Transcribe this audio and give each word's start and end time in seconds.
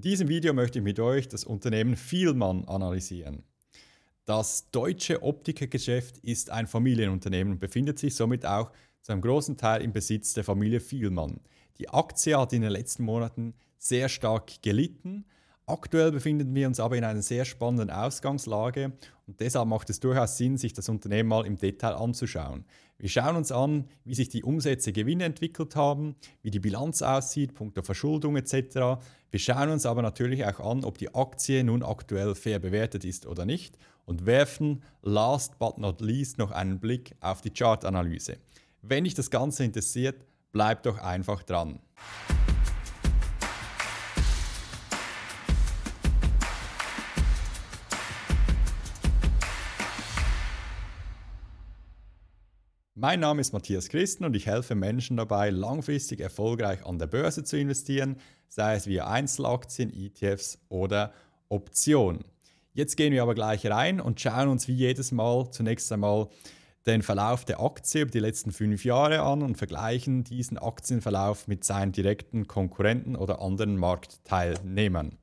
In 0.00 0.04
diesem 0.04 0.28
Video 0.28 0.54
möchte 0.54 0.78
ich 0.78 0.82
mit 0.82 0.98
euch 0.98 1.28
das 1.28 1.44
Unternehmen 1.44 1.94
Vielmann 1.94 2.64
analysieren. 2.64 3.42
Das 4.24 4.70
deutsche 4.70 5.22
Optikergeschäft 5.22 6.16
ist 6.20 6.48
ein 6.48 6.66
Familienunternehmen 6.66 7.52
und 7.52 7.58
befindet 7.58 7.98
sich 7.98 8.14
somit 8.14 8.46
auch 8.46 8.72
zu 9.02 9.12
einem 9.12 9.20
großen 9.20 9.58
Teil 9.58 9.82
im 9.82 9.92
Besitz 9.92 10.32
der 10.32 10.42
Familie 10.42 10.80
Vielmann. 10.80 11.40
Die 11.76 11.90
Aktie 11.90 12.34
hat 12.34 12.54
in 12.54 12.62
den 12.62 12.70
letzten 12.70 13.02
Monaten 13.04 13.52
sehr 13.76 14.08
stark 14.08 14.62
gelitten. 14.62 15.26
Aktuell 15.70 16.10
befinden 16.10 16.52
wir 16.52 16.66
uns 16.66 16.80
aber 16.80 16.96
in 16.96 17.04
einer 17.04 17.22
sehr 17.22 17.44
spannenden 17.44 17.90
Ausgangslage 17.90 18.90
und 19.28 19.38
deshalb 19.38 19.68
macht 19.68 19.88
es 19.88 20.00
durchaus 20.00 20.36
Sinn, 20.36 20.58
sich 20.58 20.72
das 20.72 20.88
Unternehmen 20.88 21.28
mal 21.28 21.46
im 21.46 21.56
Detail 21.60 21.94
anzuschauen. 21.94 22.64
Wir 22.98 23.08
schauen 23.08 23.36
uns 23.36 23.52
an, 23.52 23.84
wie 24.04 24.16
sich 24.16 24.28
die 24.28 24.42
Umsätze, 24.42 24.92
Gewinne 24.92 25.22
entwickelt 25.22 25.76
haben, 25.76 26.16
wie 26.42 26.50
die 26.50 26.58
Bilanz 26.58 27.02
aussieht, 27.02 27.54
punkto 27.54 27.82
Verschuldung 27.82 28.36
etc. 28.36 29.00
Wir 29.30 29.38
schauen 29.38 29.70
uns 29.70 29.86
aber 29.86 30.02
natürlich 30.02 30.44
auch 30.44 30.58
an, 30.58 30.82
ob 30.82 30.98
die 30.98 31.14
Aktie 31.14 31.62
nun 31.62 31.84
aktuell 31.84 32.34
fair 32.34 32.58
bewertet 32.58 33.04
ist 33.04 33.24
oder 33.26 33.46
nicht 33.46 33.78
und 34.06 34.26
werfen 34.26 34.82
last 35.02 35.56
but 35.60 35.78
not 35.78 36.00
least 36.00 36.38
noch 36.38 36.50
einen 36.50 36.80
Blick 36.80 37.14
auf 37.20 37.42
die 37.42 37.50
Chartanalyse. 37.50 38.38
Wenn 38.82 39.04
dich 39.04 39.14
das 39.14 39.30
Ganze 39.30 39.62
interessiert, 39.62 40.26
bleib 40.50 40.82
doch 40.82 40.98
einfach 40.98 41.44
dran. 41.44 41.78
Mein 53.02 53.20
Name 53.20 53.40
ist 53.40 53.54
Matthias 53.54 53.88
Christen 53.88 54.26
und 54.26 54.36
ich 54.36 54.44
helfe 54.44 54.74
Menschen 54.74 55.16
dabei, 55.16 55.48
langfristig 55.48 56.20
erfolgreich 56.20 56.84
an 56.84 56.98
der 56.98 57.06
Börse 57.06 57.42
zu 57.44 57.56
investieren, 57.56 58.18
sei 58.50 58.74
es 58.74 58.86
via 58.86 59.06
Einzelaktien, 59.06 59.90
ETFs 59.90 60.58
oder 60.68 61.14
Optionen. 61.48 62.26
Jetzt 62.74 62.98
gehen 62.98 63.14
wir 63.14 63.22
aber 63.22 63.34
gleich 63.34 63.64
rein 63.64 64.02
und 64.02 64.20
schauen 64.20 64.48
uns 64.48 64.68
wie 64.68 64.74
jedes 64.74 65.12
Mal 65.12 65.50
zunächst 65.50 65.90
einmal 65.90 66.28
den 66.84 67.00
Verlauf 67.00 67.46
der 67.46 67.62
Aktie 67.62 68.02
über 68.02 68.10
die 68.10 68.18
letzten 68.18 68.52
fünf 68.52 68.84
Jahre 68.84 69.22
an 69.22 69.40
und 69.40 69.56
vergleichen 69.56 70.22
diesen 70.22 70.58
Aktienverlauf 70.58 71.48
mit 71.48 71.64
seinen 71.64 71.92
direkten 71.92 72.48
Konkurrenten 72.48 73.16
oder 73.16 73.40
anderen 73.40 73.78
Marktteilnehmern. 73.78 75.16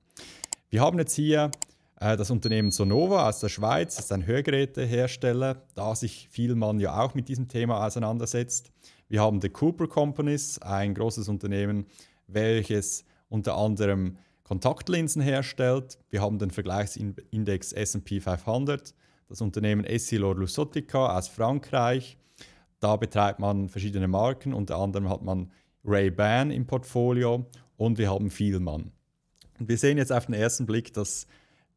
Wir 0.71 0.81
haben 0.81 0.97
jetzt 0.97 1.13
hier 1.13 1.51
das 1.99 2.29
Unternehmen 2.29 2.69
Sonova 2.69 3.27
aus 3.27 3.39
der 3.39 3.49
Schweiz 3.49 3.97
ist 3.97 4.11
ein 4.11 4.27
Hörgerätehersteller, 4.27 5.63
da 5.73 5.95
sich 5.95 6.27
Vielmann 6.29 6.79
ja 6.79 7.01
auch 7.01 7.15
mit 7.15 7.27
diesem 7.27 7.47
Thema 7.47 7.83
auseinandersetzt. 7.83 8.71
Wir 9.09 9.21
haben 9.21 9.41
The 9.41 9.49
Cooper 9.49 9.87
Companies, 9.87 10.59
ein 10.59 10.93
großes 10.93 11.27
Unternehmen, 11.27 11.87
welches 12.27 13.03
unter 13.29 13.57
anderem 13.57 14.17
Kontaktlinsen 14.43 15.23
herstellt. 15.23 15.97
Wir 16.11 16.21
haben 16.21 16.37
den 16.37 16.51
Vergleichsindex 16.51 17.73
SP 17.73 18.21
500, 18.21 18.93
das 19.27 19.41
Unternehmen 19.41 19.83
Essilor 19.83 20.35
Lusotica 20.35 21.17
aus 21.17 21.27
Frankreich. 21.27 22.19
Da 22.79 22.95
betreibt 22.95 23.39
man 23.39 23.69
verschiedene 23.69 24.07
Marken, 24.07 24.53
unter 24.53 24.77
anderem 24.77 25.09
hat 25.09 25.23
man 25.23 25.51
Ray-Ban 25.83 26.51
im 26.51 26.67
Portfolio 26.67 27.47
und 27.75 27.97
wir 27.97 28.11
haben 28.11 28.29
Vielmann. 28.29 28.91
Und 29.59 29.67
wir 29.67 29.79
sehen 29.79 29.97
jetzt 29.97 30.11
auf 30.11 30.27
den 30.27 30.35
ersten 30.35 30.67
Blick, 30.67 30.93
dass 30.93 31.25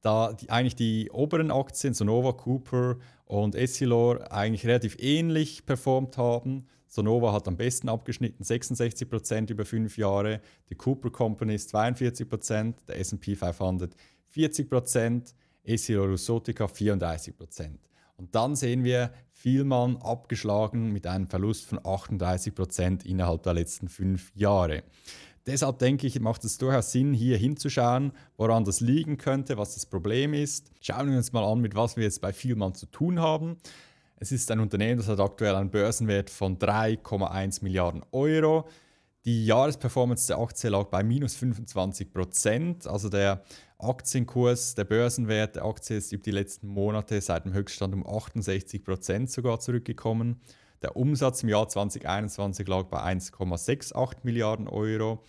da 0.01 0.33
die, 0.33 0.51
eigentlich 0.51 0.77
die 0.77 1.11
oberen 1.11 1.51
Aktien, 1.51 1.95
Sonova, 1.95 2.33
Cooper 2.33 2.97
und 3.27 3.55
Essilor, 3.55 4.33
eigentlich 4.33 4.67
relativ 4.67 4.97
ähnlich 4.99 5.67
performt 5.67 6.17
haben. 6.17 6.67
Sonova 6.87 7.33
hat 7.33 7.47
am 7.47 7.57
besten 7.57 7.89
abgeschnitten, 7.89 8.43
66% 8.43 9.51
über 9.51 9.65
fünf 9.65 9.97
Jahre, 9.97 10.41
die 10.69 10.75
Cooper 10.75 11.11
Companies 11.11 11.73
42%, 11.73 12.75
der 12.89 12.99
SP 12.99 13.37
500 13.37 13.95
40%, 14.35 15.35
Essilor 15.63 16.09
Lusotica 16.09 16.65
34%. 16.67 17.79
Und 18.17 18.35
dann 18.35 18.55
sehen 18.55 18.85
wir 18.85 19.13
Vielmann 19.31 19.97
abgeschlagen 19.97 20.93
mit 20.93 21.07
einem 21.07 21.27
Verlust 21.27 21.65
von 21.67 21.79
38% 21.79 23.07
innerhalb 23.07 23.43
der 23.43 23.55
letzten 23.55 23.89
fünf 23.89 24.31
Jahre. 24.35 24.83
Deshalb 25.47 25.79
denke 25.79 26.07
ich, 26.07 26.21
macht 26.21 26.45
es 26.45 26.59
durchaus 26.59 26.93
Sinn, 26.93 27.15
hier 27.15 27.39
hinzuschauen, 27.39 28.13
woran 28.37 28.65
das 28.65 28.81
liegen 28.81 29.17
könnte, 29.17 29.57
was 29.57 29.75
das 29.75 29.87
Problem 29.87 30.35
ist. 30.35 30.71
Schauen 30.81 31.11
wir 31.11 31.17
uns 31.17 31.33
mal 31.33 31.45
an, 31.45 31.61
mit 31.61 31.75
was 31.75 31.97
wir 31.97 32.05
jetzt 32.05 32.21
bei 32.21 32.33
Vielmann 32.33 32.75
zu 32.75 32.87
tun 32.87 33.21
haben. 33.21 33.57
Es 34.17 34.33
ist 34.33 34.51
ein 34.51 34.61
Unternehmen, 34.61 34.99
das 34.99 35.09
hat 35.09 35.19
aktuell 35.19 35.55
einen 35.55 35.71
Börsenwert 35.71 36.29
von 36.29 36.59
3,1 36.59 37.65
Milliarden 37.65 38.03
Euro. 38.13 38.69
Die 39.25 39.47
Jahresperformance 39.47 40.27
der 40.27 40.39
Aktie 40.39 40.71
lag 40.71 40.85
bei 40.85 41.03
minus 41.03 41.37
25 41.37 42.13
Prozent. 42.13 42.87
Also 42.87 43.09
der 43.09 43.43
Aktienkurs, 43.79 44.75
der 44.75 44.85
Börsenwert 44.85 45.57
der 45.57 45.65
Aktie 45.65 45.97
ist 45.97 46.13
über 46.13 46.23
die 46.23 46.31
letzten 46.31 46.69
Monate 46.69 47.21
seit 47.21 47.47
dem 47.47 47.55
Höchststand 47.55 47.95
um 47.95 48.07
68 48.07 48.85
Prozent 48.85 49.31
sogar 49.31 49.59
zurückgekommen. 49.61 50.41
Der 50.83 50.97
Umsatz 50.97 51.43
im 51.43 51.51
Jahr 51.51 51.69
2021 51.69 52.67
lag 52.67 52.85
bei 52.85 53.03
1,68 53.03 54.19
Milliarden 54.23 54.67
Euro. 54.67 55.23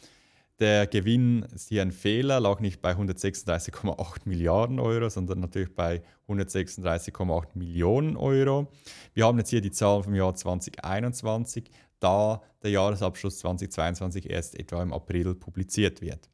Der 0.61 0.87
Gewinn 0.87 1.43
ist 1.53 1.67
hier 1.67 1.81
ein 1.81 1.91
Fehler, 1.91 2.39
lag 2.39 2.61
nicht 2.61 2.81
bei 2.81 2.93
136,8 2.93 4.21
Milliarden 4.25 4.79
Euro, 4.79 5.09
sondern 5.09 5.41
natürlich 5.41 5.75
bei 5.75 6.03
136,8 6.29 7.47
Millionen 7.55 8.15
Euro. 8.15 8.71
Wir 9.13 9.25
haben 9.25 9.39
jetzt 9.39 9.49
hier 9.49 9.59
die 9.59 9.71
Zahlen 9.71 10.03
vom 10.03 10.15
Jahr 10.15 10.35
2021, 10.35 11.69
da 11.99 12.41
der 12.63 12.71
Jahresabschluss 12.71 13.39
2022 13.39 14.29
erst 14.29 14.57
etwa 14.57 14.81
im 14.81 14.93
April 14.93 15.35
publiziert 15.35 16.01
wird. 16.01 16.29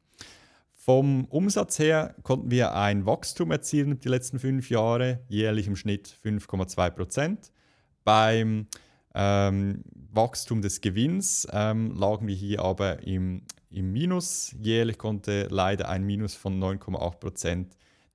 Vom 0.74 1.24
Umsatz 1.24 1.78
her 1.80 2.14
konnten 2.22 2.50
wir 2.52 2.74
ein 2.74 3.04
Wachstum 3.04 3.50
erzielen 3.50 3.98
die 3.98 4.08
letzten 4.08 4.38
fünf 4.38 4.70
Jahre, 4.70 5.24
jährlich 5.28 5.66
im 5.66 5.74
Schnitt 5.74 6.16
5,2 6.24 6.90
Prozent. 6.90 7.50
Beim 8.04 8.68
ähm, 9.14 9.82
Wachstum 10.10 10.62
des 10.62 10.80
Gewinns 10.80 11.46
ähm, 11.52 11.94
lagen 11.96 12.26
wir 12.26 12.34
hier 12.34 12.62
aber 12.62 13.02
im, 13.02 13.42
im 13.70 13.92
Minus. 13.92 14.54
Jährlich 14.60 14.98
konnte 14.98 15.48
leider 15.50 15.88
ein 15.88 16.04
Minus 16.04 16.34
von 16.34 16.62
9,8% 16.62 17.66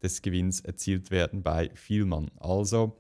des 0.02 0.22
Gewinns 0.22 0.62
erzielt 0.62 1.12
werden 1.12 1.44
bei 1.44 1.70
Vielmann. 1.76 2.30
Also 2.40 2.98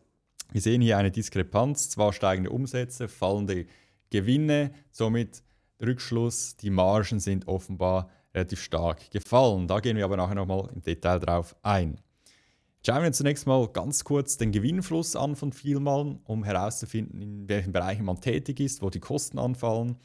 wir 0.51 0.61
sehen 0.61 0.81
hier 0.81 0.97
eine 0.97 1.11
Diskrepanz, 1.11 1.89
zwar 1.89 2.13
steigende 2.13 2.49
Umsätze, 2.49 3.07
fallende 3.07 3.65
Gewinne, 4.09 4.71
somit 4.91 5.43
Rückschluss, 5.81 6.55
die 6.55 6.69
Margen 6.69 7.19
sind 7.19 7.47
offenbar 7.47 8.09
relativ 8.33 8.61
stark 8.61 9.11
gefallen. 9.11 9.67
Da 9.67 9.79
gehen 9.79 9.97
wir 9.97 10.05
aber 10.05 10.17
nachher 10.17 10.35
nochmal 10.35 10.69
im 10.73 10.81
Detail 10.81 11.19
drauf 11.19 11.55
ein. 11.63 11.99
Schauen 12.85 13.03
wir 13.03 13.13
zunächst 13.13 13.47
mal 13.47 13.65
ganz 13.69 14.03
kurz 14.03 14.35
den 14.35 14.51
Gewinnfluss 14.51 15.15
an 15.15 15.37
von 15.37 15.53
Vielmann, 15.53 16.19
um 16.25 16.43
herauszufinden, 16.43 17.21
in 17.21 17.47
welchen 17.47 17.71
Bereichen 17.71 18.03
man 18.03 18.19
tätig 18.19 18.59
ist, 18.59 18.81
wo 18.81 18.89
die 18.89 18.99
Kosten 18.99 19.39
anfallen. 19.39 19.95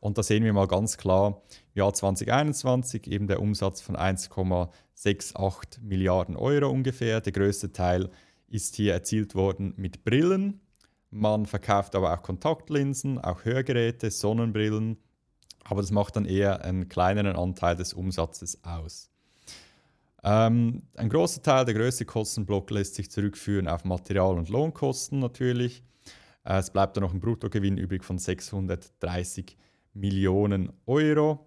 Und 0.00 0.18
da 0.18 0.22
sehen 0.22 0.44
wir 0.44 0.52
mal 0.52 0.66
ganz 0.66 0.98
klar, 0.98 1.40
im 1.74 1.78
Jahr 1.78 1.94
2021 1.94 3.06
eben 3.06 3.28
der 3.28 3.40
Umsatz 3.40 3.80
von 3.80 3.96
1,68 3.96 5.80
Milliarden 5.80 6.36
Euro 6.36 6.68
ungefähr. 6.68 7.22
Der 7.22 7.32
größte 7.32 7.72
Teil 7.72 8.10
ist 8.46 8.76
hier 8.76 8.92
erzielt 8.92 9.34
worden 9.34 9.72
mit 9.78 10.04
Brillen. 10.04 10.60
Man 11.08 11.46
verkauft 11.46 11.94
aber 11.94 12.12
auch 12.12 12.22
Kontaktlinsen, 12.22 13.16
auch 13.18 13.46
Hörgeräte, 13.46 14.10
Sonnenbrillen. 14.10 14.98
Aber 15.64 15.80
das 15.80 15.92
macht 15.92 16.16
dann 16.16 16.26
eher 16.26 16.62
einen 16.62 16.90
kleineren 16.90 17.36
Anteil 17.36 17.74
des 17.74 17.94
Umsatzes 17.94 18.62
aus. 18.64 19.07
Ähm, 20.24 20.82
ein 20.96 21.08
großer 21.08 21.42
Teil, 21.42 21.64
der 21.64 21.74
größte 21.74 22.04
Kostenblock 22.04 22.70
lässt 22.70 22.96
sich 22.96 23.10
zurückführen 23.10 23.68
auf 23.68 23.84
Material- 23.84 24.36
und 24.36 24.48
Lohnkosten 24.48 25.20
natürlich. 25.20 25.82
Äh, 26.44 26.58
es 26.58 26.70
bleibt 26.70 26.96
dann 26.96 27.04
noch 27.04 27.14
ein 27.14 27.20
Bruttogewinn 27.20 27.78
übrig 27.78 28.04
von 28.04 28.18
630 28.18 29.56
Millionen 29.94 30.72
Euro. 30.86 31.46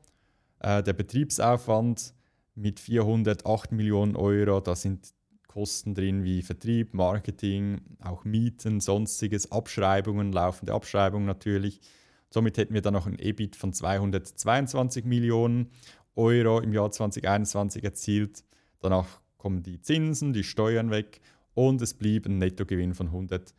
Äh, 0.60 0.84
der 0.84 0.94
Betriebsaufwand 0.94 2.14
mit 2.56 2.80
408 2.80 3.72
Millionen 3.72 4.16
Euro, 4.16 4.60
da 4.60 4.76
sind 4.76 5.14
Kosten 5.48 5.94
drin 5.94 6.24
wie 6.24 6.44
Vertrieb, 6.44 6.94
Marketing, 6.94 7.82
auch 8.00 8.24
Mieten, 8.24 8.80
sonstiges, 8.80 9.52
Abschreibungen, 9.52 10.32
laufende 10.32 10.74
Abschreibungen 10.74 11.26
natürlich. 11.26 11.82
Somit 12.30 12.58
hätten 12.58 12.74
wir 12.74 12.82
dann 12.82 12.94
noch 12.94 13.06
ein 13.06 13.20
EBIT 13.20 13.58
von 13.58 13.74
222 13.74 15.04
Millionen 15.04 15.70
Euro 16.16 16.60
im 16.62 16.72
Jahr 16.72 16.90
2021 16.90 17.84
erzielt. 17.84 18.46
Danach 18.82 19.22
kommen 19.38 19.64
die 19.64 19.80
Zinsen, 19.80 20.34
die 20.34 20.44
Steuern 20.44 20.92
weg 20.92 21.22
und 21.54 21.82
es 21.82 21.94
blieb 21.94 22.26
ein 22.26 22.38
Nettogewinn 22.38 22.94
von 22.94 23.08
100, 23.08 23.54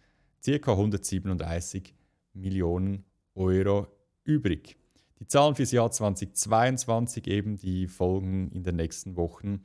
ca. 0.44 0.72
137 0.72 1.94
Millionen 2.34 3.04
Euro 3.34 3.86
übrig. 4.24 4.76
Die 5.18 5.26
Zahlen 5.26 5.54
für 5.54 5.62
das 5.62 5.72
Jahr 5.72 5.90
2022 5.90 7.26
eben, 7.28 7.56
die 7.56 7.86
folgen 7.86 8.50
in 8.50 8.64
den 8.64 8.76
nächsten 8.76 9.16
Wochen, 9.16 9.64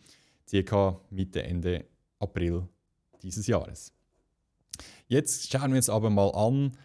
ca. 0.49 1.01
Mitte, 1.09 1.43
Ende 1.43 1.85
April 2.19 2.67
dieses 3.23 3.47
Jahres. 3.47 3.91
Jetzt 5.07 5.51
schauen 5.51 5.71
wir 5.71 5.77
uns 5.77 5.89
aber 5.89 6.09
mal 6.09 6.29
an, 6.29 6.77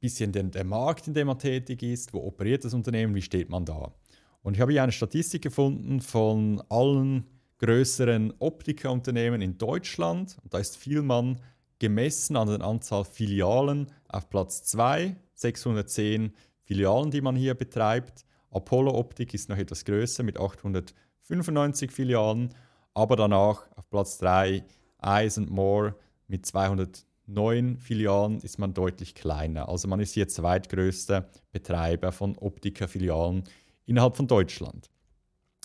bisschen 0.00 0.32
den, 0.32 0.50
der 0.50 0.64
Markt, 0.64 1.06
in 1.06 1.14
dem 1.14 1.28
man 1.28 1.38
tätig 1.38 1.82
ist, 1.82 2.12
wo 2.12 2.18
operiert 2.26 2.64
das 2.64 2.74
Unternehmen, 2.74 3.14
wie 3.14 3.22
steht 3.22 3.48
man 3.48 3.64
da. 3.64 3.94
Und 4.42 4.54
ich 4.54 4.60
habe 4.60 4.72
hier 4.72 4.82
eine 4.82 4.92
Statistik 4.92 5.42
gefunden 5.42 6.00
von 6.00 6.62
allen 6.68 7.24
größeren 7.62 8.34
Optikerunternehmen 8.40 9.40
in 9.40 9.56
Deutschland. 9.56 10.36
Und 10.42 10.52
da 10.52 10.58
ist 10.58 10.76
Vielmann 10.76 11.38
gemessen 11.78 12.36
an 12.36 12.48
der 12.48 12.60
Anzahl 12.60 13.04
Filialen 13.04 13.86
auf 14.08 14.28
Platz 14.28 14.64
2, 14.64 15.16
610 15.34 16.32
Filialen, 16.64 17.10
die 17.10 17.20
man 17.20 17.36
hier 17.36 17.54
betreibt. 17.54 18.24
Apollo 18.50 18.96
Optik 18.98 19.32
ist 19.32 19.48
noch 19.48 19.56
etwas 19.56 19.84
größer 19.84 20.24
mit 20.24 20.38
895 20.38 21.92
Filialen, 21.92 22.52
aber 22.94 23.16
danach 23.16 23.64
auf 23.76 23.88
Platz 23.88 24.18
3 24.18 24.64
Eyes 25.00 25.38
More 25.38 25.94
mit 26.26 26.44
209 26.44 27.78
Filialen 27.78 28.40
ist 28.40 28.58
man 28.58 28.74
deutlich 28.74 29.14
kleiner. 29.14 29.68
Also 29.68 29.86
man 29.86 30.00
ist 30.00 30.14
hier 30.14 30.26
zweitgrößter 30.26 31.28
Betreiber 31.52 32.10
von 32.10 32.36
Optiker-Filialen 32.38 33.44
innerhalb 33.86 34.16
von 34.16 34.26
Deutschland. 34.26 34.90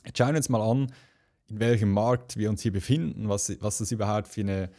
Jetzt 0.06 0.20
schauen 0.20 0.30
wir 0.30 0.38
uns 0.38 0.50
mal 0.50 0.62
an, 0.62 0.88
in 1.50 1.60
welchem 1.60 1.92
Markt 1.92 2.38
wir 2.38 2.50
uns 2.50 2.62
hier 2.62 2.72
befinden, 2.72 3.30
was, 3.30 3.56
was 3.62 3.78
das 3.78 3.92
überhaupt 3.92 4.28
für 4.28 4.42
eine, 4.42 4.70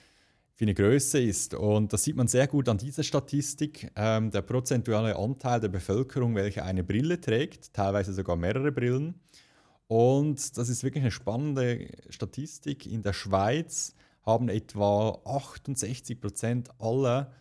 für 0.55 0.65
eine 0.65 0.75
Größe 0.75 1.20
ist. 1.20 1.55
Und 1.55 1.93
das 1.93 2.05
sieht 2.05 2.17
man 2.17 2.29
sehr 2.29 2.47
gut 2.47 2.69
an 2.69 2.79
dieser 2.79 3.03
Statistik. 3.03 3.91
Ähm, 3.97 4.31
der 4.31 4.43
prozentuale 4.43 5.17
Anteil 5.17 5.61
der 5.61 5.69
Bevölkerung, 5.69 6.35
welche 6.35 6.62
eine 6.65 6.85
Brille 6.85 7.20
trägt, 7.20 7.73
teilweise 7.73 8.12
sogar 8.12 8.37
mehrere 8.37 8.73
Brillen. 8.73 9.15
Und 9.87 10.59
das 10.59 10.69
ist 10.69 10.85
wirklich 10.85 11.03
eine 11.03 11.11
spannende 11.11 11.88
Statistik. 12.11 12.87
In 12.87 13.03
der 13.03 13.14
Schweiz 13.14 13.94
haben 14.23 14.50
etwa 14.50 15.21
68 15.25 16.21
Prozent 16.21 16.69
aller 16.79 17.32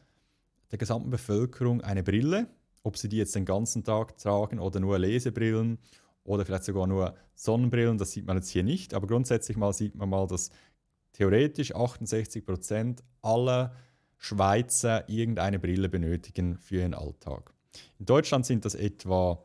der 0.71 0.77
gesamten 0.77 1.09
Bevölkerung 1.09 1.81
eine 1.81 2.03
Brille. 2.03 2.47
Ob 2.83 2.97
sie 2.97 3.09
die 3.09 3.17
jetzt 3.17 3.35
den 3.35 3.43
ganzen 3.43 3.83
Tag 3.83 4.17
tragen 4.17 4.59
oder 4.59 4.79
nur 4.79 4.97
Lesebrillen 4.97 5.79
oder 6.27 6.45
vielleicht 6.45 6.65
sogar 6.65 6.87
nur 6.87 7.15
Sonnenbrillen, 7.35 7.97
das 7.97 8.11
sieht 8.11 8.27
man 8.27 8.37
jetzt 8.37 8.49
hier 8.49 8.63
nicht. 8.63 8.93
Aber 8.93 9.07
grundsätzlich 9.07 9.57
mal 9.57 9.73
sieht 9.73 9.95
man 9.95 10.09
mal, 10.09 10.27
dass 10.27 10.51
theoretisch 11.13 11.73
68 11.73 12.45
Prozent 12.45 13.03
aller 13.21 13.73
Schweizer 14.17 15.07
irgendeine 15.09 15.57
Brille 15.57 15.89
benötigen 15.89 16.57
für 16.57 16.77
ihren 16.77 16.93
Alltag. 16.93 17.53
In 17.99 18.05
Deutschland 18.05 18.45
sind 18.45 18.65
das 18.65 18.75
etwa 18.75 19.43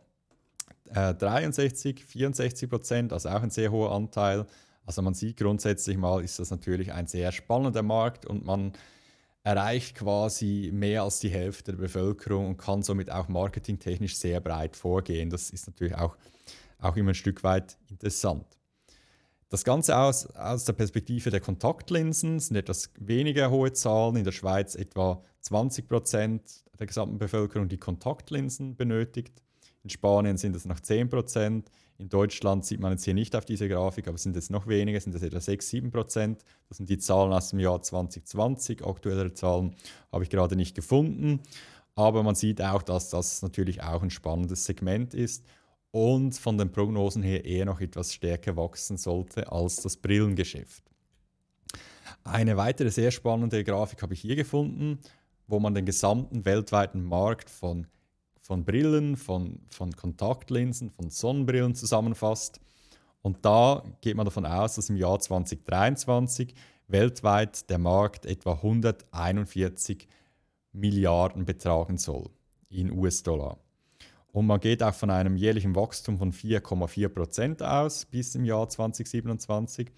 äh, 0.87 1.15
63, 1.15 2.05
64 2.05 2.69
Prozent, 2.69 3.13
also 3.13 3.29
auch 3.29 3.43
ein 3.43 3.51
sehr 3.51 3.71
hoher 3.71 3.93
Anteil. 3.93 4.47
Also 4.85 5.03
man 5.03 5.15
sieht 5.15 5.37
grundsätzlich 5.37 5.97
mal, 5.97 6.25
ist 6.25 6.39
das 6.39 6.51
natürlich 6.51 6.93
ein 6.93 7.07
sehr 7.07 7.31
spannender 7.31 7.83
Markt 7.83 8.27
und 8.27 8.45
man 8.45 8.73
erreicht 9.45 9.97
quasi 9.97 10.71
mehr 10.73 11.03
als 11.03 11.21
die 11.21 11.29
Hälfte 11.29 11.73
der 11.73 11.79
Bevölkerung 11.79 12.49
und 12.49 12.57
kann 12.59 12.83
somit 12.83 13.11
auch 13.11 13.29
marketingtechnisch 13.29 14.17
sehr 14.17 14.41
breit 14.41 14.77
vorgehen. 14.77 15.31
Das 15.31 15.51
ist 15.51 15.67
natürlich 15.67 15.97
auch, 15.97 16.17
auch 16.83 16.97
immer 16.97 17.11
ein 17.11 17.15
Stück 17.15 17.43
weit 17.45 17.79
interessant. 17.89 18.47
Das 19.53 19.65
Ganze 19.65 19.99
aus, 19.99 20.27
aus 20.35 20.65
der 20.65 20.73
Perspektive 20.73 21.31
der 21.31 21.41
Kontaktlinsen 21.41 22.41
sind 22.41 22.57
etwas 22.57 22.91
weniger 22.99 23.51
hohe 23.51 23.73
Zahlen. 23.73 24.17
In 24.17 24.25
der 24.25 24.33
Schweiz 24.33 24.75
etwa 24.75 25.23
20 25.41 25.89
Prozent 25.89 26.65
der 26.79 26.87
gesamten 26.87 27.19
Bevölkerung, 27.19 27.69
die 27.69 27.77
Kontaktlinsen 27.77 28.77
benötigt. 28.77 29.43
In 29.85 29.91
Spanien 29.91 30.39
sind 30.39 30.57
es 30.57 30.65
noch 30.65 30.81
10 30.81 31.11
Prozent. 31.11 31.71
In 31.99 32.09
Deutschland 32.09 32.65
sieht 32.65 32.81
man 32.81 32.93
jetzt 32.93 33.05
hier 33.05 33.13
nicht 33.13 33.37
auf 33.37 33.45
dieser 33.45 33.69
Grafik, 33.69 34.09
aber 34.09 34.17
sind 34.17 34.37
es 34.39 34.49
noch 34.49 34.67
weniger, 34.69 34.99
sind 34.99 35.15
es 35.15 35.23
etwa 35.23 35.41
6, 35.41 35.69
7 35.69 35.91
Prozent. 35.91 36.45
Das 36.69 36.79
sind 36.79 36.89
die 36.89 36.99
Zahlen 36.99 37.35
aus 37.35 37.51
dem 37.51 37.59
Jahr 37.59 37.83
2020. 37.83 38.87
Aktuellere 38.87 39.35
Zahlen 39.35 39.77
habe 40.11 40.25
ich 40.25 40.31
gerade 40.31 40.57
nicht 40.57 40.75
gefunden. 40.75 41.41
Aber 41.95 42.23
man 42.23 42.37
sieht 42.37 42.63
auch, 42.63 42.83
dass 42.83 43.11
das 43.11 43.43
natürlich 43.43 43.83
auch 43.83 44.03
ein 44.03 44.09
spannendes 44.09 44.65
Segment 44.65 45.13
ist 45.13 45.45
und 45.93 46.37
von 46.37 46.59
den 46.59 46.73
Prognosen 46.73 47.23
her 47.23 47.45
eher 47.45 47.65
noch 47.65 47.81
etwas 47.81 48.13
stärker 48.13 48.57
wachsen 48.57 48.97
sollte 48.97 49.51
als 49.53 49.77
das 49.77 49.97
Brillengeschäft. 49.97 50.83
Eine 52.25 52.57
weitere 52.57 52.91
sehr 52.91 53.11
spannende 53.11 53.63
Grafik 53.63 54.03
habe 54.03 54.15
ich 54.15 54.21
hier 54.21 54.37
gefunden, 54.37 54.99
wo 55.47 55.61
man 55.61 55.75
den 55.75 55.87
gesamten 55.87 56.45
weltweiten 56.45 57.05
Markt 57.05 57.49
von 57.49 57.87
von 58.43 58.65
Brillen, 58.65 59.17
von, 59.17 59.61
von 59.71 59.93
Kontaktlinsen, 59.93 60.91
von 60.91 61.11
Sonnenbrillen 61.11 61.75
zusammenfasst. 61.75 62.61
Und 63.23 63.45
da 63.45 63.85
geht 64.01 64.17
man 64.17 64.27
davon 64.27 64.45
aus, 64.45 64.75
dass 64.75 64.91
im 64.91 64.97
Jahr 64.97 65.21
2023 65.21 66.55
weltweit 66.89 67.71
der 67.71 67.79
Markt 67.79 68.27
etwa 68.27 68.55
141 68.55 70.09
Milliarden 70.73 71.45
betragen 71.45 71.99
soll 71.99 72.31
in 72.69 72.91
US-Dollar. 72.91 73.59
Und 74.33 74.47
man 74.47 74.61
geht 74.61 74.83
auch 74.83 74.95
von 74.95 75.11
einem 75.11 75.37
jährlichen 75.37 75.77
Wachstum 75.77 76.19
von 76.19 76.33
4,4 76.33 77.09
Prozent 77.09 77.63
aus 77.63 78.07
bis 78.07 78.35
im 78.35 78.45
Jahr 78.45 78.69
2027. 78.69 79.91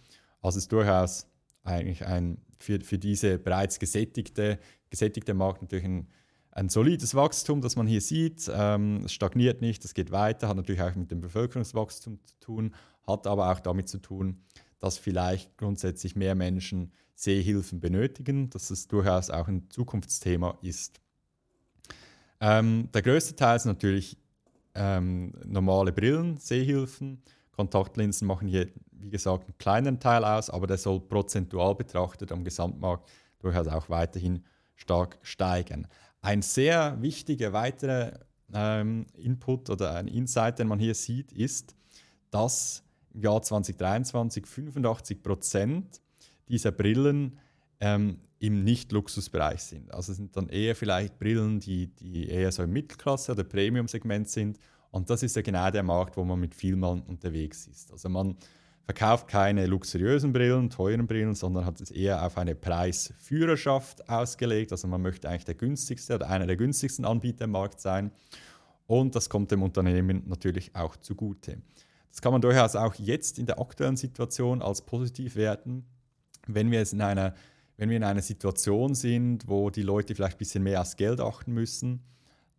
Also 0.42 0.58
ist 0.58 0.70
durchaus 0.70 1.26
eigentlich 1.62 2.04
ein 2.04 2.38
für, 2.58 2.80
für 2.80 2.98
diese 2.98 3.38
bereits 3.38 3.78
gesättigte, 3.78 4.58
gesättigte 4.90 5.34
Markt 5.34 5.62
natürlich 5.62 5.86
ein 5.86 6.08
ein 6.54 6.68
solides 6.68 7.14
Wachstum, 7.14 7.60
das 7.60 7.74
man 7.76 7.86
hier 7.86 8.00
sieht. 8.00 8.50
Ähm, 8.52 9.02
es 9.04 9.12
stagniert 9.12 9.60
nicht, 9.60 9.84
es 9.84 9.92
geht 9.92 10.12
weiter, 10.12 10.48
hat 10.48 10.56
natürlich 10.56 10.82
auch 10.82 10.94
mit 10.94 11.10
dem 11.10 11.20
Bevölkerungswachstum 11.20 12.20
zu 12.24 12.38
tun, 12.40 12.74
hat 13.06 13.26
aber 13.26 13.50
auch 13.50 13.60
damit 13.60 13.88
zu 13.88 13.98
tun, 13.98 14.40
dass 14.78 14.96
vielleicht 14.96 15.56
grundsätzlich 15.58 16.14
mehr 16.14 16.34
Menschen 16.34 16.92
Sehhilfen 17.16 17.80
benötigen, 17.80 18.50
dass 18.50 18.70
es 18.70 18.86
durchaus 18.86 19.30
auch 19.30 19.48
ein 19.48 19.68
Zukunftsthema 19.68 20.58
ist. 20.62 21.00
Ähm, 22.40 22.88
der 22.94 23.02
größte 23.02 23.34
Teil 23.34 23.56
ist 23.56 23.64
natürlich 23.64 24.16
ähm, 24.74 25.32
normale 25.44 25.92
Brillen, 25.92 26.38
Sehhilfen. 26.38 27.22
Kontaktlinsen 27.52 28.26
machen 28.26 28.48
hier, 28.48 28.68
wie 28.90 29.10
gesagt, 29.10 29.44
einen 29.44 29.58
kleinen 29.58 30.00
Teil 30.00 30.24
aus, 30.24 30.50
aber 30.50 30.66
der 30.66 30.78
soll 30.78 31.00
prozentual 31.00 31.74
betrachtet 31.74 32.32
am 32.32 32.44
Gesamtmarkt 32.44 33.08
durchaus 33.38 33.68
auch 33.68 33.88
weiterhin 33.88 34.44
stark 34.74 35.18
steigen. 35.22 35.86
Ein 36.20 36.42
sehr 36.42 37.00
wichtiger 37.00 37.52
weiterer 37.52 38.20
ähm, 38.52 39.06
Input 39.14 39.70
oder 39.70 39.94
ein 39.94 40.08
Insight, 40.08 40.58
den 40.58 40.68
man 40.68 40.78
hier 40.78 40.94
sieht, 40.94 41.32
ist, 41.32 41.76
dass 42.30 42.82
im 43.12 43.22
Jahr 43.22 43.42
2023 43.42 44.46
85 44.46 45.22
Prozent 45.22 46.00
dieser 46.48 46.72
Brillen 46.72 47.38
ähm, 47.84 48.18
im 48.38 48.64
Nicht-Luxusbereich 48.64 49.62
sind. 49.62 49.92
Also 49.92 50.12
sind 50.14 50.34
dann 50.36 50.48
eher 50.48 50.74
vielleicht 50.74 51.18
Brillen, 51.18 51.60
die, 51.60 51.88
die 51.88 52.28
eher 52.28 52.50
so 52.50 52.62
im 52.62 52.72
Mittelklasse- 52.72 53.32
oder 53.32 53.44
Premium-Segment 53.44 54.28
sind. 54.28 54.58
Und 54.90 55.10
das 55.10 55.22
ist 55.22 55.36
ja 55.36 55.42
genau 55.42 55.70
der 55.70 55.82
Markt, 55.82 56.16
wo 56.16 56.24
man 56.24 56.40
mit 56.40 56.54
Vielmann 56.54 57.02
unterwegs 57.02 57.66
ist. 57.66 57.92
Also 57.92 58.08
man 58.08 58.36
verkauft 58.84 59.28
keine 59.28 59.66
luxuriösen 59.66 60.32
Brillen, 60.32 60.70
teuren 60.70 61.06
Brillen, 61.06 61.34
sondern 61.34 61.66
hat 61.66 61.80
es 61.80 61.90
eher 61.90 62.24
auf 62.24 62.38
eine 62.38 62.54
Preisführerschaft 62.54 64.08
ausgelegt. 64.08 64.72
Also 64.72 64.88
man 64.88 65.02
möchte 65.02 65.28
eigentlich 65.28 65.44
der 65.44 65.54
günstigste 65.54 66.14
oder 66.14 66.28
einer 66.28 66.46
der 66.46 66.56
günstigsten 66.56 67.04
Anbieter 67.04 67.44
im 67.44 67.50
Markt 67.50 67.80
sein. 67.80 68.12
Und 68.86 69.14
das 69.14 69.28
kommt 69.28 69.50
dem 69.50 69.62
Unternehmen 69.62 70.22
natürlich 70.26 70.74
auch 70.74 70.96
zugute. 70.96 71.58
Das 72.10 72.22
kann 72.22 72.32
man 72.32 72.40
durchaus 72.40 72.76
auch 72.76 72.94
jetzt 72.94 73.38
in 73.38 73.46
der 73.46 73.58
aktuellen 73.58 73.96
Situation 73.96 74.62
als 74.62 74.82
positiv 74.82 75.36
werten, 75.36 75.84
wenn 76.46 76.70
wir, 76.70 76.80
es 76.80 76.92
in 76.92 77.00
einer, 77.00 77.34
wenn 77.76 77.90
wir 77.90 77.96
in 77.96 78.04
einer 78.04 78.22
Situation 78.22 78.94
sind, 78.94 79.48
wo 79.48 79.70
die 79.70 79.82
Leute 79.82 80.14
vielleicht 80.14 80.36
ein 80.36 80.38
bisschen 80.38 80.62
mehr 80.62 80.80
aufs 80.80 80.96
Geld 80.96 81.20
achten 81.20 81.52
müssen. 81.52 82.00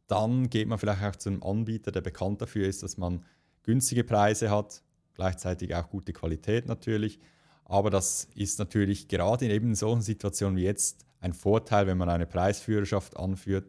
Dann 0.08 0.50
geht 0.50 0.68
man 0.68 0.78
vielleicht 0.78 1.04
auch 1.04 1.16
zu 1.16 1.30
einem 1.30 1.44
Anbieter, 1.44 1.92
der 1.92 2.02
bekannt 2.02 2.42
dafür 2.42 2.68
ist, 2.68 2.84
dass 2.84 2.98
man 2.98 3.24
günstige 3.64 4.04
Preise 4.04 4.50
hat, 4.52 4.84
gleichzeitig 5.16 5.74
auch 5.74 5.90
gute 5.90 6.14
Qualität 6.14 6.68
natürlich. 6.68 7.20
Aber 7.64 7.90
das 7.90 8.28
ist 8.36 8.60
natürlich 8.60 9.08
gerade 9.08 9.46
in 9.46 9.52
eben 9.52 9.74
solchen 9.74 10.02
Situationen 10.02 10.58
wie 10.58 10.64
jetzt 10.64 11.06
ein 11.20 11.34
Vorteil, 11.34 11.88
wenn 11.88 11.98
man 11.98 12.10
eine 12.10 12.28
Preisführerschaft 12.28 13.18
anführt 13.18 13.66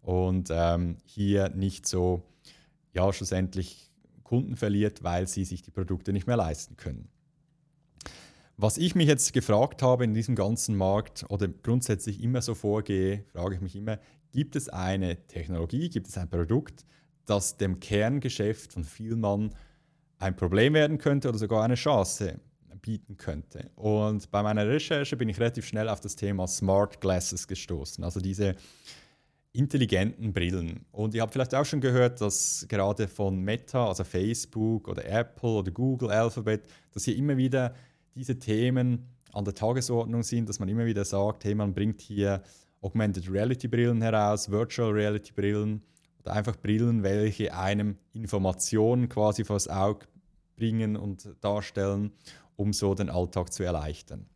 und 0.00 0.48
ähm, 0.50 0.96
hier 1.04 1.50
nicht 1.50 1.86
so, 1.86 2.22
ja, 2.94 3.12
schlussendlich 3.12 3.92
Kunden 4.22 4.56
verliert, 4.56 5.02
weil 5.02 5.26
sie 5.28 5.44
sich 5.44 5.60
die 5.60 5.70
Produkte 5.70 6.14
nicht 6.14 6.26
mehr 6.26 6.36
leisten 6.36 6.76
können. 6.76 7.10
Was 8.60 8.76
ich 8.76 8.96
mich 8.96 9.06
jetzt 9.06 9.32
gefragt 9.32 9.82
habe 9.82 10.02
in 10.02 10.14
diesem 10.14 10.34
ganzen 10.34 10.76
Markt 10.76 11.24
oder 11.28 11.46
grundsätzlich 11.46 12.20
immer 12.20 12.42
so 12.42 12.56
vorgehe, 12.56 13.22
frage 13.32 13.54
ich 13.54 13.60
mich 13.60 13.76
immer, 13.76 14.00
gibt 14.32 14.56
es 14.56 14.68
eine 14.68 15.14
Technologie, 15.28 15.88
gibt 15.88 16.08
es 16.08 16.18
ein 16.18 16.28
Produkt, 16.28 16.84
das 17.24 17.56
dem 17.56 17.78
Kerngeschäft 17.78 18.72
von 18.72 18.82
Vielmann 18.82 19.54
ein 20.18 20.34
Problem 20.34 20.74
werden 20.74 20.98
könnte 20.98 21.28
oder 21.28 21.38
sogar 21.38 21.62
eine 21.62 21.76
Chance 21.76 22.40
bieten 22.82 23.16
könnte. 23.16 23.70
Und 23.76 24.28
bei 24.32 24.42
meiner 24.42 24.66
Recherche 24.66 25.16
bin 25.16 25.28
ich 25.28 25.38
relativ 25.38 25.64
schnell 25.64 25.88
auf 25.88 26.00
das 26.00 26.16
Thema 26.16 26.48
Smart 26.48 27.00
Glasses 27.00 27.46
gestoßen, 27.46 28.02
also 28.02 28.18
diese 28.18 28.56
intelligenten 29.52 30.32
Brillen. 30.32 30.84
Und 30.90 31.14
ihr 31.14 31.22
habt 31.22 31.32
vielleicht 31.32 31.54
auch 31.54 31.64
schon 31.64 31.80
gehört, 31.80 32.20
dass 32.20 32.66
gerade 32.68 33.06
von 33.06 33.38
Meta, 33.38 33.86
also 33.86 34.02
Facebook 34.02 34.88
oder 34.88 35.04
Apple 35.04 35.48
oder 35.48 35.70
Google, 35.70 36.10
Alphabet, 36.10 36.62
dass 36.92 37.04
hier 37.04 37.14
immer 37.14 37.36
wieder 37.36 37.72
diese 38.18 38.38
Themen 38.38 39.06
an 39.32 39.44
der 39.44 39.54
Tagesordnung 39.54 40.22
sind, 40.22 40.48
dass 40.48 40.58
man 40.58 40.68
immer 40.68 40.86
wieder 40.86 41.04
sagt, 41.04 41.44
hey, 41.44 41.54
man 41.54 41.72
bringt 41.72 42.00
hier 42.00 42.42
Augmented 42.80 43.30
Reality 43.30 43.68
Brillen 43.68 44.02
heraus, 44.02 44.50
Virtual 44.50 44.90
Reality 44.90 45.32
Brillen 45.32 45.82
oder 46.20 46.32
einfach 46.32 46.56
Brillen, 46.56 47.02
welche 47.02 47.54
einem 47.54 47.96
Informationen 48.12 49.08
quasi 49.08 49.44
vors 49.44 49.68
Auge 49.68 50.06
bringen 50.56 50.96
und 50.96 51.28
darstellen 51.40 52.12
um 52.58 52.72
so 52.72 52.94
den 52.94 53.08
Alltag 53.08 53.52
zu 53.52 53.62
erleichtern. 53.62 54.26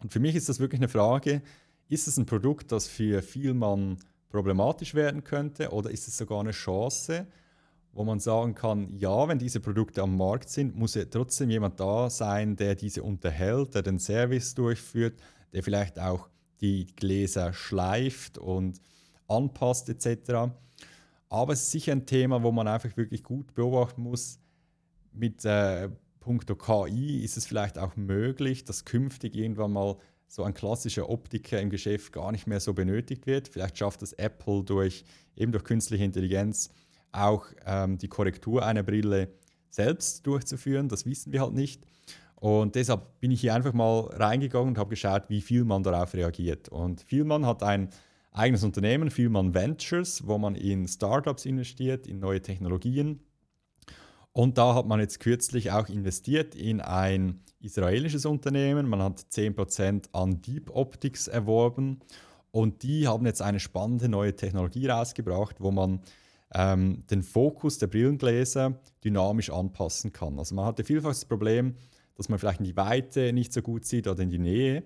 Und 0.00 0.12
für 0.12 0.20
mich 0.20 0.36
ist 0.36 0.48
das 0.48 0.60
wirklich 0.60 0.78
eine 0.80 0.88
Frage, 0.88 1.42
ist 1.88 2.06
es 2.06 2.16
ein 2.16 2.24
Produkt, 2.24 2.70
das 2.70 2.86
für 2.86 3.20
viel 3.20 3.52
Mann 3.52 3.98
problematisch 4.28 4.94
werden 4.94 5.24
könnte 5.24 5.70
oder 5.70 5.90
ist 5.90 6.06
es 6.06 6.16
sogar 6.16 6.40
eine 6.40 6.52
Chance, 6.52 7.26
wo 7.98 8.04
man 8.04 8.20
sagen 8.20 8.54
kann, 8.54 8.96
ja, 8.96 9.26
wenn 9.26 9.40
diese 9.40 9.58
Produkte 9.58 10.02
am 10.02 10.16
Markt 10.16 10.50
sind, 10.50 10.76
muss 10.76 10.94
ja 10.94 11.04
trotzdem 11.04 11.50
jemand 11.50 11.80
da 11.80 12.08
sein, 12.08 12.54
der 12.54 12.76
diese 12.76 13.02
unterhält, 13.02 13.74
der 13.74 13.82
den 13.82 13.98
Service 13.98 14.54
durchführt, 14.54 15.18
der 15.52 15.64
vielleicht 15.64 15.98
auch 15.98 16.28
die 16.60 16.86
Gläser 16.94 17.52
schleift 17.52 18.38
und 18.38 18.80
anpasst 19.26 19.88
etc. 19.88 20.52
Aber 21.28 21.52
es 21.52 21.62
ist 21.62 21.72
sicher 21.72 21.90
ein 21.90 22.06
Thema, 22.06 22.44
wo 22.44 22.52
man 22.52 22.68
einfach 22.68 22.96
wirklich 22.96 23.24
gut 23.24 23.52
beobachten 23.54 24.02
muss. 24.02 24.38
Mit 25.12 25.44
äh, 25.44 25.90
puncto 26.20 26.54
KI 26.54 27.24
ist 27.24 27.36
es 27.36 27.46
vielleicht 27.46 27.78
auch 27.78 27.96
möglich, 27.96 28.64
dass 28.64 28.84
künftig 28.84 29.34
irgendwann 29.34 29.72
mal 29.72 29.96
so 30.28 30.44
ein 30.44 30.54
klassischer 30.54 31.10
Optiker 31.10 31.60
im 31.60 31.68
Geschäft 31.68 32.12
gar 32.12 32.30
nicht 32.30 32.46
mehr 32.46 32.60
so 32.60 32.74
benötigt 32.74 33.26
wird. 33.26 33.48
Vielleicht 33.48 33.76
schafft 33.76 34.02
es 34.02 34.12
Apple 34.12 34.62
durch 34.62 35.04
eben 35.34 35.50
durch 35.50 35.64
künstliche 35.64 36.04
Intelligenz 36.04 36.70
auch 37.12 37.46
ähm, 37.66 37.98
die 37.98 38.08
Korrektur 38.08 38.64
einer 38.64 38.82
Brille 38.82 39.28
selbst 39.70 40.26
durchzuführen. 40.26 40.88
Das 40.88 41.06
wissen 41.06 41.32
wir 41.32 41.42
halt 41.42 41.54
nicht. 41.54 41.84
Und 42.36 42.76
deshalb 42.76 43.20
bin 43.20 43.30
ich 43.32 43.40
hier 43.40 43.54
einfach 43.54 43.72
mal 43.72 44.00
reingegangen 44.12 44.68
und 44.68 44.78
habe 44.78 44.90
geschaut, 44.90 45.24
wie 45.28 45.40
viel 45.40 45.64
man 45.64 45.82
darauf 45.82 46.14
reagiert. 46.14 46.68
Und 46.68 47.00
Vielmann 47.00 47.44
hat 47.44 47.62
ein 47.62 47.88
eigenes 48.30 48.62
Unternehmen, 48.62 49.10
Vielmann 49.10 49.54
Ventures, 49.54 50.26
wo 50.26 50.38
man 50.38 50.54
in 50.54 50.86
Startups 50.86 51.46
investiert, 51.46 52.06
in 52.06 52.20
neue 52.20 52.40
Technologien. 52.40 53.20
Und 54.32 54.56
da 54.56 54.76
hat 54.76 54.86
man 54.86 55.00
jetzt 55.00 55.18
kürzlich 55.18 55.72
auch 55.72 55.88
investiert 55.88 56.54
in 56.54 56.80
ein 56.80 57.40
israelisches 57.60 58.24
Unternehmen. 58.24 58.88
Man 58.88 59.02
hat 59.02 59.18
10% 59.18 60.10
an 60.12 60.40
Deep 60.40 60.70
Optics 60.70 61.26
erworben. 61.26 61.98
Und 62.52 62.84
die 62.84 63.08
haben 63.08 63.26
jetzt 63.26 63.42
eine 63.42 63.58
spannende 63.58 64.08
neue 64.08 64.36
Technologie 64.36 64.86
rausgebracht, 64.86 65.56
wo 65.58 65.72
man 65.72 66.00
ähm, 66.54 67.00
den 67.10 67.22
Fokus 67.22 67.78
der 67.78 67.88
Brillengläser 67.88 68.80
dynamisch 69.04 69.50
anpassen 69.50 70.12
kann. 70.12 70.38
Also 70.38 70.54
man 70.54 70.64
hatte 70.64 70.84
vielfach 70.84 71.10
das 71.10 71.24
Problem, 71.24 71.74
dass 72.16 72.28
man 72.28 72.38
vielleicht 72.38 72.60
in 72.60 72.66
die 72.66 72.76
Weite 72.76 73.32
nicht 73.32 73.52
so 73.52 73.62
gut 73.62 73.84
sieht 73.84 74.06
oder 74.08 74.22
in 74.22 74.30
die 74.30 74.38
Nähe. 74.38 74.82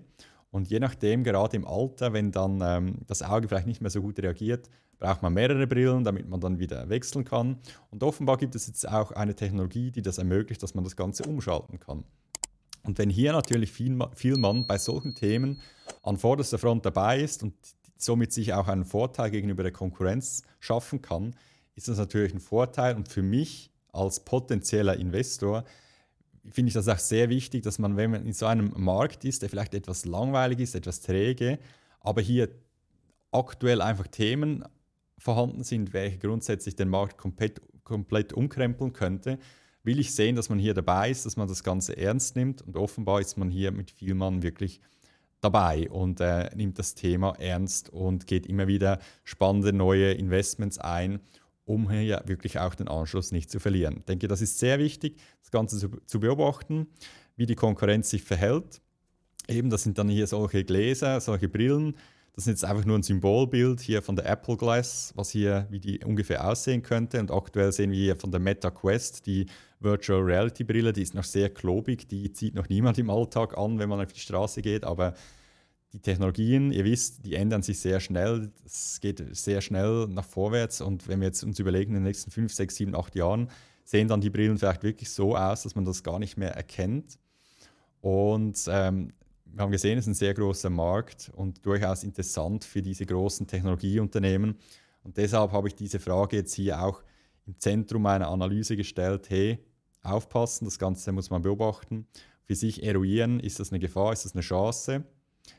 Und 0.51 0.69
je 0.69 0.79
nachdem, 0.79 1.23
gerade 1.23 1.55
im 1.55 1.65
Alter, 1.65 2.13
wenn 2.13 2.31
dann 2.31 2.61
ähm, 2.63 2.99
das 3.07 3.23
Auge 3.23 3.47
vielleicht 3.47 3.65
nicht 3.65 3.81
mehr 3.81 3.89
so 3.89 4.01
gut 4.01 4.19
reagiert, 4.19 4.69
braucht 4.99 5.23
man 5.23 5.33
mehrere 5.33 5.65
Brillen, 5.65 6.03
damit 6.03 6.29
man 6.29 6.39
dann 6.39 6.59
wieder 6.59 6.87
wechseln 6.89 7.25
kann. 7.25 7.57
Und 7.89 8.03
offenbar 8.03 8.37
gibt 8.37 8.55
es 8.55 8.67
jetzt 8.67 8.87
auch 8.87 9.11
eine 9.11 9.35
Technologie, 9.35 9.89
die 9.89 10.01
das 10.01 10.19
ermöglicht, 10.19 10.61
dass 10.61 10.75
man 10.75 10.83
das 10.83 10.95
Ganze 10.95 11.23
umschalten 11.23 11.79
kann. 11.79 12.03
Und 12.83 12.97
wenn 12.97 13.09
hier 13.09 13.31
natürlich 13.31 13.71
viel, 13.71 13.97
viel 14.13 14.37
Mann 14.37 14.67
bei 14.67 14.77
solchen 14.77 15.15
Themen 15.15 15.61
an 16.03 16.17
vorderster 16.17 16.57
Front 16.57 16.85
dabei 16.85 17.21
ist 17.21 17.41
und 17.41 17.53
somit 17.97 18.31
sich 18.33 18.53
auch 18.53 18.67
einen 18.67 18.85
Vorteil 18.85 19.31
gegenüber 19.31 19.63
der 19.63 19.71
Konkurrenz 19.71 20.43
schaffen 20.59 21.01
kann, 21.01 21.35
ist 21.75 21.87
das 21.87 21.97
natürlich 21.97 22.33
ein 22.33 22.39
Vorteil. 22.39 22.95
Und 22.95 23.07
für 23.07 23.21
mich 23.21 23.71
als 23.91 24.19
potenzieller 24.21 24.97
Investor 24.97 25.63
finde 26.49 26.69
ich 26.69 26.73
das 26.73 26.87
auch 26.87 26.99
sehr 26.99 27.29
wichtig, 27.29 27.63
dass 27.63 27.79
man, 27.79 27.95
wenn 27.95 28.11
man 28.11 28.25
in 28.25 28.33
so 28.33 28.45
einem 28.45 28.73
Markt 28.75 29.23
ist, 29.23 29.41
der 29.41 29.49
vielleicht 29.49 29.73
etwas 29.73 30.05
langweilig 30.05 30.59
ist, 30.59 30.75
etwas 30.75 31.01
träge, 31.01 31.59
aber 32.01 32.21
hier 32.21 32.49
aktuell 33.31 33.81
einfach 33.81 34.07
Themen 34.07 34.63
vorhanden 35.17 35.63
sind, 35.63 35.93
welche 35.93 36.17
grundsätzlich 36.17 36.75
den 36.75 36.89
Markt 36.89 37.17
komplett, 37.17 37.61
komplett 37.83 38.33
umkrempeln 38.33 38.91
könnte, 38.91 39.39
will 39.83 39.99
ich 39.99 40.13
sehen, 40.13 40.35
dass 40.35 40.49
man 40.49 40.59
hier 40.59 40.73
dabei 40.73 41.09
ist, 41.09 41.25
dass 41.25 41.37
man 41.37 41.47
das 41.47 41.63
Ganze 41.63 41.97
ernst 41.97 42.35
nimmt 42.35 42.61
und 42.61 42.75
offenbar 42.75 43.21
ist 43.21 43.37
man 43.37 43.49
hier 43.49 43.71
mit 43.71 43.91
Vielmann 43.91 44.43
wirklich 44.43 44.81
dabei 45.41 45.89
und 45.89 46.21
äh, 46.21 46.49
nimmt 46.55 46.79
das 46.79 46.95
Thema 46.95 47.33
ernst 47.37 47.89
und 47.89 48.27
geht 48.27 48.45
immer 48.45 48.67
wieder 48.67 48.99
spannende 49.23 49.73
neue 49.73 50.11
Investments 50.13 50.77
ein 50.77 51.19
um 51.65 51.89
hier 51.89 52.21
wirklich 52.25 52.59
auch 52.59 52.75
den 52.75 52.87
Anschluss 52.87 53.31
nicht 53.31 53.49
zu 53.49 53.59
verlieren. 53.59 53.97
Ich 53.99 54.05
denke, 54.05 54.27
das 54.27 54.41
ist 54.41 54.59
sehr 54.59 54.79
wichtig, 54.79 55.17
das 55.41 55.51
Ganze 55.51 55.77
zu, 55.77 55.89
zu 56.05 56.19
beobachten, 56.19 56.87
wie 57.35 57.45
die 57.45 57.55
Konkurrenz 57.55 58.09
sich 58.09 58.23
verhält. 58.23 58.81
Eben, 59.47 59.69
das 59.69 59.83
sind 59.83 59.97
dann 59.97 60.09
hier 60.09 60.27
solche 60.27 60.63
Gläser, 60.63 61.19
solche 61.19 61.49
Brillen. 61.49 61.95
Das 62.35 62.45
ist 62.45 62.51
jetzt 62.51 62.65
einfach 62.65 62.85
nur 62.85 62.97
ein 62.97 63.03
Symbolbild 63.03 63.79
hier 63.79 64.01
von 64.01 64.15
der 64.15 64.25
Apple 64.25 64.57
Glass, 64.57 65.13
was 65.15 65.29
hier, 65.29 65.67
wie 65.69 65.79
die 65.79 66.03
ungefähr 66.03 66.49
aussehen 66.49 66.81
könnte. 66.81 67.19
Und 67.19 67.31
aktuell 67.31 67.71
sehen 67.71 67.91
wir 67.91 67.99
hier 67.99 68.15
von 68.15 68.31
der 68.31 68.39
Meta 68.39 68.71
Quest 68.71 69.27
die 69.27 69.45
Virtual 69.79 70.21
Reality 70.21 70.63
Brille, 70.63 70.93
die 70.93 71.03
ist 71.03 71.13
noch 71.13 71.25
sehr 71.25 71.49
klobig, 71.49 72.07
die 72.07 72.31
zieht 72.31 72.55
noch 72.55 72.69
niemand 72.69 72.97
im 72.97 73.09
Alltag 73.09 73.57
an, 73.57 73.77
wenn 73.77 73.89
man 73.89 74.01
auf 74.01 74.13
die 74.13 74.19
Straße 74.19 74.61
geht, 74.61 74.83
aber 74.83 75.13
die 75.93 75.99
Technologien, 75.99 76.71
ihr 76.71 76.85
wisst, 76.85 77.23
die 77.23 77.35
ändern 77.35 77.61
sich 77.61 77.79
sehr 77.79 77.99
schnell. 77.99 78.51
Es 78.65 78.99
geht 78.99 79.23
sehr 79.35 79.61
schnell 79.61 80.07
nach 80.07 80.25
vorwärts. 80.25 80.81
Und 80.81 81.07
wenn 81.07 81.19
wir 81.19 81.27
jetzt 81.27 81.43
uns 81.43 81.59
überlegen, 81.59 81.91
in 81.91 81.99
den 81.99 82.03
nächsten 82.03 82.31
5, 82.31 82.51
6, 82.51 82.75
7, 82.75 82.95
8 82.95 83.15
Jahren, 83.15 83.49
sehen 83.85 84.07
dann 84.07 84.19
die 84.19 84.31
Brillen 84.31 84.57
vielleicht 84.57 84.83
wirklich 84.83 85.11
so 85.11 85.37
aus, 85.37 85.63
dass 85.63 85.75
man 85.75 85.85
das 85.85 86.01
gar 86.01 86.17
nicht 86.17 86.35
mehr 86.35 86.51
erkennt. 86.55 87.19
Und 88.01 88.59
ähm, 88.67 89.13
wir 89.45 89.61
haben 89.61 89.71
gesehen, 89.71 89.99
es 89.99 90.05
ist 90.05 90.13
ein 90.13 90.15
sehr 90.15 90.33
großer 90.33 90.71
Markt 90.71 91.31
und 91.35 91.63
durchaus 91.63 92.03
interessant 92.03 92.63
für 92.65 92.81
diese 92.81 93.05
großen 93.05 93.45
Technologieunternehmen. 93.45 94.57
Und 95.03 95.17
deshalb 95.17 95.51
habe 95.51 95.67
ich 95.67 95.75
diese 95.75 95.99
Frage 95.99 96.37
jetzt 96.37 96.55
hier 96.55 96.81
auch 96.81 97.03
im 97.45 97.59
Zentrum 97.59 98.01
meiner 98.01 98.29
Analyse 98.29 98.75
gestellt. 98.75 99.29
Hey, 99.29 99.59
aufpassen, 100.01 100.65
das 100.65 100.79
Ganze 100.79 101.11
muss 101.11 101.29
man 101.29 101.43
beobachten. 101.43 102.07
Für 102.45 102.55
sich 102.55 102.83
eruieren, 102.83 103.39
ist 103.39 103.59
das 103.59 103.71
eine 103.71 103.79
Gefahr, 103.79 104.11
ist 104.11 104.25
das 104.25 104.33
eine 104.33 104.41
Chance? 104.41 105.05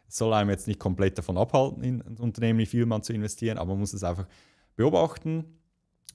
Es 0.09 0.17
soll 0.17 0.33
einem 0.33 0.51
jetzt 0.51 0.67
nicht 0.67 0.79
komplett 0.79 1.19
davon 1.19 1.37
abhalten, 1.37 1.83
in 1.83 2.03
ein 2.03 2.17
Unternehmen 2.19 2.59
wie 2.59 2.67
viel 2.67 2.87
man 2.87 3.03
zu 3.03 3.13
investieren, 3.13 3.59
aber 3.59 3.71
man 3.73 3.81
muss 3.81 3.93
es 3.93 4.05
einfach 4.05 4.27
beobachten, 4.77 5.45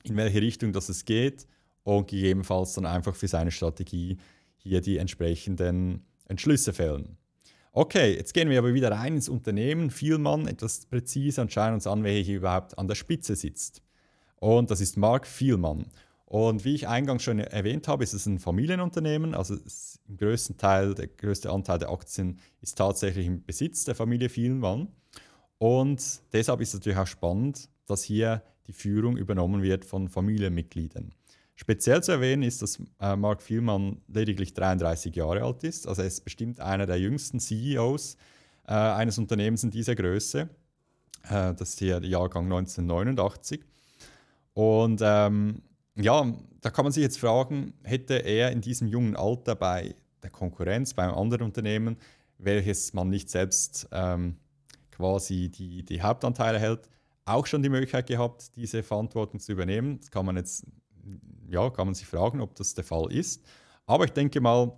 in 0.03 0.15
welche 0.15 0.41
Richtung 0.41 0.73
das 0.73 0.89
es 0.89 1.05
geht 1.05 1.47
und 1.83 2.07
gegebenenfalls 2.07 2.73
dann 2.73 2.85
einfach 2.85 3.15
für 3.15 3.27
seine 3.27 3.51
Strategie 3.51 4.17
hier 4.57 4.81
die 4.81 4.97
entsprechenden 4.97 6.05
Entschlüsse 6.25 6.73
fällen. 6.73 7.17
Okay, 7.71 8.15
jetzt 8.15 8.33
gehen 8.33 8.49
wir 8.49 8.59
aber 8.59 8.73
wieder 8.73 8.91
rein 8.91 9.15
ins 9.15 9.29
Unternehmen. 9.29 9.89
Vielmann, 9.89 10.47
etwas 10.47 10.85
präziser 10.85 11.43
und 11.43 11.53
schauen 11.53 11.73
uns 11.73 11.87
an, 11.87 12.03
wer 12.03 12.19
hier 12.21 12.37
überhaupt 12.37 12.77
an 12.77 12.87
der 12.87 12.95
Spitze 12.95 13.35
sitzt. 13.35 13.81
Und 14.37 14.71
das 14.71 14.81
ist 14.81 14.97
Mark 14.97 15.27
Vielmann. 15.27 15.85
Und 16.29 16.63
wie 16.63 16.75
ich 16.75 16.87
eingangs 16.87 17.23
schon 17.23 17.39
erwähnt 17.39 17.87
habe, 17.87 18.03
ist 18.03 18.13
es 18.13 18.27
ein 18.27 18.37
Familienunternehmen. 18.37 19.33
Also 19.33 19.55
im 20.07 20.15
größten 20.15 20.57
Teil, 20.57 20.93
der 20.93 21.07
größte 21.07 21.49
Anteil 21.49 21.79
der 21.79 21.89
Aktien 21.89 22.37
ist 22.61 22.77
tatsächlich 22.77 23.25
im 23.25 23.43
Besitz 23.43 23.83
der 23.83 23.95
Familie 23.95 24.29
Vielmann. 24.29 24.89
Und 25.57 26.21
deshalb 26.31 26.61
ist 26.61 26.69
es 26.69 26.73
natürlich 26.75 26.99
auch 26.99 27.07
spannend, 27.07 27.67
dass 27.87 28.03
hier 28.03 28.43
die 28.67 28.73
Führung 28.73 29.17
übernommen 29.17 29.63
wird 29.63 29.85
von 29.85 30.07
Familienmitgliedern. 30.07 31.15
Speziell 31.55 32.03
zu 32.03 32.11
erwähnen 32.11 32.43
ist, 32.43 32.61
dass 32.61 32.79
äh, 33.01 33.15
Mark 33.15 33.41
Vielmann 33.41 34.03
lediglich 34.07 34.53
33 34.53 35.15
Jahre 35.15 35.41
alt 35.41 35.63
ist. 35.63 35.87
Also 35.87 36.03
er 36.03 36.07
ist 36.07 36.23
bestimmt 36.23 36.59
einer 36.59 36.85
der 36.85 36.99
jüngsten 36.99 37.39
CEOs 37.39 38.17
äh, 38.67 38.73
eines 38.73 39.17
Unternehmens 39.17 39.63
in 39.63 39.71
dieser 39.71 39.95
Größe. 39.95 40.41
Äh, 41.23 41.53
das 41.55 41.69
ist 41.69 41.79
hier 41.79 41.99
der 41.99 42.09
Jahrgang 42.09 42.43
1989. 42.43 43.61
Und 44.53 45.01
ähm, 45.03 45.63
ja, 46.01 46.33
da 46.61 46.69
kann 46.69 46.85
man 46.85 46.91
sich 46.91 47.03
jetzt 47.03 47.19
fragen, 47.19 47.73
hätte 47.83 48.15
er 48.15 48.51
in 48.51 48.61
diesem 48.61 48.87
jungen 48.87 49.15
Alter 49.15 49.55
bei 49.55 49.95
der 50.23 50.29
Konkurrenz, 50.29 50.93
bei 50.93 51.03
einem 51.03 51.15
anderen 51.15 51.43
Unternehmen, 51.43 51.97
welches 52.37 52.93
man 52.93 53.09
nicht 53.09 53.29
selbst 53.29 53.87
ähm, 53.91 54.37
quasi 54.91 55.49
die, 55.49 55.83
die 55.83 56.01
Hauptanteile 56.01 56.59
hält, 56.59 56.89
auch 57.25 57.45
schon 57.45 57.63
die 57.63 57.69
Möglichkeit 57.69 58.07
gehabt, 58.07 58.55
diese 58.55 58.83
Verantwortung 58.83 59.39
zu 59.39 59.51
übernehmen. 59.51 59.99
Das 59.99 60.11
kann 60.11 60.25
man 60.25 60.35
jetzt, 60.35 60.65
ja, 61.49 61.69
kann 61.69 61.87
man 61.87 61.93
sich 61.93 62.07
fragen, 62.07 62.41
ob 62.41 62.55
das 62.55 62.73
der 62.73 62.83
Fall 62.83 63.11
ist. 63.11 63.45
Aber 63.85 64.05
ich 64.05 64.11
denke 64.11 64.41
mal, 64.41 64.73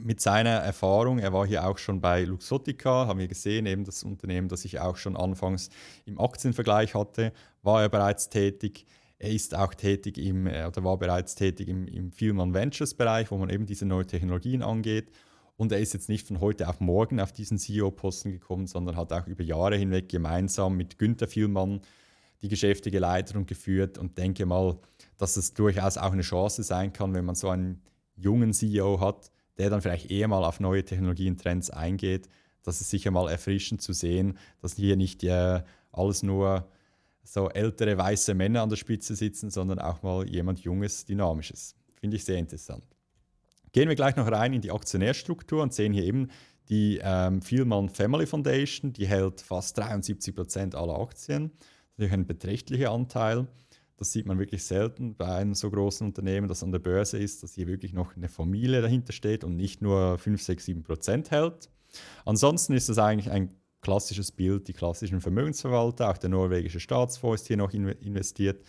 mit 0.00 0.20
seiner 0.20 0.50
Erfahrung, 0.50 1.18
er 1.18 1.32
war 1.32 1.46
hier 1.46 1.66
auch 1.66 1.78
schon 1.78 2.00
bei 2.00 2.24
Luxottica, 2.24 3.06
haben 3.06 3.20
wir 3.20 3.28
gesehen, 3.28 3.66
eben 3.66 3.84
das 3.84 4.02
Unternehmen, 4.02 4.48
das 4.48 4.64
ich 4.64 4.80
auch 4.80 4.96
schon 4.96 5.16
anfangs 5.16 5.70
im 6.04 6.20
Aktienvergleich 6.20 6.94
hatte, 6.94 7.32
war 7.62 7.82
er 7.82 7.88
bereits 7.88 8.28
tätig. 8.28 8.86
Er 9.24 9.30
ist 9.30 9.54
auch 9.54 9.72
tätig 9.72 10.18
im, 10.18 10.46
äh, 10.46 10.66
oder 10.66 10.84
war 10.84 10.98
bereits 10.98 11.34
tätig 11.34 11.68
im, 11.68 11.88
im 11.88 12.12
Film 12.12 12.52
Ventures 12.52 12.92
Bereich, 12.92 13.30
wo 13.30 13.38
man 13.38 13.48
eben 13.48 13.64
diese 13.64 13.86
neuen 13.86 14.06
Technologien 14.06 14.62
angeht. 14.62 15.10
Und 15.56 15.72
er 15.72 15.80
ist 15.80 15.94
jetzt 15.94 16.10
nicht 16.10 16.26
von 16.26 16.40
heute 16.40 16.68
auf 16.68 16.80
morgen 16.80 17.18
auf 17.20 17.32
diesen 17.32 17.56
CEO-Posten 17.56 18.32
gekommen, 18.32 18.66
sondern 18.66 18.96
hat 18.98 19.14
auch 19.14 19.26
über 19.26 19.42
Jahre 19.42 19.76
hinweg 19.78 20.10
gemeinsam 20.10 20.76
mit 20.76 20.98
Günther 20.98 21.26
Vielmann 21.26 21.80
die 22.42 22.48
Geschäfte 22.48 22.90
geleitet 22.90 23.34
und 23.34 23.46
geführt 23.46 23.96
und 23.96 24.18
denke 24.18 24.44
mal, 24.44 24.76
dass 25.16 25.38
es 25.38 25.54
durchaus 25.54 25.96
auch 25.96 26.12
eine 26.12 26.20
Chance 26.20 26.62
sein 26.62 26.92
kann, 26.92 27.14
wenn 27.14 27.24
man 27.24 27.34
so 27.34 27.48
einen 27.48 27.80
jungen 28.16 28.52
CEO 28.52 29.00
hat, 29.00 29.30
der 29.56 29.70
dann 29.70 29.80
vielleicht 29.80 30.10
eher 30.10 30.28
mal 30.28 30.44
auf 30.44 30.60
neue 30.60 30.84
Technologien, 30.84 31.38
Trends 31.38 31.70
eingeht. 31.70 32.28
Das 32.62 32.82
ist 32.82 32.90
sicher 32.90 33.10
mal 33.10 33.30
erfrischend 33.30 33.80
zu 33.80 33.94
sehen, 33.94 34.36
dass 34.60 34.74
hier 34.74 34.96
nicht 34.96 35.24
äh, 35.24 35.62
alles 35.92 36.22
nur 36.22 36.68
so 37.24 37.48
ältere 37.48 37.96
weiße 37.98 38.34
Männer 38.34 38.62
an 38.62 38.68
der 38.68 38.76
Spitze 38.76 39.16
sitzen, 39.16 39.50
sondern 39.50 39.78
auch 39.78 40.02
mal 40.02 40.28
jemand 40.28 40.60
Junges, 40.60 41.04
Dynamisches. 41.04 41.74
Finde 41.98 42.16
ich 42.16 42.24
sehr 42.24 42.38
interessant. 42.38 42.84
Gehen 43.72 43.88
wir 43.88 43.96
gleich 43.96 44.14
noch 44.14 44.30
rein 44.30 44.52
in 44.52 44.60
die 44.60 44.70
Aktionärstruktur 44.70 45.62
und 45.62 45.74
sehen 45.74 45.92
hier 45.92 46.04
eben 46.04 46.28
die 46.68 47.00
ähm, 47.02 47.42
Vielmann 47.42 47.88
Family 47.88 48.26
Foundation, 48.26 48.92
die 48.92 49.06
hält 49.06 49.40
fast 49.40 49.76
73 49.78 50.34
Prozent 50.34 50.74
aller 50.74 50.98
Aktien. 50.98 51.50
Natürlich 51.96 52.12
ein 52.12 52.26
beträchtlicher 52.26 52.92
Anteil. 52.92 53.48
Das 53.96 54.12
sieht 54.12 54.26
man 54.26 54.38
wirklich 54.38 54.64
selten 54.64 55.14
bei 55.14 55.26
einem 55.26 55.54
so 55.54 55.70
großen 55.70 56.06
Unternehmen, 56.06 56.48
das 56.48 56.62
an 56.62 56.72
der 56.72 56.78
Börse 56.78 57.18
ist, 57.18 57.42
dass 57.42 57.54
hier 57.54 57.66
wirklich 57.66 57.92
noch 57.92 58.16
eine 58.16 58.28
Familie 58.28 58.82
dahinter 58.82 59.12
steht 59.12 59.44
und 59.44 59.56
nicht 59.56 59.82
nur 59.82 60.18
5, 60.18 60.42
6, 60.42 60.64
7 60.64 60.82
Prozent 60.82 61.30
hält. 61.30 61.68
Ansonsten 62.24 62.72
ist 62.72 62.88
das 62.88 62.98
eigentlich 62.98 63.30
ein 63.30 63.54
klassisches 63.84 64.32
Bild, 64.32 64.66
die 64.66 64.72
klassischen 64.72 65.20
Vermögensverwalter, 65.20 66.10
auch 66.10 66.18
der 66.18 66.30
norwegische 66.30 66.80
Staatsfonds 66.80 67.42
ist 67.42 67.46
hier 67.46 67.58
noch 67.58 67.72
investiert. 67.72 68.64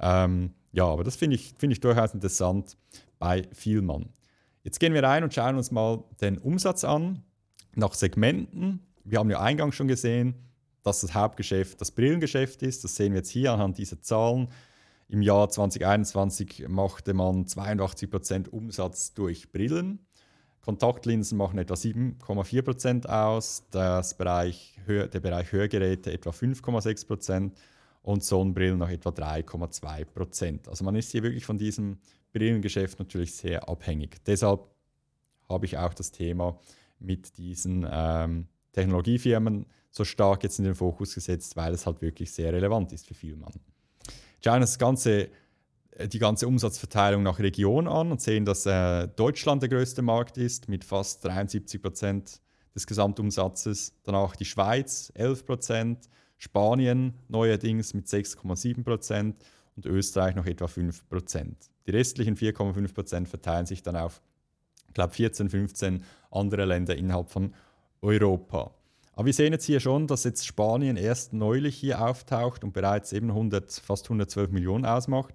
Ähm, 0.00 0.52
ja, 0.72 0.84
aber 0.84 1.04
das 1.04 1.16
finde 1.16 1.36
ich, 1.36 1.54
find 1.56 1.72
ich 1.72 1.80
durchaus 1.80 2.12
interessant 2.12 2.76
bei 3.18 3.44
Vielmann. 3.52 4.10
Jetzt 4.62 4.80
gehen 4.80 4.92
wir 4.92 5.02
rein 5.02 5.24
und 5.24 5.32
schauen 5.32 5.56
uns 5.56 5.70
mal 5.70 6.04
den 6.20 6.36
Umsatz 6.36 6.84
an 6.84 7.22
nach 7.74 7.94
Segmenten. 7.94 8.80
Wir 9.04 9.20
haben 9.20 9.30
ja 9.30 9.40
eingangs 9.40 9.74
schon 9.74 9.88
gesehen, 9.88 10.34
dass 10.82 11.00
das 11.00 11.14
Hauptgeschäft 11.14 11.80
das 11.80 11.92
Brillengeschäft 11.92 12.62
ist. 12.62 12.84
Das 12.84 12.96
sehen 12.96 13.12
wir 13.12 13.18
jetzt 13.18 13.30
hier 13.30 13.52
anhand 13.52 13.78
dieser 13.78 14.02
Zahlen. 14.02 14.48
Im 15.08 15.22
Jahr 15.22 15.48
2021 15.48 16.66
machte 16.68 17.14
man 17.14 17.44
82% 17.44 18.48
Umsatz 18.48 19.14
durch 19.14 19.50
Brillen. 19.50 20.06
Kontaktlinsen 20.62 21.38
machen 21.38 21.58
etwa 21.58 21.74
7,4% 21.74 23.06
aus, 23.06 23.64
das 23.70 24.16
Bereich, 24.16 24.78
der 24.86 25.20
Bereich 25.20 25.52
Hörgeräte 25.52 26.12
etwa 26.12 26.30
5,6% 26.30 27.52
und 28.02 28.24
Sonnenbrillen 28.24 28.78
noch 28.78 28.90
etwa 28.90 29.10
3,2%. 29.10 30.68
Also 30.68 30.84
man 30.84 30.96
ist 30.96 31.12
hier 31.12 31.22
wirklich 31.22 31.44
von 31.44 31.58
diesem 31.58 31.98
Brillengeschäft 32.32 32.98
natürlich 32.98 33.34
sehr 33.34 33.68
abhängig. 33.68 34.22
Deshalb 34.26 34.66
habe 35.48 35.66
ich 35.66 35.78
auch 35.78 35.94
das 35.94 36.12
Thema 36.12 36.58
mit 36.98 37.36
diesen 37.38 37.86
ähm, 37.90 38.46
Technologiefirmen 38.72 39.66
so 39.90 40.04
stark 40.04 40.44
jetzt 40.44 40.58
in 40.58 40.64
den 40.64 40.74
Fokus 40.74 41.14
gesetzt, 41.14 41.56
weil 41.56 41.74
es 41.74 41.86
halt 41.86 42.00
wirklich 42.00 42.32
sehr 42.32 42.52
relevant 42.52 42.92
ist 42.92 43.06
für 43.06 43.14
Vielmann. 43.14 43.52
Schauen 44.42 44.60
das 44.60 44.78
ganze, 44.78 45.28
die 45.98 46.18
ganze 46.18 46.46
Umsatzverteilung 46.46 47.22
nach 47.22 47.38
Region 47.38 47.88
an 47.88 48.10
und 48.12 48.20
sehen, 48.20 48.44
dass 48.44 48.66
äh, 48.66 49.08
Deutschland 49.08 49.62
der 49.62 49.68
größte 49.68 50.02
Markt 50.02 50.38
ist 50.38 50.68
mit 50.68 50.84
fast 50.84 51.24
73 51.24 51.82
Prozent 51.82 52.40
des 52.74 52.86
Gesamtumsatzes. 52.86 53.94
Danach 54.04 54.36
die 54.36 54.44
Schweiz 54.44 55.12
11 55.14 55.46
Prozent, 55.46 56.08
Spanien 56.38 57.14
neuerdings 57.28 57.92
mit 57.92 58.06
6,7 58.06 58.84
Prozent 58.84 59.36
und 59.76 59.86
Österreich 59.86 60.34
noch 60.34 60.46
etwa 60.46 60.68
5 60.68 61.08
Prozent. 61.08 61.56
Die 61.86 61.90
restlichen 61.90 62.36
4,5 62.36 62.94
Prozent 62.94 63.28
verteilen 63.28 63.66
sich 63.66 63.82
dann 63.82 63.96
auf, 63.96 64.22
ich 64.88 64.94
glaube, 64.94 65.12
14, 65.12 65.50
15 65.50 66.04
andere 66.30 66.64
Länder 66.64 66.96
innerhalb 66.96 67.30
von 67.30 67.54
Europa. 68.00 68.74
Aber 69.12 69.26
wir 69.26 69.34
sehen 69.34 69.52
jetzt 69.52 69.66
hier 69.66 69.80
schon, 69.80 70.06
dass 70.06 70.24
jetzt 70.24 70.46
Spanien 70.46 70.96
erst 70.96 71.32
neulich 71.32 71.76
hier 71.76 72.00
auftaucht 72.00 72.64
und 72.64 72.72
bereits 72.72 73.12
eben 73.12 73.28
100, 73.28 73.72
fast 73.72 74.06
112 74.06 74.50
Millionen 74.50 74.86
ausmacht. 74.86 75.34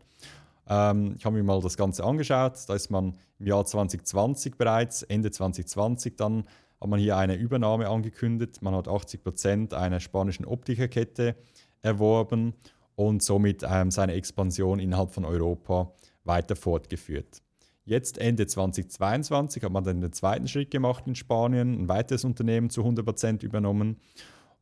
Ähm, 0.68 1.16
ich 1.18 1.26
habe 1.26 1.36
mir 1.36 1.44
mal 1.44 1.62
das 1.62 1.78
Ganze 1.78 2.04
angeschaut. 2.04 2.58
Da 2.68 2.76
ist 2.76 2.90
man 2.90 3.16
im 3.40 3.48
Jahr 3.48 3.66
2020 3.66 4.58
bereits, 4.58 5.04
Ende 5.04 5.32
2020 5.32 6.16
dann 6.16 6.46
hat 6.82 6.90
man 6.90 7.00
hier 7.00 7.18
eine 7.18 7.36
Übernahme 7.36 7.90
angekündigt. 7.90 8.62
Man 8.62 8.76
hat 8.76 8.88
80 8.88 9.24
Prozent 9.24 9.74
einer 9.74 10.00
spanischen 10.00 10.46
Optikerkette 10.46 11.36
erworben 11.82 12.54
und 12.96 13.24
somit 13.24 13.64
ähm, 13.68 13.92
seine 13.92 14.14
Expansion 14.14 14.80
innerhalb 14.80 15.12
von 15.12 15.26
Europa 15.26 15.92
weiter 16.24 16.56
fortgeführt. 16.56 17.42
Jetzt 17.86 18.18
Ende 18.18 18.48
2022 18.48 19.64
hat 19.64 19.72
man 19.72 19.84
dann 19.84 20.02
den 20.02 20.12
zweiten 20.12 20.48
Schritt 20.48 20.72
gemacht 20.72 21.06
in 21.06 21.16
Spanien, 21.16 21.82
ein 21.82 21.88
weiteres 21.88 22.24
Unternehmen 22.24 22.70
zu 22.72 22.82
100% 22.82 23.44
übernommen. 23.44 23.98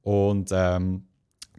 Und 0.01 0.49
ähm, 0.51 1.07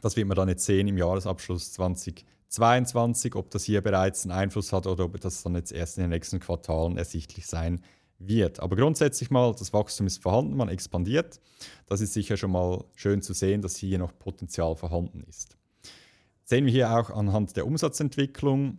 das 0.02 0.16
wird 0.16 0.28
man 0.28 0.36
dann 0.36 0.48
jetzt 0.48 0.66
sehen 0.66 0.86
im 0.88 0.98
Jahresabschluss 0.98 1.72
2022, 1.72 2.26
ob 2.60 3.50
das 3.50 3.64
hier 3.64 3.80
bereits 3.80 4.24
einen 4.24 4.32
Einfluss 4.32 4.72
hat 4.72 4.86
oder 4.86 5.04
ob 5.04 5.20
das 5.20 5.42
dann 5.42 5.54
jetzt 5.54 5.72
erst 5.72 5.98
in 5.98 6.04
den 6.04 6.10
nächsten 6.10 6.40
Quartalen 6.40 6.96
ersichtlich 6.96 7.46
sein 7.46 7.82
wird. 8.18 8.60
Aber 8.60 8.76
grundsätzlich 8.76 9.30
mal, 9.30 9.54
das 9.54 9.72
Wachstum 9.72 10.06
ist 10.06 10.22
vorhanden, 10.22 10.56
man 10.56 10.68
expandiert. 10.68 11.40
Das 11.86 12.00
ist 12.00 12.12
sicher 12.12 12.36
schon 12.36 12.52
mal 12.52 12.84
schön 12.94 13.22
zu 13.22 13.32
sehen, 13.32 13.62
dass 13.62 13.76
hier 13.76 13.98
noch 13.98 14.16
Potenzial 14.18 14.76
vorhanden 14.76 15.24
ist. 15.28 15.56
Sehen 16.44 16.66
wir 16.66 16.72
hier 16.72 16.90
auch 16.90 17.10
anhand 17.10 17.56
der 17.56 17.66
Umsatzentwicklung, 17.66 18.78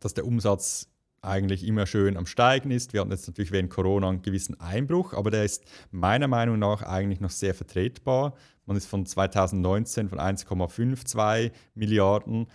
dass 0.00 0.14
der 0.14 0.26
Umsatz 0.26 0.88
eigentlich 1.20 1.66
immer 1.66 1.86
schön 1.86 2.16
am 2.16 2.26
Steigen 2.26 2.70
ist. 2.70 2.92
Wir 2.92 3.00
hatten 3.00 3.10
jetzt 3.10 3.26
natürlich 3.26 3.50
während 3.50 3.70
Corona 3.70 4.08
einen 4.08 4.22
gewissen 4.22 4.58
Einbruch, 4.60 5.12
aber 5.12 5.30
der 5.30 5.44
ist 5.44 5.64
meiner 5.90 6.28
Meinung 6.28 6.58
nach 6.60 6.82
eigentlich 6.82 7.20
noch 7.20 7.30
sehr 7.30 7.54
vertretbar. 7.54 8.34
Man 8.66 8.76
ist 8.76 8.86
von 8.86 9.04
2019 9.04 10.08
von 10.08 10.20
1,52 10.20 11.50
Milliarden 11.74 12.46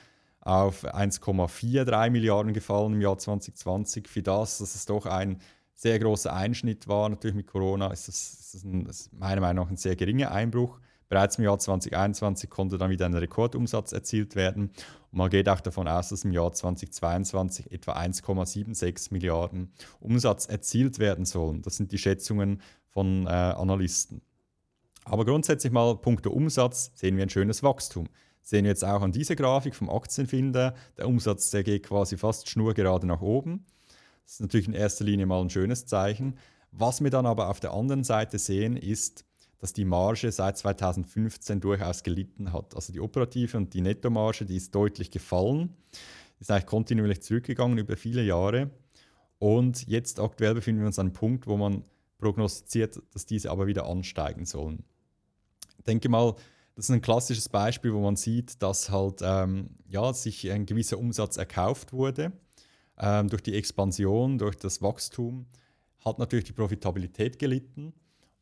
auf 0.45 0.85
1,43 0.85 2.09
Milliarden 2.09 2.53
gefallen 2.53 2.93
im 2.93 3.01
Jahr 3.01 3.17
2020. 3.17 4.07
Für 4.07 4.21
das, 4.21 4.57
dass 4.57 4.75
es 4.75 4.85
doch 4.85 5.05
ein 5.05 5.39
sehr 5.73 5.99
großer 5.99 6.33
Einschnitt 6.33 6.87
war, 6.87 7.09
natürlich 7.09 7.35
mit 7.35 7.47
Corona, 7.47 7.87
ist 7.87 8.07
das, 8.07 8.33
ist 8.33 8.53
das, 8.53 8.63
ein, 8.63 8.85
ist 8.85 9.13
meiner 9.13 9.41
Meinung 9.41 9.65
nach 9.65 9.71
ein 9.71 9.77
sehr 9.77 9.95
geringer 9.95 10.31
Einbruch. 10.31 10.79
Bereits 11.09 11.37
im 11.37 11.43
Jahr 11.43 11.59
2021 11.59 12.49
konnte 12.49 12.77
dann 12.77 12.89
wieder 12.89 13.05
ein 13.05 13.13
Rekordumsatz 13.13 13.91
erzielt 13.91 14.35
werden. 14.35 14.71
Und 15.11 15.17
man 15.17 15.29
geht 15.29 15.47
auch 15.47 15.61
davon 15.61 15.87
aus, 15.87 16.09
dass 16.09 16.23
im 16.23 16.31
Jahr 16.31 16.51
2022 16.51 17.71
etwa 17.71 17.93
1,76 17.93 19.13
Milliarden 19.13 19.71
Umsatz 19.99 20.47
erzielt 20.47 20.99
werden 20.99 21.25
sollen. 21.25 21.61
Das 21.61 21.77
sind 21.77 21.91
die 21.91 21.97
Schätzungen 21.97 22.61
von 22.89 23.27
äh, 23.27 23.29
Analysten. 23.29 24.21
Aber 25.05 25.25
grundsätzlich 25.25 25.71
mal 25.71 25.95
punkto 25.97 26.31
Umsatz 26.31 26.91
sehen 26.95 27.17
wir 27.17 27.23
ein 27.23 27.29
schönes 27.29 27.61
Wachstum. 27.61 28.07
Sehen 28.43 28.65
wir 28.65 28.71
jetzt 28.71 28.83
auch 28.83 29.01
an 29.01 29.13
dieser 29.13 29.35
Grafik 29.35 29.73
vom 29.73 29.89
Aktienfinder. 29.89 30.75
Der 30.97 31.07
Umsatz, 31.07 31.49
der 31.49 31.63
geht 31.63 31.83
quasi 31.83 32.17
fast 32.17 32.49
schnurgerade 32.49 33.07
nach 33.07 33.21
oben. 33.21 33.65
Das 34.25 34.33
ist 34.33 34.41
natürlich 34.41 34.67
in 34.67 34.73
erster 34.73 35.05
Linie 35.05 35.25
mal 35.25 35.41
ein 35.41 35.49
schönes 35.49 35.85
Zeichen. 35.85 36.37
Was 36.71 37.01
wir 37.01 37.09
dann 37.09 37.25
aber 37.25 37.49
auf 37.49 37.59
der 37.59 37.71
anderen 37.71 38.03
Seite 38.03 38.37
sehen, 38.39 38.75
ist, 38.75 39.25
dass 39.59 39.71
die 39.71 39.85
Marge 39.85 40.29
seit 40.31 40.57
2015 40.57 41.61
durchaus 41.61 42.03
gelitten 42.03 42.51
hat. 42.51 42.75
Also 42.75 42.91
die 42.91 42.99
operative 42.99 43.55
und 43.55 43.73
die 43.73 43.81
Nettomarge, 43.81 44.45
die 44.45 44.57
ist 44.57 44.75
deutlich 44.75 45.09
gefallen, 45.09 45.73
ist 46.39 46.51
eigentlich 46.51 46.65
kontinuierlich 46.65 47.21
zurückgegangen 47.21 47.77
über 47.77 47.95
viele 47.95 48.23
Jahre. 48.23 48.71
Und 49.39 49.87
jetzt 49.87 50.19
aktuell 50.19 50.53
befinden 50.53 50.81
wir 50.81 50.87
uns 50.87 50.99
an 50.99 51.07
einem 51.07 51.13
Punkt, 51.13 51.47
wo 51.47 51.55
man 51.55 51.85
prognostiziert, 52.17 53.01
dass 53.13 53.25
diese 53.25 53.51
aber 53.51 53.67
wieder 53.67 53.85
ansteigen 53.85 54.45
sollen. 54.45 54.83
Ich 55.77 55.85
denke 55.85 56.09
mal, 56.09 56.35
das 56.75 56.85
ist 56.85 56.91
ein 56.91 57.01
klassisches 57.01 57.49
Beispiel, 57.49 57.93
wo 57.93 58.01
man 58.01 58.15
sieht, 58.15 58.61
dass 58.61 58.89
halt 58.89 59.21
ähm, 59.21 59.69
ja, 59.87 60.11
sich 60.13 60.51
ein 60.51 60.65
gewisser 60.65 60.97
Umsatz 60.97 61.37
erkauft 61.37 61.93
wurde. 61.93 62.31
Ähm, 62.97 63.29
durch 63.29 63.43
die 63.43 63.55
Expansion, 63.55 64.37
durch 64.37 64.55
das 64.55 64.81
Wachstum 64.81 65.45
hat 66.03 66.19
natürlich 66.19 66.45
die 66.45 66.53
Profitabilität 66.53 67.39
gelitten. 67.39 67.93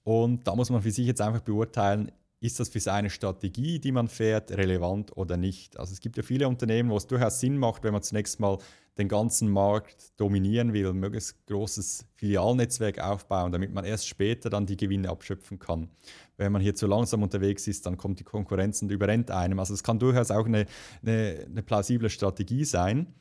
Und 0.03 0.47
da 0.47 0.55
muss 0.55 0.69
man 0.69 0.81
für 0.81 0.91
sich 0.91 1.05
jetzt 1.05 1.21
einfach 1.21 1.41
beurteilen, 1.41 2.11
ist 2.41 2.59
das 2.59 2.69
für 2.69 2.79
seine 2.79 3.11
Strategie, 3.11 3.79
die 3.79 3.91
man 3.91 4.07
fährt, 4.07 4.51
relevant 4.51 5.15
oder 5.15 5.37
nicht. 5.37 5.79
Also 5.79 5.93
es 5.93 5.99
gibt 5.99 6.17
ja 6.17 6.23
viele 6.23 6.47
Unternehmen, 6.47 6.89
wo 6.89 6.97
es 6.97 7.05
durchaus 7.05 7.39
Sinn 7.39 7.55
macht, 7.55 7.83
wenn 7.83 7.93
man 7.93 8.01
zunächst 8.01 8.39
mal 8.39 8.57
den 8.97 9.07
ganzen 9.07 9.49
Markt 9.49 10.19
dominieren 10.19 10.73
will, 10.73 10.87
ein 10.87 10.97
möglichst 10.97 11.45
großes 11.45 12.07
Filialnetzwerk 12.15 12.99
aufbauen, 12.99 13.51
damit 13.51 13.71
man 13.71 13.85
erst 13.85 14.07
später 14.07 14.49
dann 14.49 14.65
die 14.65 14.75
Gewinne 14.75 15.09
abschöpfen 15.09 15.59
kann. 15.59 15.89
Wenn 16.37 16.51
man 16.51 16.63
hier 16.63 16.73
zu 16.73 16.87
langsam 16.87 17.21
unterwegs 17.21 17.67
ist, 17.67 17.85
dann 17.85 17.95
kommt 17.95 18.19
die 18.19 18.23
Konkurrenz 18.23 18.81
und 18.81 18.91
überrennt 18.91 19.29
einem. 19.29 19.59
Also 19.59 19.75
es 19.75 19.83
kann 19.83 19.99
durchaus 19.99 20.31
auch 20.31 20.45
eine, 20.45 20.65
eine, 21.03 21.45
eine 21.47 21.63
plausible 21.63 22.09
Strategie 22.09 22.65
sein. 22.65 23.13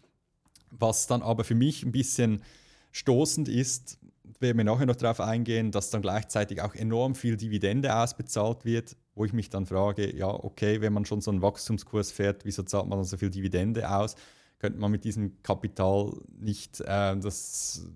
Was 0.70 1.06
dann 1.06 1.20
aber 1.20 1.44
für 1.44 1.54
mich 1.54 1.84
ein 1.84 1.92
bisschen 1.92 2.42
stoßend 2.90 3.48
ist, 3.48 3.98
werden 4.40 4.56
wir 4.56 4.64
nachher 4.64 4.86
noch 4.86 4.96
darauf 4.96 5.20
eingehen, 5.20 5.70
dass 5.70 5.90
dann 5.90 6.02
gleichzeitig 6.02 6.62
auch 6.62 6.74
enorm 6.74 7.14
viel 7.14 7.36
Dividende 7.36 7.94
ausbezahlt 7.94 8.64
wird, 8.64 8.96
wo 9.20 9.26
ich 9.26 9.34
mich 9.34 9.50
dann 9.50 9.66
frage, 9.66 10.16
ja, 10.16 10.28
okay, 10.28 10.80
wenn 10.80 10.94
man 10.94 11.04
schon 11.04 11.20
so 11.20 11.30
einen 11.30 11.42
Wachstumskurs 11.42 12.10
fährt, 12.10 12.46
wieso 12.46 12.62
zahlt 12.62 12.86
man 12.88 12.98
dann 12.98 13.04
so 13.04 13.18
viel 13.18 13.28
Dividende 13.28 13.90
aus? 13.90 14.16
Könnte 14.58 14.78
man 14.78 14.90
mit 14.90 15.04
diesem 15.04 15.42
Kapital 15.42 16.14
nicht 16.38 16.80
äh, 16.80 17.14
das 17.18 17.86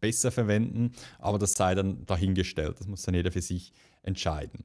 besser 0.00 0.30
verwenden, 0.30 0.92
aber 1.18 1.38
das 1.38 1.54
sei 1.54 1.74
dann 1.74 2.04
dahingestellt. 2.04 2.78
Das 2.78 2.88
muss 2.88 3.00
dann 3.00 3.14
jeder 3.14 3.32
für 3.32 3.40
sich 3.40 3.72
entscheiden. 4.02 4.64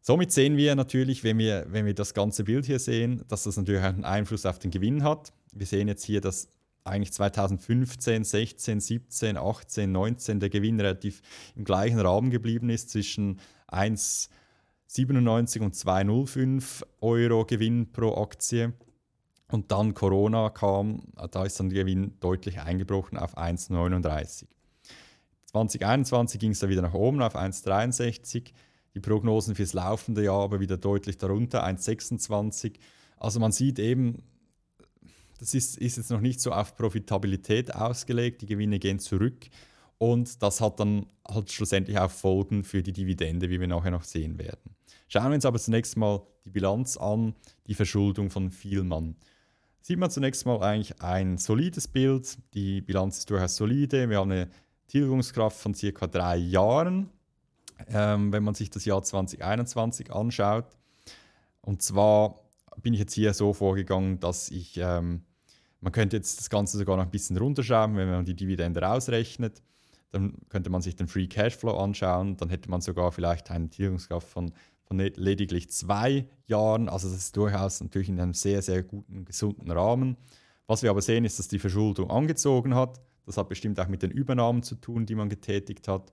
Somit 0.00 0.32
sehen 0.32 0.56
wir 0.56 0.74
natürlich, 0.74 1.22
wenn 1.22 1.38
wir, 1.38 1.66
wenn 1.68 1.86
wir 1.86 1.94
das 1.94 2.14
ganze 2.14 2.42
Bild 2.42 2.66
hier 2.66 2.80
sehen, 2.80 3.22
dass 3.28 3.44
das 3.44 3.56
natürlich 3.56 3.82
einen 3.82 4.04
Einfluss 4.04 4.46
auf 4.46 4.58
den 4.58 4.72
Gewinn 4.72 5.04
hat. 5.04 5.32
Wir 5.52 5.66
sehen 5.66 5.86
jetzt 5.86 6.02
hier, 6.02 6.20
dass 6.20 6.48
eigentlich 6.82 7.12
2015, 7.12 8.24
16, 8.24 8.80
17, 8.80 9.36
18, 9.36 9.92
19 9.92 10.40
der 10.40 10.50
Gewinn 10.50 10.80
relativ 10.80 11.22
im 11.54 11.62
gleichen 11.62 12.00
Rahmen 12.00 12.30
geblieben 12.30 12.70
ist 12.70 12.90
zwischen 12.90 13.38
1,97 14.88 15.60
und 15.60 15.74
2,05 15.74 16.84
Euro 17.00 17.44
Gewinn 17.44 17.90
pro 17.92 18.14
Aktie. 18.22 18.72
Und 19.50 19.70
dann 19.70 19.94
Corona 19.94 20.50
kam, 20.50 21.02
da 21.30 21.44
ist 21.44 21.60
dann 21.60 21.68
der 21.68 21.84
Gewinn 21.84 22.14
deutlich 22.20 22.60
eingebrochen 22.60 23.18
auf 23.18 23.36
1,39. 23.36 24.46
2021 25.46 26.40
ging 26.40 26.50
es 26.50 26.58
dann 26.58 26.70
wieder 26.70 26.82
nach 26.82 26.94
oben 26.94 27.22
auf 27.22 27.36
1,63. 27.36 28.52
Die 28.94 29.00
Prognosen 29.00 29.54
fürs 29.54 29.72
laufende 29.72 30.24
Jahr 30.24 30.42
aber 30.42 30.60
wieder 30.60 30.76
deutlich 30.76 31.18
darunter, 31.18 31.64
1,26. 31.66 32.74
Also 33.16 33.40
man 33.40 33.52
sieht 33.52 33.78
eben, 33.78 34.22
das 35.38 35.54
ist, 35.54 35.76
ist 35.78 35.96
jetzt 35.96 36.10
noch 36.10 36.20
nicht 36.20 36.40
so 36.40 36.52
auf 36.52 36.76
Profitabilität 36.76 37.74
ausgelegt, 37.74 38.42
die 38.42 38.46
Gewinne 38.46 38.78
gehen 38.78 38.98
zurück 38.98 39.48
und 40.04 40.42
das 40.42 40.60
hat 40.60 40.80
dann 40.80 41.06
halt 41.26 41.50
schlussendlich 41.50 41.98
auch 41.98 42.10
Folgen 42.10 42.62
für 42.62 42.82
die 42.82 42.92
Dividende, 42.92 43.48
wie 43.48 43.58
wir 43.58 43.66
nachher 43.66 43.90
noch 43.90 44.04
sehen 44.04 44.38
werden. 44.38 44.76
Schauen 45.08 45.30
wir 45.30 45.34
uns 45.34 45.46
aber 45.46 45.58
zunächst 45.58 45.96
mal 45.96 46.20
die 46.44 46.50
Bilanz 46.50 46.98
an, 46.98 47.34
die 47.66 47.74
Verschuldung 47.74 48.28
von 48.28 48.50
Vielmann. 48.50 49.16
Sieht 49.80 49.98
man 49.98 50.10
zunächst 50.10 50.44
mal 50.44 50.62
eigentlich 50.62 51.00
ein 51.00 51.38
solides 51.38 51.88
Bild. 51.88 52.36
Die 52.52 52.82
Bilanz 52.82 53.18
ist 53.18 53.30
durchaus 53.30 53.56
solide. 53.56 54.10
Wir 54.10 54.18
haben 54.18 54.30
eine 54.30 54.50
Tilgungskraft 54.88 55.56
von 55.56 55.72
circa 55.72 56.06
drei 56.06 56.36
Jahren, 56.36 57.08
ähm, 57.88 58.30
wenn 58.30 58.44
man 58.44 58.54
sich 58.54 58.68
das 58.68 58.84
Jahr 58.84 59.02
2021 59.02 60.12
anschaut. 60.12 60.66
Und 61.62 61.80
zwar 61.80 62.40
bin 62.82 62.92
ich 62.92 63.00
jetzt 63.00 63.14
hier 63.14 63.32
so 63.32 63.54
vorgegangen, 63.54 64.20
dass 64.20 64.50
ich, 64.50 64.76
ähm, 64.76 65.22
man 65.80 65.92
könnte 65.92 66.16
jetzt 66.16 66.40
das 66.40 66.50
Ganze 66.50 66.76
sogar 66.76 66.98
noch 66.98 67.04
ein 67.04 67.10
bisschen 67.10 67.38
runterschrauben, 67.38 67.96
wenn 67.96 68.10
man 68.10 68.26
die 68.26 68.36
Dividende 68.36 68.82
rausrechnet. 68.82 69.62
Dann 70.14 70.36
könnte 70.48 70.70
man 70.70 70.80
sich 70.80 70.96
den 70.96 71.08
Free 71.08 71.26
Cashflow 71.26 71.76
anschauen. 71.76 72.36
Dann 72.36 72.48
hätte 72.48 72.70
man 72.70 72.80
sogar 72.80 73.12
vielleicht 73.12 73.50
eine 73.50 73.68
Tilgungskraft 73.68 74.28
von 74.28 74.52
von 74.84 74.98
lediglich 74.98 75.70
zwei 75.70 76.26
Jahren. 76.46 76.88
Also 76.88 77.08
das 77.08 77.18
ist 77.18 77.36
durchaus 77.36 77.80
natürlich 77.80 78.08
in 78.08 78.20
einem 78.20 78.34
sehr, 78.34 78.62
sehr 78.62 78.82
guten, 78.82 79.24
gesunden 79.24 79.70
Rahmen. 79.70 80.16
Was 80.66 80.82
wir 80.82 80.90
aber 80.90 81.02
sehen, 81.02 81.24
ist, 81.24 81.38
dass 81.38 81.48
die 81.48 81.58
Verschuldung 81.58 82.10
angezogen 82.10 82.74
hat. 82.74 83.00
Das 83.26 83.36
hat 83.36 83.48
bestimmt 83.48 83.80
auch 83.80 83.88
mit 83.88 84.02
den 84.02 84.10
Übernahmen 84.10 84.62
zu 84.62 84.74
tun, 84.76 85.06
die 85.06 85.14
man 85.14 85.28
getätigt 85.28 85.88
hat, 85.88 86.12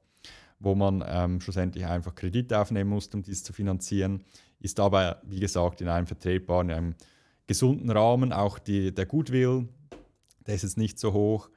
wo 0.60 0.76
man 0.76 1.04
ähm, 1.06 1.42
schlussendlich 1.42 1.86
einfach 1.86 2.16
Kredite 2.16 2.60
aufnehmen 2.60 2.90
musste, 2.90 3.18
um 3.18 3.24
dies 3.24 3.44
zu 3.44 3.54
finanzieren. 3.54 4.24
Ist 4.60 4.80
aber, 4.80 5.22
wie 5.26 5.40
gesagt, 5.40 5.82
in 5.82 5.90
einem 5.90 6.08
vertretbaren, 6.08 6.70
in 6.70 6.76
einem 6.76 6.96
gesunden 7.48 7.90
Rahmen. 7.90 8.32
Auch 8.32 8.60
die, 8.60 8.94
der 8.94 9.06
Goodwill, 9.06 9.68
der 10.48 10.56
ist 10.56 10.64
jetzt 10.64 10.78
nicht 10.78 11.00
so 11.00 11.12
hoch. 11.12 11.50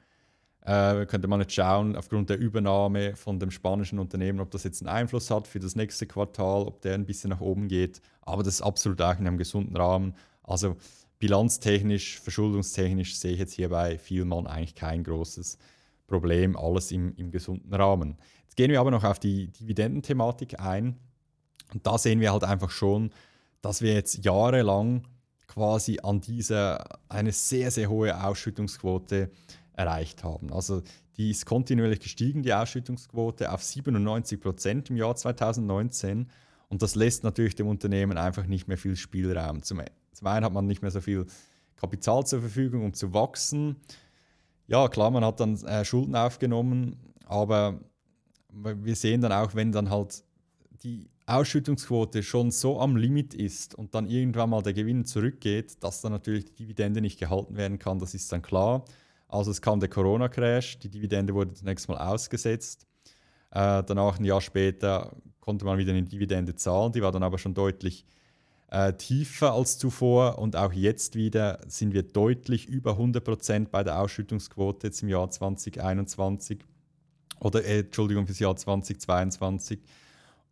Äh, 0.64 1.04
könnte 1.04 1.28
man 1.28 1.40
jetzt 1.40 1.52
schauen, 1.52 1.94
aufgrund 1.94 2.30
der 2.30 2.38
Übernahme 2.38 3.16
von 3.16 3.38
dem 3.38 3.50
spanischen 3.50 3.98
Unternehmen, 3.98 4.40
ob 4.40 4.50
das 4.50 4.64
jetzt 4.64 4.80
einen 4.80 4.88
Einfluss 4.88 5.30
hat 5.30 5.46
für 5.46 5.60
das 5.60 5.76
nächste 5.76 6.06
Quartal, 6.06 6.62
ob 6.62 6.80
der 6.80 6.94
ein 6.94 7.04
bisschen 7.04 7.30
nach 7.30 7.40
oben 7.40 7.68
geht. 7.68 8.00
Aber 8.22 8.42
das 8.42 8.54
ist 8.54 8.62
absolut 8.62 9.02
auch 9.02 9.18
in 9.18 9.26
einem 9.26 9.36
gesunden 9.36 9.76
Rahmen. 9.76 10.14
Also 10.42 10.76
bilanztechnisch, 11.18 12.18
verschuldungstechnisch 12.18 13.18
sehe 13.18 13.32
ich 13.32 13.40
jetzt 13.40 13.52
hier 13.52 13.68
bei 13.68 13.98
Vielmann 13.98 14.46
eigentlich 14.46 14.74
kein 14.74 15.04
großes 15.04 15.58
Problem, 16.06 16.56
alles 16.56 16.90
im, 16.92 17.14
im 17.16 17.30
gesunden 17.30 17.72
Rahmen. 17.74 18.16
Jetzt 18.44 18.56
gehen 18.56 18.70
wir 18.70 18.80
aber 18.80 18.90
noch 18.90 19.04
auf 19.04 19.18
die 19.18 19.48
Dividendenthematik 19.48 20.60
ein. 20.60 20.96
Und 21.74 21.86
da 21.86 21.98
sehen 21.98 22.20
wir 22.20 22.32
halt 22.32 22.44
einfach 22.44 22.70
schon, 22.70 23.10
dass 23.60 23.82
wir 23.82 23.92
jetzt 23.92 24.24
jahrelang 24.24 25.06
quasi 25.46 25.98
an 26.02 26.20
dieser 26.20 27.00
eine 27.10 27.32
sehr, 27.32 27.70
sehr 27.70 27.90
hohe 27.90 28.24
Ausschüttungsquote 28.24 29.30
erreicht 29.76 30.24
haben. 30.24 30.52
Also 30.52 30.82
die 31.16 31.30
ist 31.30 31.46
kontinuierlich 31.46 32.00
gestiegen, 32.00 32.42
die 32.42 32.54
Ausschüttungsquote, 32.54 33.52
auf 33.52 33.62
97 33.62 34.40
Prozent 34.40 34.90
im 34.90 34.96
Jahr 34.96 35.14
2019. 35.14 36.28
Und 36.68 36.82
das 36.82 36.94
lässt 36.94 37.24
natürlich 37.24 37.54
dem 37.54 37.68
Unternehmen 37.68 38.18
einfach 38.18 38.46
nicht 38.46 38.66
mehr 38.66 38.78
viel 38.78 38.96
Spielraum. 38.96 39.62
Zum, 39.62 39.80
zum 40.12 40.26
einen 40.26 40.44
hat 40.44 40.52
man 40.52 40.66
nicht 40.66 40.82
mehr 40.82 40.90
so 40.90 41.00
viel 41.00 41.26
Kapital 41.76 42.26
zur 42.26 42.40
Verfügung, 42.40 42.84
um 42.84 42.94
zu 42.94 43.12
wachsen. 43.14 43.76
Ja, 44.66 44.88
klar, 44.88 45.10
man 45.10 45.24
hat 45.24 45.40
dann 45.40 45.56
äh, 45.64 45.84
Schulden 45.84 46.16
aufgenommen, 46.16 46.96
aber 47.26 47.80
wir 48.48 48.96
sehen 48.96 49.20
dann 49.20 49.32
auch, 49.32 49.54
wenn 49.54 49.72
dann 49.72 49.90
halt 49.90 50.24
die 50.82 51.10
Ausschüttungsquote 51.26 52.22
schon 52.22 52.50
so 52.50 52.80
am 52.80 52.96
Limit 52.96 53.34
ist 53.34 53.74
und 53.74 53.94
dann 53.94 54.06
irgendwann 54.06 54.50
mal 54.50 54.62
der 54.62 54.74
Gewinn 54.74 55.04
zurückgeht, 55.04 55.82
dass 55.82 56.00
dann 56.00 56.12
natürlich 56.12 56.44
die 56.44 56.54
Dividende 56.54 57.00
nicht 57.00 57.18
gehalten 57.18 57.56
werden 57.56 57.78
kann, 57.78 57.98
das 57.98 58.14
ist 58.14 58.30
dann 58.32 58.42
klar. 58.42 58.84
Also 59.28 59.50
es 59.50 59.60
kam 59.60 59.80
der 59.80 59.88
Corona-Crash, 59.88 60.78
die 60.78 60.88
Dividende 60.88 61.34
wurde 61.34 61.54
zunächst 61.54 61.88
mal 61.88 61.98
ausgesetzt. 61.98 62.86
Äh, 63.50 63.82
danach, 63.84 64.18
ein 64.18 64.24
Jahr 64.24 64.40
später, 64.40 65.16
konnte 65.40 65.64
man 65.64 65.78
wieder 65.78 65.92
eine 65.92 66.02
Dividende 66.02 66.54
zahlen. 66.54 66.92
Die 66.92 67.02
war 67.02 67.12
dann 67.12 67.22
aber 67.22 67.38
schon 67.38 67.54
deutlich 67.54 68.04
äh, 68.70 68.92
tiefer 68.94 69.52
als 69.52 69.78
zuvor. 69.78 70.38
Und 70.38 70.56
auch 70.56 70.72
jetzt 70.72 71.14
wieder 71.14 71.60
sind 71.68 71.92
wir 71.94 72.02
deutlich 72.02 72.66
über 72.66 72.92
100% 72.98 73.68
bei 73.68 73.84
der 73.84 74.00
Ausschüttungsquote 74.00 74.88
jetzt 74.88 75.02
im 75.02 75.08
Jahr 75.08 75.30
2021. 75.30 76.64
Oder, 77.40 77.64
äh, 77.64 77.80
Entschuldigung, 77.80 78.26
fürs 78.26 78.38
Jahr 78.38 78.56
2022. 78.56 79.80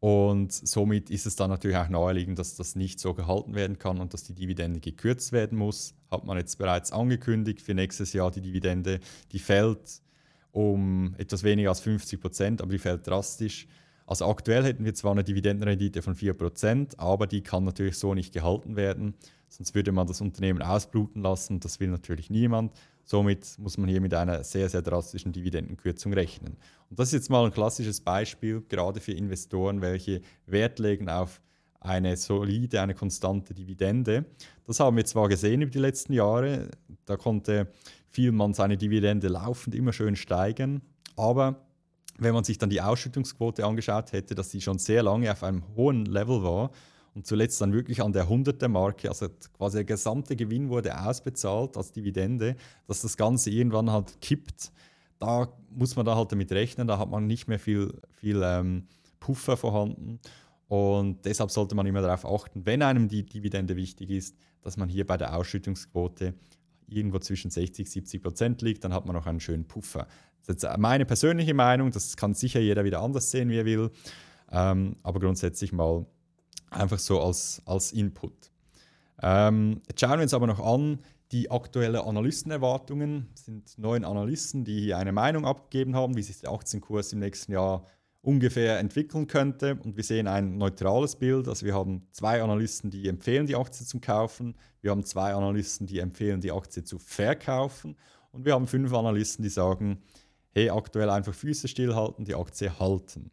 Und 0.02 0.52
somit 0.52 1.10
ist 1.10 1.26
es 1.26 1.36
dann 1.36 1.48
natürlich 1.50 1.76
auch 1.76 1.88
naheliegend, 1.88 2.36
dass 2.36 2.56
das 2.56 2.74
nicht 2.74 2.98
so 2.98 3.14
gehalten 3.14 3.54
werden 3.54 3.78
kann 3.78 4.00
und 4.00 4.12
dass 4.12 4.24
die 4.24 4.34
Dividende 4.34 4.80
gekürzt 4.80 5.30
werden 5.30 5.56
muss. 5.56 5.94
Hat 6.10 6.24
man 6.24 6.36
jetzt 6.38 6.58
bereits 6.58 6.90
angekündigt 6.90 7.62
für 7.62 7.72
nächstes 7.72 8.12
Jahr 8.12 8.32
die 8.32 8.40
Dividende, 8.40 8.98
die 9.30 9.38
fällt 9.38 10.02
um 10.50 11.14
etwas 11.18 11.44
weniger 11.44 11.68
als 11.68 11.78
50 11.78 12.20
Prozent, 12.20 12.60
aber 12.60 12.72
die 12.72 12.80
fällt 12.80 13.06
drastisch. 13.06 13.68
Also 14.04 14.26
aktuell 14.26 14.64
hätten 14.64 14.84
wir 14.84 14.92
zwar 14.92 15.12
eine 15.12 15.22
Dividendenrendite 15.22 16.02
von 16.02 16.16
4 16.16 16.34
Prozent, 16.34 16.98
aber 16.98 17.28
die 17.28 17.42
kann 17.42 17.62
natürlich 17.62 17.96
so 17.96 18.12
nicht 18.12 18.34
gehalten 18.34 18.74
werden. 18.74 19.14
Sonst 19.48 19.76
würde 19.76 19.92
man 19.92 20.08
das 20.08 20.20
Unternehmen 20.20 20.62
ausbluten 20.62 21.22
lassen. 21.22 21.60
Das 21.60 21.78
will 21.78 21.90
natürlich 21.90 22.28
niemand. 22.28 22.72
Somit 23.04 23.58
muss 23.58 23.78
man 23.78 23.88
hier 23.88 24.00
mit 24.00 24.14
einer 24.14 24.44
sehr, 24.44 24.68
sehr 24.68 24.82
drastischen 24.82 25.32
Dividendenkürzung 25.32 26.12
rechnen. 26.12 26.56
Und 26.88 26.98
das 26.98 27.08
ist 27.08 27.14
jetzt 27.14 27.30
mal 27.30 27.44
ein 27.44 27.52
klassisches 27.52 28.00
Beispiel, 28.00 28.62
gerade 28.68 29.00
für 29.00 29.12
Investoren, 29.12 29.80
welche 29.80 30.20
Wert 30.46 30.78
legen 30.78 31.08
auf 31.08 31.40
eine 31.80 32.16
solide, 32.16 32.80
eine 32.80 32.94
konstante 32.94 33.54
Dividende. 33.54 34.24
Das 34.66 34.78
haben 34.80 34.96
wir 34.96 35.04
zwar 35.04 35.28
gesehen 35.28 35.62
über 35.62 35.70
die 35.70 35.80
letzten 35.80 36.12
Jahre, 36.12 36.68
da 37.06 37.16
konnte 37.16 37.72
Vielmann 38.08 38.54
seine 38.54 38.76
Dividende 38.76 39.28
laufend 39.28 39.74
immer 39.74 39.92
schön 39.92 40.14
steigen, 40.14 40.82
aber 41.16 41.66
wenn 42.18 42.34
man 42.34 42.44
sich 42.44 42.58
dann 42.58 42.70
die 42.70 42.80
Ausschüttungsquote 42.80 43.64
angeschaut 43.64 44.12
hätte, 44.12 44.34
dass 44.34 44.50
sie 44.50 44.60
schon 44.60 44.78
sehr 44.78 45.02
lange 45.02 45.32
auf 45.32 45.42
einem 45.42 45.64
hohen 45.74 46.06
Level 46.06 46.42
war 46.42 46.70
und 47.14 47.26
zuletzt 47.26 47.60
dann 47.60 47.72
wirklich 47.72 48.02
an 48.02 48.12
der 48.12 48.28
100er 48.28 48.68
Marke, 48.68 49.08
also 49.08 49.28
quasi 49.56 49.78
der 49.78 49.84
gesamte 49.84 50.34
Gewinn 50.34 50.70
wurde 50.70 50.98
ausbezahlt 50.98 51.76
als 51.76 51.92
Dividende, 51.92 52.56
dass 52.86 53.02
das 53.02 53.16
Ganze 53.16 53.50
irgendwann 53.50 53.90
halt 53.90 54.20
kippt. 54.20 54.72
Da 55.18 55.48
muss 55.70 55.94
man 55.94 56.06
da 56.06 56.16
halt 56.16 56.32
damit 56.32 56.50
rechnen, 56.52 56.86
da 56.86 56.98
hat 56.98 57.10
man 57.10 57.26
nicht 57.26 57.48
mehr 57.48 57.58
viel, 57.58 57.92
viel 58.12 58.40
ähm, 58.42 58.86
Puffer 59.20 59.56
vorhanden. 59.56 60.20
Und 60.68 61.24
deshalb 61.26 61.50
sollte 61.50 61.74
man 61.74 61.86
immer 61.86 62.00
darauf 62.00 62.24
achten, 62.24 62.64
wenn 62.64 62.82
einem 62.82 63.08
die 63.08 63.24
Dividende 63.24 63.76
wichtig 63.76 64.10
ist, 64.10 64.36
dass 64.62 64.78
man 64.78 64.88
hier 64.88 65.06
bei 65.06 65.18
der 65.18 65.36
Ausschüttungsquote 65.36 66.34
irgendwo 66.88 67.18
zwischen 67.18 67.50
60 67.50 67.86
und 67.86 67.90
70 67.90 68.22
Prozent 68.22 68.62
liegt, 68.62 68.84
dann 68.84 68.94
hat 68.94 69.04
man 69.06 69.14
noch 69.14 69.26
einen 69.26 69.40
schönen 69.40 69.66
Puffer. 69.66 70.06
Das 70.40 70.56
ist 70.56 70.62
jetzt 70.62 70.78
meine 70.78 71.04
persönliche 71.04 71.54
Meinung, 71.54 71.90
das 71.90 72.16
kann 72.16 72.34
sicher 72.34 72.60
jeder 72.60 72.84
wieder 72.84 73.00
anders 73.00 73.30
sehen, 73.30 73.50
wie 73.50 73.58
er 73.58 73.64
will. 73.64 73.90
Ähm, 74.50 74.96
aber 75.02 75.20
grundsätzlich 75.20 75.72
mal 75.72 76.06
Einfach 76.72 76.98
so 76.98 77.20
als, 77.20 77.62
als 77.66 77.92
Input. 77.92 78.50
Ähm, 79.22 79.80
jetzt 79.88 80.00
schauen 80.00 80.18
wir 80.18 80.22
uns 80.22 80.34
aber 80.34 80.46
noch 80.46 80.60
an, 80.60 80.98
die 81.30 81.50
aktuellen 81.50 81.96
Analystenerwartungen. 81.96 83.28
Es 83.34 83.46
sind 83.46 83.78
neun 83.78 84.04
Analysten, 84.04 84.64
die 84.64 84.80
hier 84.80 84.98
eine 84.98 85.12
Meinung 85.12 85.46
abgegeben 85.46 85.94
haben, 85.94 86.16
wie 86.16 86.22
sich 86.22 86.40
der 86.40 86.50
Aktienkurs 86.50 87.12
im 87.12 87.20
nächsten 87.20 87.52
Jahr 87.52 87.84
ungefähr 88.20 88.78
entwickeln 88.78 89.26
könnte. 89.26 89.76
Und 89.82 89.96
wir 89.96 90.04
sehen 90.04 90.26
ein 90.26 90.58
neutrales 90.58 91.16
Bild. 91.16 91.48
Also 91.48 91.66
wir 91.66 91.74
haben 91.74 92.06
zwei 92.12 92.42
Analysten, 92.42 92.90
die 92.90 93.08
empfehlen, 93.08 93.46
die 93.46 93.56
Aktie 93.56 93.86
zu 93.86 94.00
kaufen. 94.00 94.56
Wir 94.80 94.90
haben 94.90 95.04
zwei 95.04 95.34
Analysten, 95.34 95.86
die 95.86 95.98
empfehlen, 95.98 96.40
die 96.40 96.52
Aktie 96.52 96.84
zu 96.84 96.98
verkaufen. 96.98 97.96
Und 98.30 98.44
wir 98.44 98.54
haben 98.54 98.66
fünf 98.66 98.92
Analysten, 98.92 99.42
die 99.42 99.50
sagen, 99.50 100.02
hey, 100.52 100.70
aktuell 100.70 101.10
einfach 101.10 101.34
Füße 101.34 101.68
stillhalten, 101.68 102.24
die 102.24 102.34
Aktie 102.34 102.78
halten. 102.78 103.30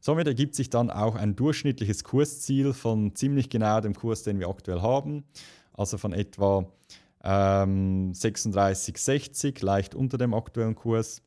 Somit 0.00 0.26
ergibt 0.26 0.54
sich 0.54 0.70
dann 0.70 0.90
auch 0.90 1.14
ein 1.14 1.34
durchschnittliches 1.34 2.04
Kursziel 2.04 2.72
von 2.72 3.14
ziemlich 3.14 3.50
genau 3.50 3.80
dem 3.80 3.94
Kurs, 3.94 4.22
den 4.22 4.38
wir 4.38 4.48
aktuell 4.48 4.80
haben, 4.80 5.24
also 5.72 5.98
von 5.98 6.12
etwa 6.12 6.70
ähm, 7.24 8.12
36,60, 8.12 9.64
leicht 9.64 9.94
unter 9.94 10.18
dem 10.18 10.34
aktuellen 10.34 10.74
Kurs. 10.74 11.22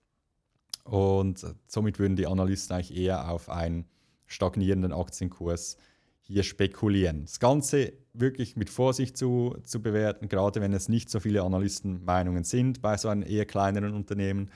Und 0.83 1.45
somit 1.67 1.99
würden 1.99 2.15
die 2.15 2.27
Analysten 2.27 2.75
eigentlich 2.75 2.97
eher 2.97 3.29
auf 3.29 3.49
einen 3.49 3.85
stagnierenden 4.25 4.93
Aktienkurs 4.93 5.77
hier 6.21 6.43
spekulieren. 6.43 7.25
Das 7.25 7.39
Ganze 7.39 7.93
wirklich 8.13 8.55
mit 8.55 8.69
Vorsicht 8.69 9.17
zu, 9.17 9.57
zu 9.63 9.81
bewerten, 9.81 10.29
gerade 10.29 10.61
wenn 10.61 10.73
es 10.73 10.87
nicht 10.87 11.09
so 11.09 11.19
viele 11.19 11.43
Analystenmeinungen 11.43 12.43
sind 12.43 12.81
bei 12.81 12.97
so 12.97 13.09
einem 13.09 13.23
eher 13.23 13.45
kleineren 13.45 13.93
Unternehmen 13.93 14.49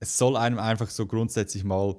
es 0.00 0.18
soll 0.18 0.36
einem 0.36 0.58
einfach 0.58 0.90
so 0.90 1.06
grundsätzlich 1.06 1.64
mal 1.64 1.96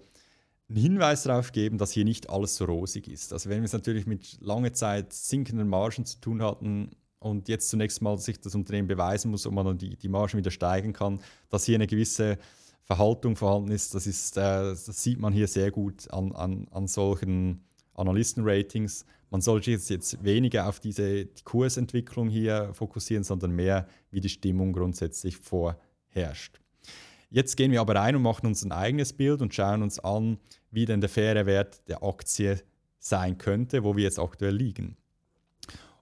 einen 0.69 0.77
Hinweis 0.77 1.23
darauf 1.23 1.51
geben, 1.51 1.77
dass 1.77 1.91
hier 1.91 2.05
nicht 2.05 2.29
alles 2.29 2.55
so 2.55 2.65
rosig 2.65 3.07
ist. 3.07 3.33
Also 3.33 3.49
wenn 3.49 3.59
wir 3.59 3.65
es 3.65 3.73
natürlich 3.73 4.05
mit 4.05 4.37
lange 4.39 4.71
Zeit 4.71 5.13
sinkenden 5.13 5.67
Margen 5.67 6.05
zu 6.05 6.19
tun 6.19 6.41
hatten 6.43 6.91
und 7.19 7.49
jetzt 7.49 7.69
zunächst 7.69 8.01
mal 8.01 8.17
sich 8.17 8.39
das 8.39 8.55
Unternehmen 8.55 8.87
beweisen 8.87 9.31
muss, 9.31 9.47
ob 9.47 9.53
man 9.53 9.65
dann 9.65 9.77
die, 9.77 9.97
die 9.97 10.09
Margen 10.09 10.37
wieder 10.37 10.51
steigen 10.51 10.93
kann, 10.93 11.19
dass 11.49 11.65
hier 11.65 11.75
eine 11.75 11.87
gewisse 11.87 12.37
Verhaltung 12.83 13.35
vorhanden 13.35 13.71
ist, 13.71 13.93
das, 13.93 14.07
ist, 14.07 14.37
äh, 14.37 14.41
das 14.41 14.85
sieht 14.85 15.19
man 15.19 15.33
hier 15.33 15.47
sehr 15.47 15.71
gut 15.71 16.09
an, 16.11 16.31
an, 16.31 16.67
an 16.71 16.87
solchen 16.87 17.63
Analystenratings. 17.93 19.05
Man 19.29 19.41
sollte 19.41 19.71
jetzt, 19.71 19.89
jetzt 19.89 20.23
weniger 20.23 20.67
auf 20.67 20.79
diese 20.79 21.25
die 21.25 21.43
Kursentwicklung 21.43 22.29
hier 22.29 22.73
fokussieren, 22.73 23.23
sondern 23.23 23.51
mehr, 23.51 23.87
wie 24.09 24.21
die 24.21 24.29
Stimmung 24.29 24.73
grundsätzlich 24.73 25.37
vorherrscht. 25.37 26.59
Jetzt 27.29 27.57
gehen 27.57 27.71
wir 27.71 27.81
aber 27.81 27.95
rein 27.95 28.15
und 28.15 28.23
machen 28.23 28.47
uns 28.47 28.63
ein 28.63 28.71
eigenes 28.71 29.13
Bild 29.13 29.41
und 29.41 29.53
schauen 29.53 29.83
uns 29.83 29.99
an, 29.99 30.39
wie 30.71 30.85
denn 30.85 31.01
der 31.01 31.09
faire 31.09 31.45
Wert 31.45 31.87
der 31.87 32.03
Aktie 32.03 32.59
sein 32.97 33.37
könnte, 33.37 33.83
wo 33.83 33.95
wir 33.95 34.03
jetzt 34.03 34.19
aktuell 34.19 34.55
liegen. 34.55 34.97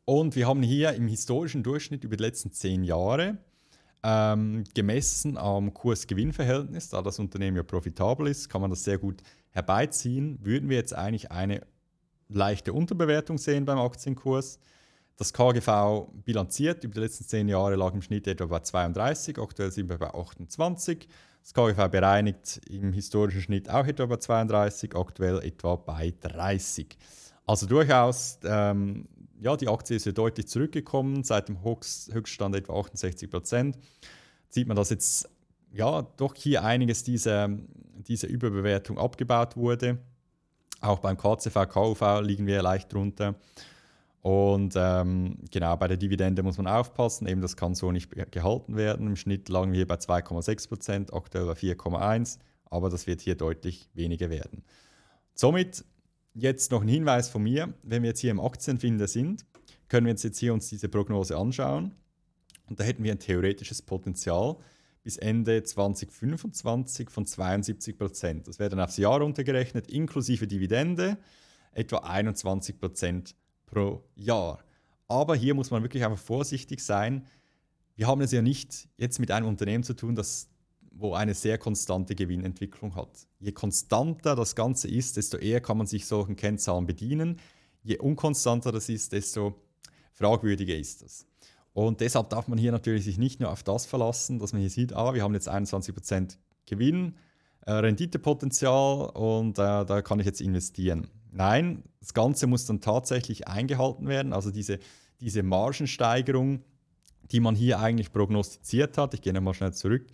Und 0.06 0.36
wir 0.38 0.48
haben 0.48 0.64
hier 0.64 0.94
im 0.94 1.08
historischen 1.08 1.64
Durchschnitt 1.64 2.06
über 2.06 2.16
die 2.16 2.24
letzten 2.24 2.52
zehn 2.52 2.84
Jahre 2.86 3.38
ähm, 4.04 4.64
gemessen 4.74 5.38
am 5.38 5.74
Kurs-Gewinn-Verhältnis, 5.74 6.90
da 6.90 7.02
das 7.02 7.20
Unternehmen 7.20 7.58
ja 7.58 7.64
profitabel 7.64 8.28
ist, 8.28 8.48
kann 8.48 8.62
man 8.62 8.70
das 8.70 8.86
sehr 8.86 8.98
gut 8.98 9.22
herbeiziehen. 9.52 10.40
Würden 10.44 10.70
wir 10.70 10.78
jetzt 10.78 10.96
eigentlich 10.96 11.32
eine 11.32 11.62
leichte 12.30 12.72
Unterbewertung 12.72 13.38
sehen 13.38 13.66
beim 13.66 13.80
Aktienkurs. 13.80 14.60
Das 15.18 15.34
KGV 15.34 16.10
bilanziert 16.26 16.84
über 16.84 16.94
die 16.94 17.00
letzten 17.00 17.26
zehn 17.26 17.48
Jahre 17.48 17.76
lag 17.76 17.92
im 17.96 18.04
Schnitt 18.04 18.28
etwa 18.28 18.46
bei 18.46 18.60
32, 18.60 19.40
aktuell 19.40 19.72
sind 19.72 19.90
wir 19.90 19.98
bei 19.98 20.14
28. 20.14 21.08
Das 21.42 21.54
KGV 21.56 21.90
bereinigt 21.90 22.62
im 22.70 22.94
historischen 22.94 23.42
Schnitt 23.42 23.68
auch 23.68 23.88
etwa 23.88 24.06
bei 24.06 24.18
32, 24.18 24.96
aktuell 24.96 25.40
etwa 25.44 25.76
bei 25.76 26.14
30. 26.22 26.96
Also 27.48 27.66
durchaus, 27.66 28.38
ähm, 28.44 29.08
ja, 29.42 29.58
die 29.58 29.68
Aktie 29.68 29.96
ist 29.96 30.06
ja 30.06 30.12
deutlich 30.12 30.48
zurückgekommen, 30.48 31.24
seit 31.24 31.48
dem 31.48 31.64
Höchststand 31.64 32.56
etwa 32.56 32.80
68 32.80 33.28
Prozent. 33.28 33.80
Sieht 34.50 34.68
man, 34.68 34.78
dass 34.78 34.92
jetzt 34.92 35.30
ja 35.72 36.04
doch 36.18 36.36
hier 36.36 36.64
einiges 36.64 37.04
dieser, 37.04 37.50
dieser 38.08 38.28
Überbewertung 38.28 39.00
abgebaut 39.00 39.58
wurde. 39.58 39.98
Auch 40.80 41.00
beim 41.00 41.18
KCV, 41.18 41.68
KUV 41.68 42.22
liegen 42.22 42.46
wir 42.46 42.62
leicht 42.62 42.94
drunter. 42.94 43.34
Und 44.28 44.74
ähm, 44.76 45.38
genau, 45.52 45.78
bei 45.78 45.88
der 45.88 45.96
Dividende 45.96 46.44
muss 46.44 46.58
man 46.58 46.68
aufpassen, 46.68 47.30
eben 47.30 47.40
das 47.40 47.56
kann 47.56 47.76
so 47.76 47.94
nicht 47.94 48.12
gehalten 48.30 48.76
werden. 48.76 49.08
Im 49.08 49.16
Schnitt 49.16 49.48
lagen 49.48 49.72
wir 49.72 49.88
bei 49.88 49.96
2,6 49.96 50.68
Prozent, 50.68 51.14
aktuell 51.14 51.46
bei 51.46 51.54
4,1, 51.54 52.38
aber 52.66 52.90
das 52.90 53.08
wird 53.08 53.22
hier 53.22 53.36
deutlich 53.36 53.90
weniger 53.94 54.30
werden. 54.30 54.66
Somit 55.34 55.86
jetzt 56.34 56.72
noch 56.72 56.82
ein 56.82 56.90
Hinweis 56.90 57.30
von 57.30 57.42
mir, 57.42 57.74
wenn 57.84 58.04
wir 58.04 58.10
jetzt 58.10 58.20
hier 58.20 58.32
im 58.32 58.42
Aktienfinder 58.42 59.08
sind, 59.08 59.46
können 59.88 60.08
wir 60.08 60.12
uns 60.12 60.24
jetzt 60.24 60.40
hier 60.40 60.52
uns 60.52 60.68
diese 60.68 60.90
Prognose 60.90 61.38
anschauen. 61.38 61.96
Und 62.68 62.82
da 62.82 62.84
hätten 62.84 63.06
wir 63.06 63.14
ein 63.14 63.20
theoretisches 63.20 63.82
Potenzial 63.82 64.58
bis 65.04 65.16
Ende 65.16 65.64
2025 65.64 67.10
von 67.10 67.26
72 67.26 67.98
Prozent. 67.98 68.50
Das 68.50 68.60
wäre 68.60 68.72
dann 68.72 68.82
aufs 68.82 68.98
Jahr 68.98 69.22
runtergerechnet, 69.22 69.88
inklusive 69.88 70.48
Dividende, 70.48 71.18
etwa 71.72 72.00
21 72.00 72.78
Prozent 72.78 73.34
pro 73.68 74.04
Jahr. 74.16 74.60
Aber 75.08 75.36
hier 75.36 75.54
muss 75.54 75.70
man 75.70 75.84
wirklich 75.84 76.04
einfach 76.04 76.18
vorsichtig 76.18 76.82
sein. 76.82 77.28
Wir 77.96 78.08
haben 78.08 78.22
es 78.22 78.32
ja 78.32 78.42
nicht 78.42 78.90
jetzt 78.98 79.20
mit 79.20 79.32
einem 79.32 79.48
Unternehmen 79.48 79.84
zu 79.84 79.94
tun, 79.94 80.16
das, 80.16 80.50
wo 80.92 81.14
eine 81.14 81.34
sehr 81.34 81.58
konstante 81.58 82.16
Gewinnentwicklung 82.16 82.96
hat. 82.96 83.28
Je 83.40 83.52
konstanter 83.52 84.36
das 84.36 84.56
Ganze 84.56 84.88
ist, 84.88 85.18
desto 85.18 85.38
eher 85.38 85.62
kann 85.62 85.78
man 85.78 85.88
sich 85.88 86.06
solchen 86.06 86.36
Kennzahlen 86.36 86.88
bedienen. 86.88 87.40
Je 87.84 87.98
unkonstanter 88.00 88.72
das 88.72 88.90
ist, 88.90 89.14
desto 89.14 89.56
fragwürdiger 90.14 90.76
ist 90.76 91.04
das. 91.04 91.26
Und 91.74 92.02
deshalb 92.02 92.32
darf 92.32 92.48
man 92.48 92.58
hier 92.58 92.72
natürlich 92.72 93.06
sich 93.06 93.20
nicht 93.20 93.40
nur 93.40 93.52
auf 93.52 93.62
das 93.62 93.86
verlassen, 93.86 94.40
dass 94.40 94.52
man 94.52 94.62
hier 94.62 94.72
sieht, 94.72 94.94
ah, 94.94 95.14
wir 95.14 95.22
haben 95.22 95.36
jetzt 95.36 95.48
21% 95.48 96.38
Gewinn, 96.66 97.16
äh, 97.68 97.74
Renditepotenzial 97.74 99.12
und 99.12 99.60
äh, 99.60 99.86
da 99.86 100.02
kann 100.02 100.20
ich 100.20 100.26
jetzt 100.26 100.42
investieren. 100.42 101.08
Nein, 101.38 101.84
das 102.00 102.14
Ganze 102.14 102.48
muss 102.48 102.66
dann 102.66 102.82
tatsächlich 102.82 103.48
eingehalten 103.48 104.08
werden. 104.08 104.34
Also 104.34 104.52
diese, 104.52 104.80
diese 105.20 105.44
Margensteigerung, 105.44 106.64
die 107.32 107.40
man 107.40 107.56
hier 107.56 107.80
eigentlich 107.80 108.12
prognostiziert 108.12 108.98
hat, 108.98 109.14
ich 109.14 109.22
gehe 109.22 109.34
nochmal 109.34 109.54
schnell 109.54 109.74
zurück, 109.74 110.06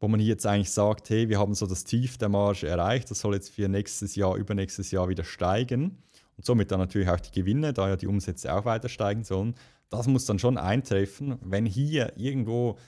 wo 0.00 0.08
man 0.08 0.20
hier 0.20 0.30
jetzt 0.30 0.46
eigentlich 0.46 0.70
sagt, 0.70 1.10
hey, 1.10 1.28
wir 1.28 1.38
haben 1.38 1.54
so 1.54 1.66
das 1.66 1.84
Tief 1.84 2.18
der 2.18 2.28
Marge 2.28 2.66
erreicht, 2.66 3.10
das 3.10 3.20
soll 3.20 3.34
jetzt 3.34 3.50
für 3.50 3.68
nächstes 3.68 4.14
Jahr, 4.16 4.36
übernächstes 4.36 4.90
Jahr 4.90 5.08
wieder 5.08 5.24
steigen 5.24 5.98
und 6.36 6.44
somit 6.44 6.70
dann 6.70 6.80
natürlich 6.80 7.08
auch 7.08 7.20
die 7.20 7.32
Gewinne, 7.32 7.72
da 7.72 7.88
ja 7.88 7.96
die 7.96 8.06
Umsätze 8.06 8.52
auch 8.54 8.64
weiter 8.64 8.88
steigen 8.88 9.24
sollen 9.24 9.54
das 9.94 10.06
muss 10.06 10.24
dann 10.24 10.38
schon 10.38 10.58
eintreffen, 10.58 11.38
wenn 11.40 11.66
hier 11.66 12.12
irgendwo 12.16 12.78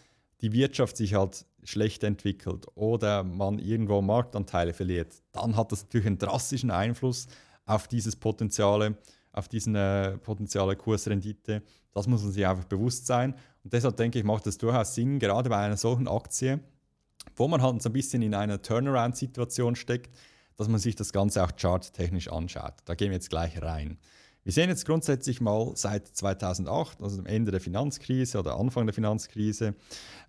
die 0.40 0.52
Wirtschaft 0.52 0.96
sich 0.96 1.14
halt 1.14 1.46
schlecht 1.62 2.04
entwickelt 2.04 2.66
oder 2.74 3.24
man 3.24 3.58
irgendwo 3.58 4.02
Marktanteile 4.02 4.72
verliert, 4.72 5.14
dann 5.32 5.56
hat 5.56 5.72
das 5.72 5.84
natürlich 5.84 6.06
einen 6.06 6.18
drastischen 6.18 6.70
Einfluss 6.70 7.26
auf 7.66 7.88
dieses 7.88 8.16
Potenziale, 8.16 8.96
auf 9.32 9.48
diesen 9.48 9.74
äh, 9.74 10.16
potenziale 10.18 10.76
Kursrendite. 10.76 11.62
Das 11.92 12.06
muss 12.06 12.22
man 12.22 12.32
sich 12.32 12.46
einfach 12.46 12.64
bewusst 12.64 13.06
sein. 13.06 13.34
Und 13.64 13.72
deshalb 13.72 13.96
denke 13.96 14.18
ich, 14.18 14.24
macht 14.24 14.46
es 14.46 14.56
durchaus 14.56 14.94
Sinn, 14.94 15.18
gerade 15.18 15.50
bei 15.50 15.58
einer 15.58 15.76
solchen 15.76 16.08
Aktie, 16.08 16.60
wo 17.34 17.48
man 17.48 17.60
halt 17.60 17.82
so 17.82 17.90
ein 17.90 17.92
bisschen 17.92 18.22
in 18.22 18.34
einer 18.34 18.62
Turnaround-Situation 18.62 19.76
steckt, 19.76 20.16
dass 20.56 20.68
man 20.68 20.80
sich 20.80 20.94
das 20.94 21.12
Ganze 21.12 21.44
auch 21.44 21.50
charttechnisch 21.56 22.28
anschaut. 22.28 22.74
Da 22.86 22.94
gehen 22.94 23.10
wir 23.10 23.16
jetzt 23.16 23.28
gleich 23.28 23.60
rein. 23.60 23.98
Wir 24.46 24.52
sehen 24.52 24.68
jetzt 24.68 24.86
grundsätzlich 24.86 25.40
mal 25.40 25.72
seit 25.74 26.06
2008, 26.06 27.02
also 27.02 27.16
dem 27.16 27.26
Ende 27.26 27.50
der 27.50 27.60
Finanzkrise 27.60 28.38
oder 28.38 28.56
Anfang 28.56 28.86
der 28.86 28.94
Finanzkrise, 28.94 29.74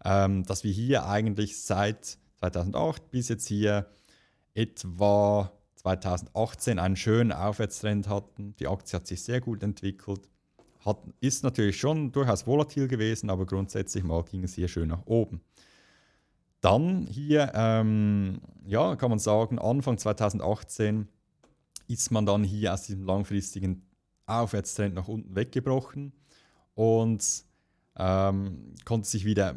ähm, 0.03 0.43
dass 0.43 0.63
wir 0.63 0.71
hier 0.71 1.05
eigentlich 1.05 1.61
seit 1.61 2.17
2008 2.39 3.11
bis 3.11 3.29
jetzt 3.29 3.47
hier 3.47 3.85
etwa 4.55 5.51
2018 5.95 6.79
einen 6.79 6.95
schönen 6.95 7.31
Aufwärtstrend 7.31 8.09
hatten. 8.09 8.55
Die 8.59 8.67
Aktie 8.67 8.97
hat 8.97 9.07
sich 9.07 9.21
sehr 9.23 9.41
gut 9.41 9.63
entwickelt, 9.63 10.29
hat, 10.85 10.99
ist 11.19 11.43
natürlich 11.43 11.79
schon 11.79 12.11
durchaus 12.11 12.45
volatil 12.45 12.87
gewesen, 12.87 13.29
aber 13.29 13.45
grundsätzlich 13.45 14.03
mal 14.03 14.23
ging 14.23 14.43
es 14.43 14.55
hier 14.55 14.67
schön 14.67 14.89
nach 14.89 15.05
oben. 15.05 15.41
Dann 16.61 17.05
hier, 17.07 17.51
ähm, 17.53 18.41
ja, 18.65 18.95
kann 18.95 19.09
man 19.09 19.19
sagen, 19.19 19.59
Anfang 19.59 19.97
2018 19.97 21.07
ist 21.87 22.11
man 22.11 22.25
dann 22.25 22.43
hier 22.43 22.73
aus 22.73 22.83
diesem 22.83 23.03
langfristigen 23.03 23.87
Aufwärtstrend 24.25 24.95
nach 24.95 25.07
unten 25.07 25.35
weggebrochen 25.35 26.11
und 26.75 27.45
ähm, 27.97 28.73
konnte 28.85 29.07
sich 29.07 29.25
wieder, 29.25 29.55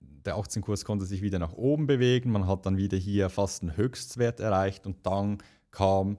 der 0.00 0.36
Aktienkurs 0.36 0.84
konnte 0.84 1.06
sich 1.06 1.22
wieder 1.22 1.38
nach 1.38 1.52
oben 1.52 1.86
bewegen. 1.86 2.30
Man 2.30 2.46
hat 2.46 2.66
dann 2.66 2.76
wieder 2.76 2.96
hier 2.96 3.28
fast 3.28 3.62
einen 3.62 3.76
Höchstwert 3.76 4.40
erreicht 4.40 4.86
und 4.86 5.04
dann 5.04 5.38
kam 5.76 6.16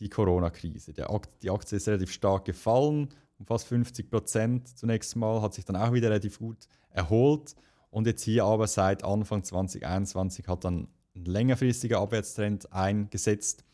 die 0.00 0.08
Corona-Krise. 0.08 0.92
Die 0.92 1.50
Aktie 1.50 1.76
ist 1.76 1.86
relativ 1.86 2.10
stark 2.10 2.44
gefallen, 2.46 3.08
um 3.38 3.46
fast 3.46 3.68
50 3.68 4.10
Prozent 4.10 4.76
zunächst 4.76 5.14
mal, 5.14 5.40
hat 5.40 5.54
sich 5.54 5.64
dann 5.64 5.76
auch 5.76 5.92
wieder 5.92 6.08
relativ 6.08 6.40
gut 6.40 6.66
erholt. 6.90 7.54
Und 7.90 8.08
jetzt 8.08 8.24
hier 8.24 8.44
aber 8.44 8.66
seit 8.66 9.04
Anfang 9.04 9.44
2021 9.44 10.48
hat 10.48 10.64
dann 10.64 10.88
ein 11.14 11.24
längerfristiger 11.24 12.00
Abwärtstrend 12.00 12.72
eingesetzt 12.72 13.64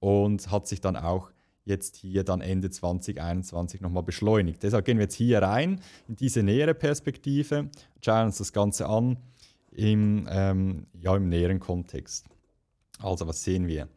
und 0.00 0.50
hat 0.50 0.66
sich 0.66 0.80
dann 0.80 0.96
auch 0.96 1.30
jetzt 1.64 1.94
hier 1.94 2.24
dann 2.24 2.40
Ende 2.40 2.68
2021 2.68 3.82
nochmal 3.82 4.02
beschleunigt. 4.02 4.64
Deshalb 4.64 4.84
gehen 4.84 4.98
wir 4.98 5.04
jetzt 5.04 5.14
hier 5.14 5.40
rein 5.42 5.80
in 6.08 6.16
diese 6.16 6.42
nähere 6.42 6.74
Perspektive, 6.74 7.70
schauen 8.04 8.26
uns 8.26 8.38
das 8.38 8.52
Ganze 8.52 8.88
an 8.88 9.16
im, 9.70 10.26
ähm, 10.28 10.86
ja, 11.00 11.14
im 11.14 11.28
näheren 11.28 11.60
Kontext. 11.60 12.26
Also 12.98 13.28
was 13.28 13.44
sehen 13.44 13.68
wir? 13.68 13.88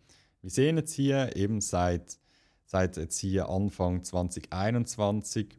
Wir 0.46 0.52
sehen 0.52 0.78
jetzt 0.78 0.94
hier 0.94 1.36
eben 1.36 1.60
seit, 1.60 2.20
seit 2.68 2.98
jetzt 2.98 3.18
hier 3.18 3.50
Anfang 3.50 4.04
2021 4.04 5.58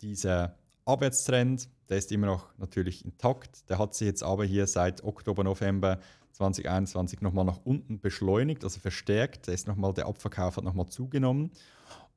dieser 0.00 0.56
Abwärtstrend, 0.86 1.68
der 1.90 1.98
ist 1.98 2.10
immer 2.10 2.28
noch 2.28 2.56
natürlich 2.56 3.04
intakt. 3.04 3.68
Der 3.68 3.78
hat 3.78 3.94
sich 3.94 4.06
jetzt 4.06 4.22
aber 4.22 4.46
hier 4.46 4.66
seit 4.66 5.04
Oktober, 5.04 5.44
November 5.44 6.00
2021 6.32 7.20
nochmal 7.20 7.44
nach 7.44 7.60
unten 7.64 8.00
beschleunigt, 8.00 8.64
also 8.64 8.80
verstärkt. 8.80 9.46
Der, 9.46 9.52
ist 9.52 9.66
noch 9.66 9.92
der 9.92 10.06
Abverkauf 10.06 10.56
hat 10.56 10.64
nochmal 10.64 10.88
zugenommen. 10.88 11.50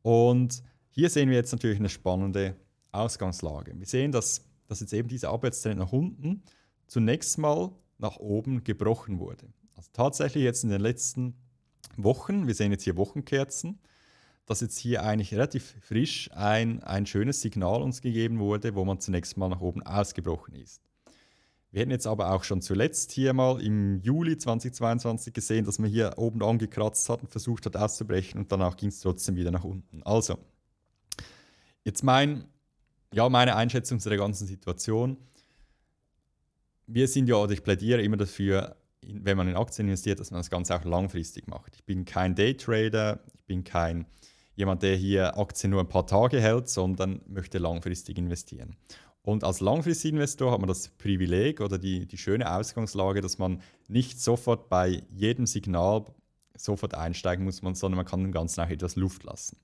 Und 0.02 0.64
hier 0.92 1.10
sehen 1.10 1.30
wir 1.30 1.36
jetzt 1.36 1.52
natürlich 1.52 1.80
eine 1.80 1.90
spannende 1.90 2.56
Ausgangslage. 2.94 3.78
Wir 3.78 3.86
sehen, 3.86 4.14
dass, 4.14 4.46
dass 4.68 4.80
jetzt 4.80 4.94
eben 4.94 5.10
dieser 5.10 5.32
Abwärtstrend 5.32 5.78
nach 5.78 5.92
unten 5.92 6.42
zunächst 6.88 7.38
mal 7.38 7.72
nach 7.98 8.16
oben 8.16 8.64
gebrochen 8.64 9.20
wurde. 9.20 9.50
Also 9.76 9.90
tatsächlich 9.92 10.46
jetzt 10.46 10.64
in 10.64 10.70
den 10.70 10.80
letzten 10.80 11.36
Wochen, 12.04 12.48
wir 12.48 12.56
sehen 12.56 12.72
jetzt 12.72 12.84
hier 12.84 12.98
Wochenkerzen, 12.98 13.80
dass 14.46 14.62
jetzt 14.62 14.78
hier 14.78 15.04
eigentlich 15.04 15.34
relativ 15.34 15.76
frisch 15.82 16.30
ein, 16.34 16.82
ein 16.84 17.06
schönes 17.06 17.42
Signal 17.42 17.82
uns 17.82 18.02
gegeben 18.02 18.40
wurde, 18.40 18.76
wo 18.76 18.86
man 18.86 19.00
zunächst 19.00 19.38
mal 19.38 19.50
nach 19.50 19.62
oben 19.62 19.84
ausgebrochen 19.84 20.56
ist. 20.56 20.82
Wir 21.72 21.82
hätten 21.82 21.92
jetzt 21.92 22.08
aber 22.08 22.32
auch 22.32 22.44
schon 22.44 22.62
zuletzt 22.62 23.12
hier 23.12 23.34
mal 23.34 23.62
im 23.62 24.00
Juli 24.00 24.38
2022 24.38 25.34
gesehen, 25.34 25.66
dass 25.66 25.80
man 25.80 25.90
hier 25.90 26.14
oben 26.18 26.42
angekratzt 26.42 27.10
hat 27.10 27.22
und 27.22 27.30
versucht 27.30 27.66
hat 27.66 27.76
auszubrechen 27.76 28.40
und 28.40 28.52
danach 28.52 28.78
ging 28.78 28.90
es 28.90 29.02
trotzdem 29.02 29.36
wieder 29.36 29.52
nach 29.52 29.66
unten. 29.66 30.02
Also, 30.04 30.40
jetzt 31.84 32.04
mein, 32.04 32.46
ja, 33.14 33.28
meine 33.28 33.56
Einschätzung 33.58 34.00
zu 34.00 34.08
der 34.08 34.18
ganzen 34.18 34.48
Situation. 34.48 35.18
Wir 36.88 37.10
sind 37.10 37.28
ja, 37.28 37.36
oder 37.36 37.52
ich 37.52 37.64
plädiere 37.64 38.02
immer 38.02 38.18
dafür, 38.18 38.78
wenn 39.06 39.38
man 39.38 39.48
in 39.48 39.56
Aktien 39.56 39.88
investiert, 39.88 40.20
dass 40.20 40.32
man 40.32 40.40
das 40.40 40.50
Ganze 40.50 40.76
auch 40.76 40.84
langfristig 40.84 41.48
macht. 41.48 41.76
Ich 41.76 41.84
bin 41.84 42.06
kein 42.06 42.36
Daytrader, 42.36 43.20
ich 43.34 43.46
bin 43.46 43.64
kein 43.64 44.06
jemand, 44.56 44.82
der 44.84 44.96
hier 44.96 45.38
Aktien 45.38 45.72
nur 45.72 45.82
ein 45.82 45.90
paar 45.90 46.08
Tage 46.08 46.42
hält, 46.42 46.68
sondern 46.68 47.22
möchte 47.28 47.60
langfristig 47.60 48.18
investieren. 48.18 48.76
Und 49.22 49.44
als 49.44 49.60
Langfristinvestor 49.60 50.52
hat 50.52 50.60
man 50.60 50.70
das 50.70 50.90
Privileg 50.90 51.62
oder 51.62 51.78
die, 51.78 52.08
die 52.08 52.18
schöne 52.18 52.52
Ausgangslage, 52.52 53.22
dass 53.22 53.38
man 53.38 53.62
nicht 53.88 54.22
sofort 54.22 54.70
bei 54.70 55.04
jedem 55.12 55.46
Signal 55.46 56.06
sofort 56.56 56.96
einsteigen 56.96 57.46
muss, 57.46 57.58
sondern 57.58 57.98
man 57.98 58.06
kann 58.06 58.24
dem 58.24 58.32
Ganzen 58.32 58.62
auch 58.62 58.70
etwas 58.70 58.96
Luft 58.96 59.24
lassen. 59.24 59.58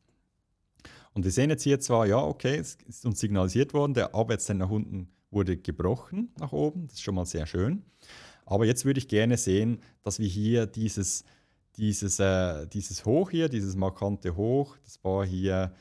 Und 1.14 1.24
wir 1.24 1.32
sehen 1.32 1.50
jetzt 1.50 1.64
hier 1.64 1.80
zwar, 1.80 2.06
ja, 2.06 2.18
okay, 2.18 2.58
es 2.58 2.78
ist 2.88 3.06
uns 3.06 3.20
signalisiert 3.20 3.74
worden, 3.74 3.94
der 3.94 4.14
Abwärtstrend 4.14 4.60
nach 4.60 4.70
unten 4.70 5.08
wurde 5.32 5.58
gebrochen 5.58 6.32
nach 6.40 6.52
oben, 6.52 6.88
das 6.88 6.96
ist 6.96 7.04
schon 7.04 7.16
mal 7.16 7.26
sehr 7.26 7.46
schön. 7.46 7.84
Aber 8.46 8.66
jetzt 8.66 8.86
würde 8.86 9.00
ich 9.00 9.08
gerne 9.08 9.38
sehen, 9.38 9.80
dass 10.04 10.20
wir 10.20 10.28
hier 10.28 10.66
dieses, 10.66 11.24
dieses, 11.78 12.20
äh, 12.20 12.68
dieses 12.68 13.06
Hoch 13.06 13.32
hier, 13.32 13.50
dieses 13.50 13.76
markante 13.76 14.36
Hoch, 14.36 14.78
das 14.84 15.04
war 15.04 15.26
hier 15.26 15.74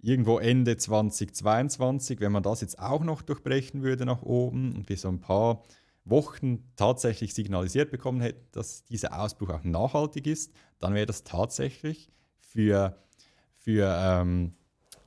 irgendwo 0.00 0.38
Ende 0.38 0.76
2022, 0.76 2.20
wenn 2.20 2.32
man 2.32 2.42
das 2.42 2.60
jetzt 2.60 2.78
auch 2.78 3.02
noch 3.02 3.22
durchbrechen 3.22 3.82
würde 3.82 4.06
nach 4.06 4.22
oben 4.22 4.74
und 4.74 4.88
wir 4.88 4.96
so 4.96 5.08
ein 5.08 5.20
paar 5.20 5.64
Wochen 6.04 6.64
tatsächlich 6.76 7.34
signalisiert 7.34 7.90
bekommen 7.90 8.20
hätten, 8.20 8.46
dass 8.52 8.84
dieser 8.84 9.20
Ausbruch 9.20 9.50
auch 9.50 9.64
nachhaltig 9.64 10.26
ist, 10.26 10.52
dann 10.78 10.94
wäre 10.94 11.06
das 11.06 11.24
tatsächlich 11.24 12.10
für, 12.38 12.96
für 13.58 13.94
ähm, 14.00 14.54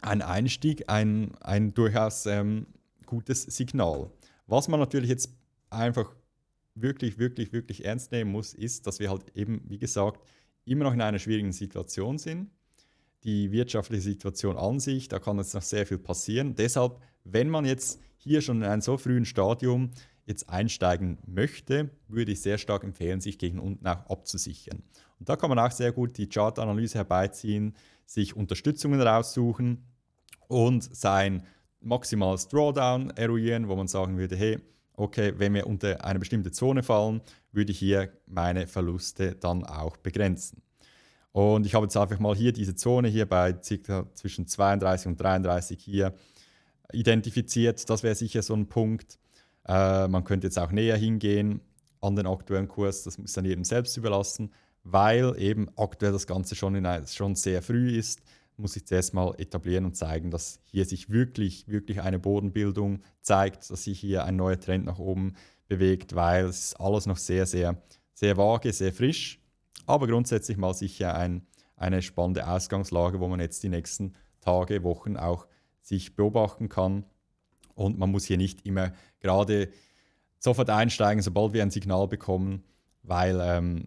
einen 0.02 0.22
Einstieg 0.22 0.90
ein, 0.90 1.36
ein 1.42 1.74
durchaus 1.74 2.26
ähm, 2.26 2.68
gutes 3.06 3.44
Signal. 3.44 4.12
Was 4.48 4.68
man 4.68 4.80
natürlich 4.80 5.10
jetzt 5.10 5.34
einfach 5.70 6.14
wirklich, 6.76 7.18
wirklich, 7.18 7.54
wirklich 7.54 7.86
ernst 7.86 8.12
nehmen 8.12 8.32
muss, 8.32 8.54
ist, 8.54 8.88
dass 8.88 9.00
wir 9.00 9.10
halt 9.10 9.36
eben, 9.36 9.62
wie 9.68 9.80
gesagt, 9.80 10.26
immer 10.66 10.86
noch 10.86 10.94
in 10.94 11.02
einer 11.02 11.20
schwierigen 11.20 11.52
Situation 11.52 12.18
sind. 12.18 12.50
Die 13.24 13.52
wirtschaftliche 13.52 14.02
Situation 14.02 14.58
an 14.58 14.80
sich, 14.80 15.08
da 15.08 15.20
kann 15.20 15.38
jetzt 15.38 15.54
noch 15.54 15.62
sehr 15.62 15.86
viel 15.86 16.00
passieren. 16.00 16.56
Deshalb, 16.56 17.00
wenn 17.24 17.50
man 17.50 17.66
jetzt 17.66 18.00
hier 18.18 18.42
schon 18.42 18.58
in 18.58 18.64
einem 18.64 18.82
so 18.82 18.98
frühen 18.98 19.26
Stadium 19.26 19.92
jetzt 20.26 20.50
einsteigen 20.50 21.18
möchte, 21.26 21.90
würde 22.08 22.32
ich 22.32 22.42
sehr 22.42 22.58
stark 22.58 22.84
empfehlen, 22.84 23.22
sich 23.22 23.38
gegen 23.38 23.60
unten 23.60 23.86
auch 23.88 24.10
abzusichern. 24.10 24.84
Und 25.20 25.30
da 25.30 25.36
kann 25.36 25.50
man 25.50 25.60
auch 25.60 25.72
sehr 25.72 25.92
gut 25.92 26.18
die 26.18 26.30
Chartanalyse 26.30 26.98
herbeiziehen, 26.98 27.76
sich 28.06 28.36
Unterstützungen 28.36 29.02
raussuchen 29.02 29.84
und 30.48 30.96
sein 30.96 31.44
maximales 31.80 32.48
Drawdown 32.48 33.12
eruieren, 33.12 33.68
wo 33.68 33.76
man 33.76 33.88
sagen 33.88 34.18
würde, 34.18 34.36
hey, 34.36 34.60
okay, 35.02 35.34
wenn 35.38 35.54
wir 35.54 35.68
unter 35.68 36.04
eine 36.06 36.20
bestimmte 36.20 36.52
Zone 36.52 36.84
fallen, 36.84 37.22
würde 37.52 37.72
ich 37.72 37.80
hier 37.80 38.12
meine 38.28 38.68
Verluste 38.68 39.36
dann 39.36 39.64
auch 39.64 39.98
begrenzen. 39.98 40.62
Und 41.32 41.66
ich 41.66 41.76
habe 41.76 41.86
jetzt 41.86 41.98
einfach 41.98 42.20
mal 42.20 42.36
hier 42.36 42.52
diese 42.54 42.76
Zone 42.76 43.08
hier 43.08 43.28
bei 43.28 43.54
ca. 43.54 44.06
zwischen 44.14 44.48
32 44.48 45.08
und 45.08 45.22
33 45.22 45.82
hier 45.82 46.14
identifiziert. 46.92 47.90
Das 47.90 48.04
wäre 48.04 48.16
sicher 48.16 48.42
so 48.42 48.54
ein 48.54 48.68
Punkt. 48.68 49.18
Äh, 49.68 50.08
man 50.08 50.24
könnte 50.24 50.48
jetzt 50.48 50.60
auch 50.60 50.72
näher 50.72 50.98
hingehen 50.98 51.62
an 52.02 52.16
den 52.16 52.28
aktuellen 52.28 52.68
Kurs. 52.68 53.04
Das 53.04 53.18
muss 53.18 53.34
dann 53.34 53.46
jedem 53.46 53.64
selbst 53.64 53.96
überlassen, 53.96 54.52
weil 54.84 55.36
eben 55.38 55.70
aktuell 55.78 56.12
das 56.12 56.28
Ganze 56.28 56.56
schon, 56.56 56.76
in, 56.76 56.88
schon 57.08 57.36
sehr 57.36 57.62
früh 57.62 57.98
ist 57.98 58.22
muss 58.58 58.76
ich 58.76 58.86
zuerst 58.86 59.14
mal 59.14 59.34
etablieren 59.38 59.86
und 59.86 59.96
zeigen, 59.96 60.32
dass 60.32 60.60
hier 60.66 60.86
sich 60.86 61.10
wirklich, 61.10 61.68
wirklich 61.68 62.02
eine 62.02 62.20
Bodenbildung 62.20 63.02
zeigt, 63.22 63.70
dass 63.70 63.84
sich 63.84 64.00
hier 64.00 64.26
ein 64.26 64.36
neuer 64.36 64.60
Trend 64.60 64.86
nach 64.86 65.00
oben 65.00 65.34
bewegt, 65.68 66.16
weil 66.16 66.46
es 66.46 66.60
ist 66.60 66.80
alles 66.80 67.06
noch 67.06 67.18
sehr, 67.18 67.46
sehr, 67.46 67.82
sehr 68.14 68.38
vage, 68.38 68.72
sehr 68.74 68.94
frisch, 68.94 69.40
aber 69.86 70.08
grundsätzlich 70.08 70.58
mal 70.58 70.74
sicher 70.74 71.16
ein, 71.16 71.48
eine 71.76 72.02
spannende 72.02 72.48
Ausgangslage, 72.48 73.20
wo 73.20 73.28
man 73.28 73.40
jetzt 73.40 73.64
die 73.64 73.70
nächsten 73.70 74.14
Tage, 74.42 74.84
Wochen 74.84 75.18
auch 75.18 75.48
sich 75.82 76.16
beobachten 76.16 76.70
kann. 76.70 77.06
Und 77.74 77.98
man 77.98 78.12
muss 78.12 78.26
hier 78.26 78.38
nicht 78.38 78.66
immer 78.66 78.92
gerade 79.20 79.70
sofort 80.40 80.70
einsteigen, 80.70 81.22
sobald 81.22 81.54
wir 81.54 81.62
ein 81.62 81.72
Signal 81.72 82.08
bekommen, 82.08 82.64
weil 83.04 83.40
ähm, 83.42 83.86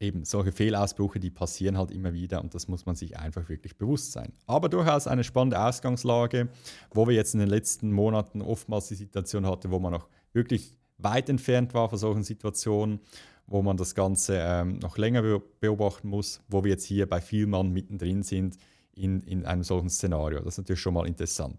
eben 0.00 0.24
solche 0.24 0.50
Fehlausbrüche, 0.50 1.20
die 1.20 1.30
passieren 1.30 1.76
halt 1.76 1.90
immer 1.90 2.14
wieder 2.14 2.42
und 2.42 2.54
das 2.54 2.66
muss 2.66 2.86
man 2.86 2.96
sich 2.96 3.18
einfach 3.18 3.48
wirklich 3.48 3.76
bewusst 3.76 4.12
sein. 4.12 4.32
Aber 4.46 4.68
durchaus 4.68 5.06
eine 5.06 5.22
spannende 5.22 5.62
Ausgangslage, 5.62 6.48
wo 6.92 7.06
wir 7.06 7.14
jetzt 7.14 7.34
in 7.34 7.40
den 7.40 7.50
letzten 7.50 7.92
Monaten 7.92 8.40
oftmals 8.40 8.88
die 8.88 8.94
Situation 8.94 9.46
hatten, 9.46 9.70
wo 9.70 9.78
man 9.78 9.92
noch 9.92 10.08
wirklich 10.32 10.74
weit 10.96 11.28
entfernt 11.28 11.74
war 11.74 11.88
von 11.90 11.98
solchen 11.98 12.22
Situationen, 12.22 13.00
wo 13.46 13.62
man 13.62 13.76
das 13.76 13.94
Ganze 13.94 14.38
ähm, 14.38 14.78
noch 14.78 14.96
länger 14.96 15.40
beobachten 15.60 16.08
muss, 16.08 16.40
wo 16.48 16.64
wir 16.64 16.70
jetzt 16.70 16.84
hier 16.84 17.08
bei 17.08 17.20
Vielmann 17.20 17.70
mittendrin 17.72 18.22
sind 18.22 18.56
in, 18.94 19.22
in 19.22 19.44
einem 19.44 19.64
solchen 19.64 19.90
Szenario. 19.90 20.40
Das 20.40 20.54
ist 20.54 20.58
natürlich 20.58 20.80
schon 20.80 20.94
mal 20.94 21.06
interessant. 21.06 21.58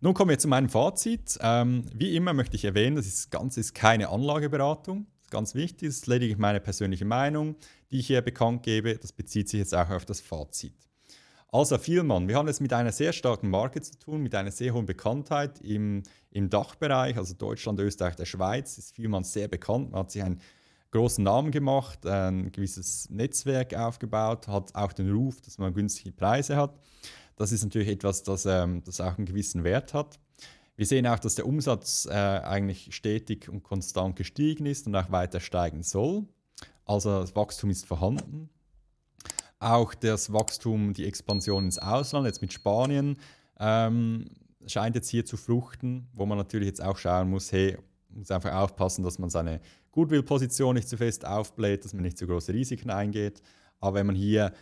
Nun 0.00 0.14
kommen 0.14 0.30
wir 0.30 0.38
zu 0.38 0.46
meinem 0.46 0.68
Fazit. 0.68 1.36
Ähm, 1.40 1.84
wie 1.92 2.14
immer 2.14 2.32
möchte 2.32 2.54
ich 2.54 2.64
erwähnen, 2.64 2.96
das 2.96 3.30
Ganze 3.30 3.60
ist 3.60 3.74
keine 3.74 4.08
Anlageberatung 4.08 5.06
ganz 5.30 5.54
wichtig, 5.54 5.88
ist 5.88 6.06
lediglich 6.06 6.38
meine 6.38 6.60
persönliche 6.60 7.04
Meinung, 7.04 7.56
die 7.90 8.00
ich 8.00 8.06
hier 8.06 8.22
bekannt 8.22 8.62
gebe. 8.62 8.96
Das 8.96 9.12
bezieht 9.12 9.48
sich 9.48 9.58
jetzt 9.58 9.74
auch 9.74 9.90
auf 9.90 10.04
das 10.04 10.20
Fazit. 10.20 10.74
Also 11.50 11.78
Vielmann, 11.78 12.28
wir 12.28 12.36
haben 12.36 12.48
es 12.48 12.60
mit 12.60 12.74
einer 12.74 12.92
sehr 12.92 13.14
starken 13.14 13.48
Marke 13.48 13.80
zu 13.80 13.98
tun, 13.98 14.20
mit 14.20 14.34
einer 14.34 14.50
sehr 14.50 14.74
hohen 14.74 14.84
Bekanntheit 14.84 15.60
im, 15.62 16.02
im 16.30 16.50
Dachbereich, 16.50 17.16
also 17.16 17.34
Deutschland, 17.34 17.80
Österreich, 17.80 18.16
der 18.16 18.26
Schweiz, 18.26 18.76
ist 18.76 18.94
Vielmann 18.94 19.24
sehr 19.24 19.48
bekannt. 19.48 19.92
Man 19.92 20.00
hat 20.00 20.10
sich 20.10 20.22
einen 20.22 20.42
großen 20.90 21.24
Namen 21.24 21.50
gemacht, 21.50 22.04
ein 22.06 22.52
gewisses 22.52 23.08
Netzwerk 23.08 23.74
aufgebaut, 23.74 24.46
hat 24.46 24.74
auch 24.74 24.92
den 24.92 25.10
Ruf, 25.10 25.40
dass 25.40 25.56
man 25.56 25.72
günstige 25.72 26.12
Preise 26.12 26.56
hat. 26.56 26.78
Das 27.36 27.52
ist 27.52 27.62
natürlich 27.62 27.88
etwas, 27.88 28.22
das, 28.24 28.44
ähm, 28.44 28.82
das 28.84 29.00
auch 29.00 29.16
einen 29.16 29.26
gewissen 29.26 29.64
Wert 29.64 29.94
hat. 29.94 30.18
Wir 30.78 30.86
sehen 30.86 31.08
auch, 31.08 31.18
dass 31.18 31.34
der 31.34 31.44
Umsatz 31.44 32.06
äh, 32.06 32.12
eigentlich 32.12 32.94
stetig 32.94 33.48
und 33.48 33.64
konstant 33.64 34.14
gestiegen 34.14 34.64
ist 34.64 34.86
und 34.86 34.94
auch 34.94 35.10
weiter 35.10 35.40
steigen 35.40 35.82
soll. 35.82 36.24
Also 36.84 37.18
das 37.18 37.34
Wachstum 37.34 37.70
ist 37.70 37.84
vorhanden. 37.84 38.48
Auch 39.58 39.92
das 39.92 40.32
Wachstum, 40.32 40.92
die 40.92 41.04
Expansion 41.04 41.64
ins 41.64 41.80
Ausland, 41.80 42.26
jetzt 42.26 42.42
mit 42.42 42.52
Spanien, 42.52 43.16
ähm, 43.58 44.30
scheint 44.66 44.94
jetzt 44.94 45.08
hier 45.08 45.24
zu 45.24 45.36
fruchten, 45.36 46.06
wo 46.12 46.26
man 46.26 46.38
natürlich 46.38 46.68
jetzt 46.68 46.80
auch 46.80 46.96
schauen 46.96 47.28
muss, 47.28 47.50
hey, 47.50 47.76
muss 48.10 48.30
einfach 48.30 48.54
aufpassen, 48.54 49.02
dass 49.02 49.18
man 49.18 49.30
seine 49.30 49.60
Goodwill-Position 49.90 50.76
nicht 50.76 50.88
zu 50.88 50.96
fest 50.96 51.26
aufbläht, 51.26 51.84
dass 51.84 51.92
man 51.92 52.04
nicht 52.04 52.18
zu 52.18 52.28
große 52.28 52.52
Risiken 52.52 52.90
eingeht. 52.90 53.42
Aber 53.80 53.94
wenn 53.94 54.06
man 54.06 54.14
hier 54.14 54.52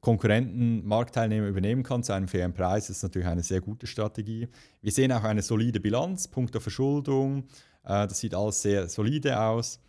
Konkurrenten, 0.00 0.86
Marktteilnehmer 0.86 1.48
übernehmen 1.48 1.82
kann 1.82 2.02
zu 2.02 2.12
einem 2.12 2.28
fairen 2.28 2.54
Preis, 2.54 2.88
ist 2.88 3.02
natürlich 3.02 3.28
eine 3.28 3.42
sehr 3.42 3.60
gute 3.60 3.86
Strategie. 3.86 4.48
Wir 4.80 4.92
sehen 4.92 5.12
auch 5.12 5.24
eine 5.24 5.42
solide 5.42 5.78
Bilanz, 5.78 6.28
Punkt 6.28 6.54
der 6.54 6.60
Verschuldung. 6.60 7.44
Äh, 7.84 8.06
das 8.06 8.20
sieht 8.20 8.34
alles 8.34 8.62
sehr 8.62 8.88
solide 8.88 9.38
aus. 9.38 9.80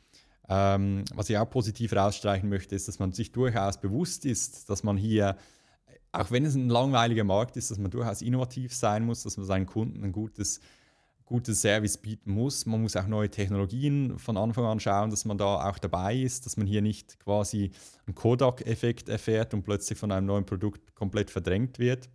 Ähm, 0.50 1.06
was 1.13 1.30
ich 1.30 1.38
auch 1.38 1.50
positiv 1.50 1.91
herausstreichen 1.91 2.50
möchte, 2.50 2.76
ist, 2.76 2.88
dass 2.88 3.00
man 3.00 3.13
sich 3.13 3.32
durchaus 3.32 3.80
bewusst 3.80 4.26
ist, 4.26 4.69
dass 4.69 4.84
man 4.84 4.97
hier, 4.97 5.38
auch 6.12 6.30
wenn 6.30 6.43
es 6.45 6.56
ein 6.56 6.67
langweiliger 6.67 7.24
Markt 7.24 7.56
ist, 7.56 7.71
dass 7.71 7.78
man 7.78 7.89
durchaus 7.89 8.21
innovativ 8.21 8.76
sein 8.76 9.06
muss, 9.06 9.24
dass 9.24 9.38
man 9.38 9.45
seinen 9.45 9.65
Kunden 9.65 10.04
ein 10.04 10.12
gutes 10.12 10.60
gutes 11.31 11.61
Service 11.61 11.97
bieten 11.97 12.31
muss. 12.31 12.65
Man 12.65 12.81
muss 12.81 12.97
auch 12.97 13.07
neue 13.07 13.29
Technologien 13.29 14.19
von 14.19 14.35
Anfang 14.35 14.65
an 14.65 14.79
schauen, 14.79 15.09
dass 15.09 15.23
man 15.23 15.37
da 15.37 15.69
auch 15.69 15.79
dabei 15.79 16.15
ist, 16.15 16.45
dass 16.45 16.57
man 16.57 16.67
hier 16.67 16.81
nicht 16.81 17.19
quasi 17.19 17.71
einen 18.05 18.15
Kodak-Effekt 18.15 19.07
erfährt 19.07 19.53
und 19.53 19.63
plötzlich 19.63 19.97
von 19.97 20.11
einem 20.11 20.27
neuen 20.27 20.45
Produkt 20.45 20.93
komplett 20.93 21.31
verdrängt 21.31 21.79
wird. 21.79 22.09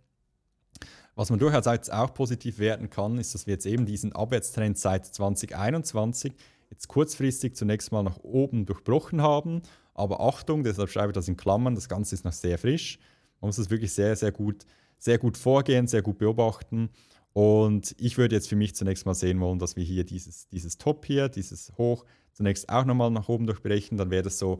Was 1.15 1.31
man 1.31 1.39
durchaus 1.39 1.89
auch 1.89 2.13
positiv 2.13 2.59
werten 2.59 2.91
kann, 2.91 3.17
ist, 3.17 3.33
dass 3.33 3.47
wir 3.47 3.53
jetzt 3.55 3.65
eben 3.65 3.87
diesen 3.87 4.13
Abwärtstrend 4.13 4.77
seit 4.77 5.07
2021 5.07 6.33
jetzt 6.69 6.87
kurzfristig 6.87 7.55
zunächst 7.55 7.91
mal 7.91 8.03
nach 8.03 8.19
oben 8.19 8.67
durchbrochen 8.67 9.21
haben. 9.21 9.63
Aber 9.95 10.21
Achtung, 10.21 10.63
deshalb 10.63 10.91
schreibe 10.91 11.09
ich 11.09 11.15
das 11.15 11.27
in 11.27 11.35
Klammern, 11.35 11.73
das 11.73 11.89
Ganze 11.89 12.13
ist 12.13 12.23
noch 12.23 12.33
sehr 12.33 12.59
frisch. 12.59 12.99
Man 13.41 13.49
muss 13.49 13.55
das 13.55 13.71
wirklich 13.71 13.93
sehr, 13.93 14.15
sehr 14.15 14.31
gut, 14.31 14.65
sehr 14.99 15.17
gut 15.17 15.37
vorgehen, 15.37 15.87
sehr 15.87 16.03
gut 16.03 16.19
beobachten. 16.19 16.91
Und 17.37 17.93
ich 17.99 18.17
würde 18.17 18.33
jetzt 18.33 18.49
für 18.49 18.55
mich 18.55 18.73
zunächst 18.73 19.05
mal 19.05 19.13
sehen 19.13 19.39
wollen, 19.39 19.59
dass 19.59 19.75
wir 19.75 19.83
hier 19.83 20.03
dieses, 20.03 20.47
dieses 20.47 20.79
Top 20.79 21.05
hier, 21.05 21.29
dieses 21.29 21.71
Hoch, 21.77 22.03
zunächst 22.33 22.67
auch 22.67 22.83
nochmal 22.83 23.11
nach 23.11 23.29
oben 23.29 23.45
durchbrechen. 23.45 23.95
Dann 23.95 24.09
wäre 24.09 24.23
das 24.23 24.39
so 24.39 24.57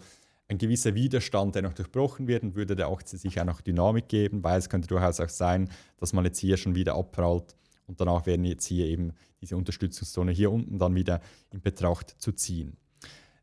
ein 0.47 0.59
gewisser 0.59 0.93
Widerstand, 0.93 1.55
der 1.55 1.63
noch 1.63 1.73
durchbrochen 1.73 2.27
wird 2.27 2.43
und 2.43 2.53
würde 2.53 2.75
der 2.75 2.89
Aktie 2.89 3.17
sich 3.17 3.41
auch 3.41 3.45
noch 3.45 3.61
Dynamik 3.61 4.09
geben, 4.09 4.43
weil 4.43 4.59
es 4.59 4.69
könnte 4.69 4.87
durchaus 4.87 5.19
auch 5.19 5.29
sein, 5.29 5.71
dass 5.97 6.13
man 6.13 6.23
jetzt 6.25 6.37
hier 6.37 6.55
schon 6.55 6.75
wieder 6.75 6.93
abprallt 6.93 7.55
und 7.87 7.99
danach 7.99 8.27
werden 8.27 8.45
jetzt 8.45 8.67
hier 8.67 8.85
eben 8.85 9.13
diese 9.41 9.57
Unterstützungszone 9.57 10.31
hier 10.31 10.51
unten 10.51 10.77
dann 10.77 10.93
wieder 10.93 11.21
in 11.49 11.61
Betracht 11.61 12.13
zu 12.19 12.31
ziehen. 12.31 12.77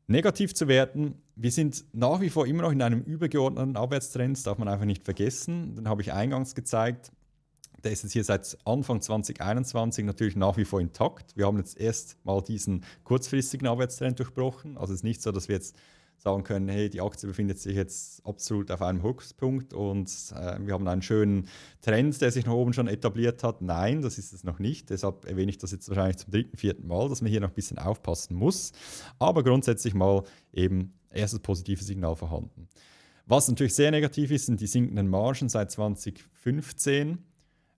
Negativ 0.06 0.54
zu 0.54 0.68
werten, 0.68 1.16
wir 1.34 1.50
sind 1.50 1.84
nach 1.92 2.20
wie 2.20 2.30
vor 2.30 2.46
immer 2.46 2.62
noch 2.62 2.70
in 2.70 2.82
einem 2.82 3.00
übergeordneten 3.00 3.76
Abwärtstrend, 3.76 4.36
das 4.36 4.44
darf 4.44 4.58
man 4.58 4.68
einfach 4.68 4.86
nicht 4.86 5.02
vergessen. 5.02 5.74
Den 5.74 5.88
habe 5.88 6.02
ich 6.02 6.12
eingangs 6.12 6.54
gezeigt 6.54 7.10
der 7.84 7.92
ist 7.92 8.02
jetzt 8.02 8.12
hier 8.12 8.24
seit 8.24 8.56
Anfang 8.64 9.00
2021 9.00 10.04
natürlich 10.04 10.36
nach 10.36 10.56
wie 10.56 10.64
vor 10.64 10.80
intakt. 10.80 11.36
Wir 11.36 11.46
haben 11.46 11.58
jetzt 11.58 11.78
erst 11.78 12.16
mal 12.24 12.40
diesen 12.42 12.84
kurzfristigen 13.04 13.68
Abwärtstrend 13.68 14.18
durchbrochen. 14.18 14.76
Also 14.78 14.92
es 14.92 15.00
ist 15.00 15.04
nicht 15.04 15.22
so, 15.22 15.32
dass 15.32 15.48
wir 15.48 15.56
jetzt 15.56 15.76
sagen 16.16 16.42
können, 16.44 16.68
hey, 16.68 16.88
die 16.88 17.00
Aktie 17.00 17.28
befindet 17.28 17.58
sich 17.58 17.76
jetzt 17.76 18.24
absolut 18.24 18.70
auf 18.70 18.80
einem 18.80 19.02
Höchstpunkt 19.02 19.74
und 19.74 20.08
äh, 20.34 20.58
wir 20.60 20.72
haben 20.72 20.88
einen 20.88 21.02
schönen 21.02 21.48
Trend, 21.82 22.18
der 22.20 22.30
sich 22.30 22.46
nach 22.46 22.54
oben 22.54 22.72
schon 22.72 22.88
etabliert 22.88 23.42
hat. 23.42 23.60
Nein, 23.60 24.00
das 24.00 24.16
ist 24.16 24.32
es 24.32 24.42
noch 24.44 24.58
nicht. 24.58 24.88
Deshalb 24.90 25.26
erwähne 25.26 25.50
ich 25.50 25.58
das 25.58 25.72
jetzt 25.72 25.88
wahrscheinlich 25.88 26.16
zum 26.16 26.32
dritten, 26.32 26.56
vierten 26.56 26.86
Mal, 26.86 27.08
dass 27.08 27.20
man 27.20 27.30
hier 27.30 27.40
noch 27.40 27.50
ein 27.50 27.54
bisschen 27.54 27.78
aufpassen 27.78 28.36
muss. 28.36 28.72
Aber 29.18 29.42
grundsätzlich 29.42 29.92
mal 29.92 30.22
eben 30.52 30.94
erstes 31.10 31.40
positives 31.40 31.86
Signal 31.86 32.16
vorhanden. 32.16 32.68
Was 33.26 33.48
natürlich 33.48 33.74
sehr 33.74 33.90
negativ 33.90 34.30
ist, 34.30 34.46
sind 34.46 34.60
die 34.60 34.66
sinkenden 34.66 35.08
Margen 35.08 35.48
seit 35.48 35.70
2015. 35.70 37.18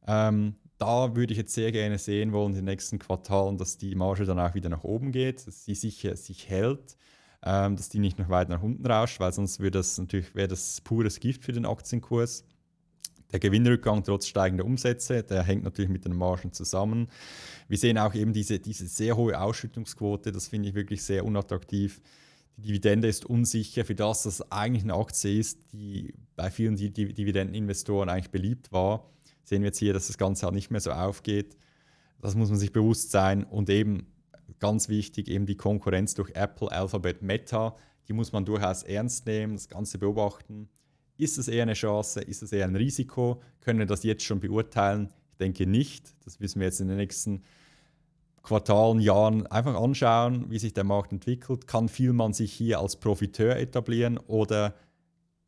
Ähm, 0.07 0.57
da 0.79 1.17
würde 1.17 1.33
ich 1.33 1.39
jetzt 1.39 1.55
sehr 1.55 1.73
gerne 1.73 1.99
sehen 1.99 2.33
wollen 2.33 2.51
in 2.51 2.57
den 2.57 2.65
nächsten 2.67 2.99
Quartalen, 2.99 3.57
dass 3.57 3.79
die 3.79 3.95
Marge 3.95 4.25
dann 4.25 4.39
auch 4.39 4.55
wieder 4.55 4.69
nach 4.69 4.85
oben 4.85 5.11
geht, 5.13 5.47
dass 5.47 5.65
sie 5.65 5.75
sich, 5.75 6.09
sich 6.15 6.49
hält 6.49 6.97
ähm, 7.47 7.77
dass 7.77 7.89
die 7.89 8.01
nicht 8.01 8.19
noch 8.19 8.29
weiter 8.29 8.51
nach 8.51 8.63
unten 8.63 8.85
rauscht, 8.85 9.21
weil 9.21 9.33
sonst 9.33 9.61
wäre 9.61 9.71
das 9.71 9.97
natürlich 9.99 10.35
wäre 10.35 10.49
das 10.49 10.81
pures 10.81 11.21
Gift 11.21 11.45
für 11.45 11.53
den 11.53 11.65
Aktienkurs. 11.65 12.45
Der 13.33 13.41
Gewinnrückgang 13.41 14.05
trotz 14.05 14.27
steigender 14.27 14.65
Umsätze, 14.65 15.23
der 15.23 15.43
hängt 15.43 15.65
natürlich 15.65 15.91
mit 15.91 16.05
den 16.05 16.15
Margen 16.15 16.53
zusammen. 16.53 17.09
Wir 17.69 17.79
sehen 17.79 17.99
auch 17.99 18.15
eben 18.15 18.33
diese, 18.33 18.59
diese 18.59 18.87
sehr 18.87 19.17
hohe 19.17 19.41
Ausschüttungsquote, 19.41 20.33
das 20.33 20.49
finde 20.49 20.69
ich 20.69 20.75
wirklich 20.75 21.03
sehr 21.03 21.25
unattraktiv. 21.25 22.01
Die 22.57 22.63
Dividende 22.63 23.09
ist 23.09 23.25
unsicher 23.25 23.85
für 23.85 23.95
das, 23.95 24.23
dass 24.23 24.51
eigentlich 24.51 24.85
eine 24.85 24.95
Aktie 24.95 25.39
ist, 25.39 25.73
die 25.73 26.15
bei 26.37 26.51
vielen 26.51 26.77
Dividendeninvestoren 26.77 28.09
eigentlich 28.09 28.31
beliebt 28.31 28.73
war. 28.73 29.11
Sehen 29.47 29.62
wir 29.62 29.68
jetzt 29.68 29.78
hier, 29.78 29.92
dass 29.92 30.09
das 30.09 30.18
Ganze 30.18 30.44
halt 30.44 30.57
nicht 30.57 30.72
mehr 30.72 30.80
so 30.80 30.90
aufgeht. 30.90 31.57
Das 32.20 32.34
muss 32.34 32.51
man 32.51 32.59
sich 32.59 32.72
bewusst 32.72 33.12
sein. 33.12 33.44
Und 33.44 33.70
eben 33.70 34.09
ganz 34.59 34.88
wichtig, 34.88 35.28
eben 35.28 35.47
die 35.47 35.57
Konkurrenz 35.57 36.14
durch 36.14 36.32
Apple, 36.34 36.70
Alphabet, 36.72 37.22
Meta, 37.22 37.76
die 38.09 38.12
muss 38.12 38.32
man 38.32 38.44
durchaus 38.44 38.82
ernst 38.82 39.24
nehmen, 39.24 39.55
das 39.55 39.68
Ganze 39.68 39.99
beobachten. 39.99 40.68
Ist 41.16 41.38
es 41.38 41.47
eher 41.47 41.62
eine 41.62 41.74
Chance? 41.74 42.22
Ist 42.22 42.42
es 42.42 42.51
eher 42.51 42.64
ein 42.64 42.74
Risiko? 42.74 43.40
Können 43.61 43.78
wir 43.78 43.86
das 43.86 44.03
jetzt 44.03 44.24
schon 44.24 44.40
beurteilen? 44.40 45.12
Ich 45.30 45.36
denke 45.38 45.64
nicht. 45.64 46.16
Das 46.24 46.40
müssen 46.40 46.59
wir 46.59 46.66
jetzt 46.66 46.80
in 46.80 46.88
den 46.88 46.97
nächsten 46.97 47.44
Quartalen, 48.42 48.99
Jahren 48.99 49.47
einfach 49.47 49.80
anschauen, 49.80 50.51
wie 50.51 50.59
sich 50.59 50.74
der 50.74 50.84
Markt 50.84 51.12
entwickelt. 51.12 51.68
Kann 51.68 51.88
viel 51.88 52.12
man 52.12 52.32
sich 52.32 52.53
hier 52.53 52.80
als 52.80 52.97
Profiteur 52.97 53.57
etablieren 53.57 54.18
oder 54.18 54.74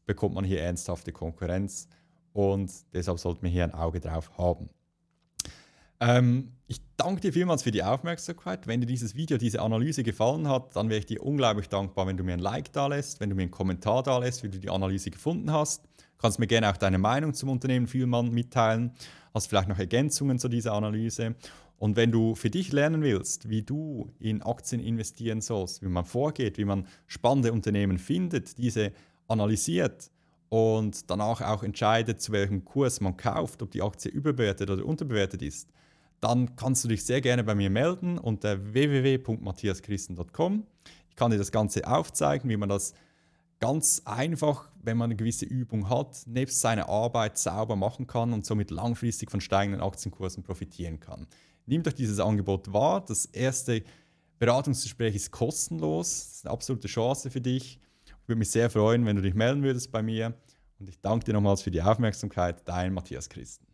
bekommt 0.06 0.36
man 0.36 0.44
hier 0.44 0.60
ernsthafte 0.60 1.10
Konkurrenz? 1.10 1.88
Und 2.38 2.70
deshalb 2.94 3.18
sollte 3.18 3.42
man 3.42 3.50
hier 3.50 3.64
ein 3.64 3.74
Auge 3.74 3.98
drauf 3.98 4.30
haben. 4.38 4.70
Ähm, 5.98 6.52
ich 6.68 6.80
danke 6.96 7.20
dir 7.20 7.32
vielmals 7.32 7.64
für 7.64 7.72
die 7.72 7.82
Aufmerksamkeit. 7.82 8.68
Wenn 8.68 8.80
dir 8.80 8.86
dieses 8.86 9.16
Video, 9.16 9.38
diese 9.38 9.60
Analyse 9.60 10.04
gefallen 10.04 10.46
hat, 10.46 10.76
dann 10.76 10.88
wäre 10.88 11.00
ich 11.00 11.06
dir 11.06 11.20
unglaublich 11.20 11.68
dankbar, 11.68 12.06
wenn 12.06 12.16
du 12.16 12.22
mir 12.22 12.34
ein 12.34 12.38
Like 12.38 12.72
da 12.72 12.86
lässt, 12.86 13.18
wenn 13.18 13.28
du 13.28 13.34
mir 13.34 13.42
einen 13.42 13.50
Kommentar 13.50 14.04
da 14.04 14.18
lässt, 14.18 14.44
wie 14.44 14.50
du 14.50 14.60
die 14.60 14.70
Analyse 14.70 15.10
gefunden 15.10 15.50
hast. 15.50 15.86
Du 15.86 16.18
kannst 16.18 16.38
mir 16.38 16.46
gerne 16.46 16.70
auch 16.70 16.76
deine 16.76 16.98
Meinung 16.98 17.34
zum 17.34 17.48
Unternehmen 17.48 17.88
Vielmann 17.88 18.30
mitteilen. 18.30 18.92
Hast 19.34 19.48
vielleicht 19.48 19.68
noch 19.68 19.80
Ergänzungen 19.80 20.38
zu 20.38 20.48
dieser 20.48 20.74
Analyse. 20.74 21.34
Und 21.76 21.96
wenn 21.96 22.12
du 22.12 22.36
für 22.36 22.50
dich 22.50 22.70
lernen 22.70 23.02
willst, 23.02 23.48
wie 23.48 23.62
du 23.62 24.12
in 24.20 24.42
Aktien 24.42 24.80
investieren 24.80 25.40
sollst, 25.40 25.82
wie 25.82 25.88
man 25.88 26.04
vorgeht, 26.04 26.56
wie 26.56 26.64
man 26.64 26.86
spannende 27.08 27.52
Unternehmen 27.52 27.98
findet, 27.98 28.58
diese 28.58 28.92
analysiert 29.26 30.12
und 30.48 31.10
danach 31.10 31.40
auch 31.40 31.62
entscheidet, 31.62 32.20
zu 32.20 32.32
welchem 32.32 32.64
Kurs 32.64 33.00
man 33.00 33.16
kauft, 33.16 33.62
ob 33.62 33.70
die 33.70 33.82
Aktie 33.82 34.10
überbewertet 34.10 34.70
oder 34.70 34.84
unterbewertet 34.84 35.42
ist, 35.42 35.68
dann 36.20 36.56
kannst 36.56 36.84
du 36.84 36.88
dich 36.88 37.04
sehr 37.04 37.20
gerne 37.20 37.44
bei 37.44 37.54
mir 37.54 37.70
melden 37.70 38.18
unter 38.18 38.72
www.matthiaschristen.com. 38.72 40.66
Ich 41.10 41.16
kann 41.16 41.30
dir 41.30 41.38
das 41.38 41.52
Ganze 41.52 41.86
aufzeigen, 41.86 42.48
wie 42.48 42.56
man 42.56 42.68
das 42.68 42.94
ganz 43.60 44.02
einfach, 44.04 44.68
wenn 44.82 44.96
man 44.96 45.06
eine 45.06 45.16
gewisse 45.16 45.44
Übung 45.44 45.88
hat, 45.88 46.22
nebst 46.26 46.60
seiner 46.60 46.88
Arbeit 46.88 47.38
sauber 47.38 47.76
machen 47.76 48.06
kann 48.06 48.32
und 48.32 48.46
somit 48.46 48.70
langfristig 48.70 49.30
von 49.30 49.40
steigenden 49.40 49.80
Aktienkursen 49.80 50.42
profitieren 50.42 51.00
kann. 51.00 51.26
Nimm 51.66 51.82
doch 51.82 51.92
dieses 51.92 52.20
Angebot 52.20 52.72
wahr. 52.72 53.04
Das 53.04 53.26
erste 53.26 53.82
Beratungsgespräch 54.38 55.14
ist 55.14 55.30
kostenlos. 55.30 56.08
Das 56.08 56.36
ist 56.36 56.46
eine 56.46 56.52
absolute 56.52 56.88
Chance 56.88 57.30
für 57.30 57.40
dich. 57.40 57.78
Würde 58.28 58.40
mich 58.40 58.50
sehr 58.50 58.68
freuen, 58.68 59.06
wenn 59.06 59.16
du 59.16 59.22
dich 59.22 59.34
melden 59.34 59.62
würdest 59.62 59.90
bei 59.90 60.02
mir. 60.02 60.34
Und 60.78 60.88
ich 60.88 61.00
danke 61.00 61.24
dir 61.24 61.32
nochmals 61.32 61.62
für 61.62 61.70
die 61.70 61.80
Aufmerksamkeit. 61.80 62.60
Dein 62.68 62.92
Matthias 62.92 63.28
Christen. 63.30 63.67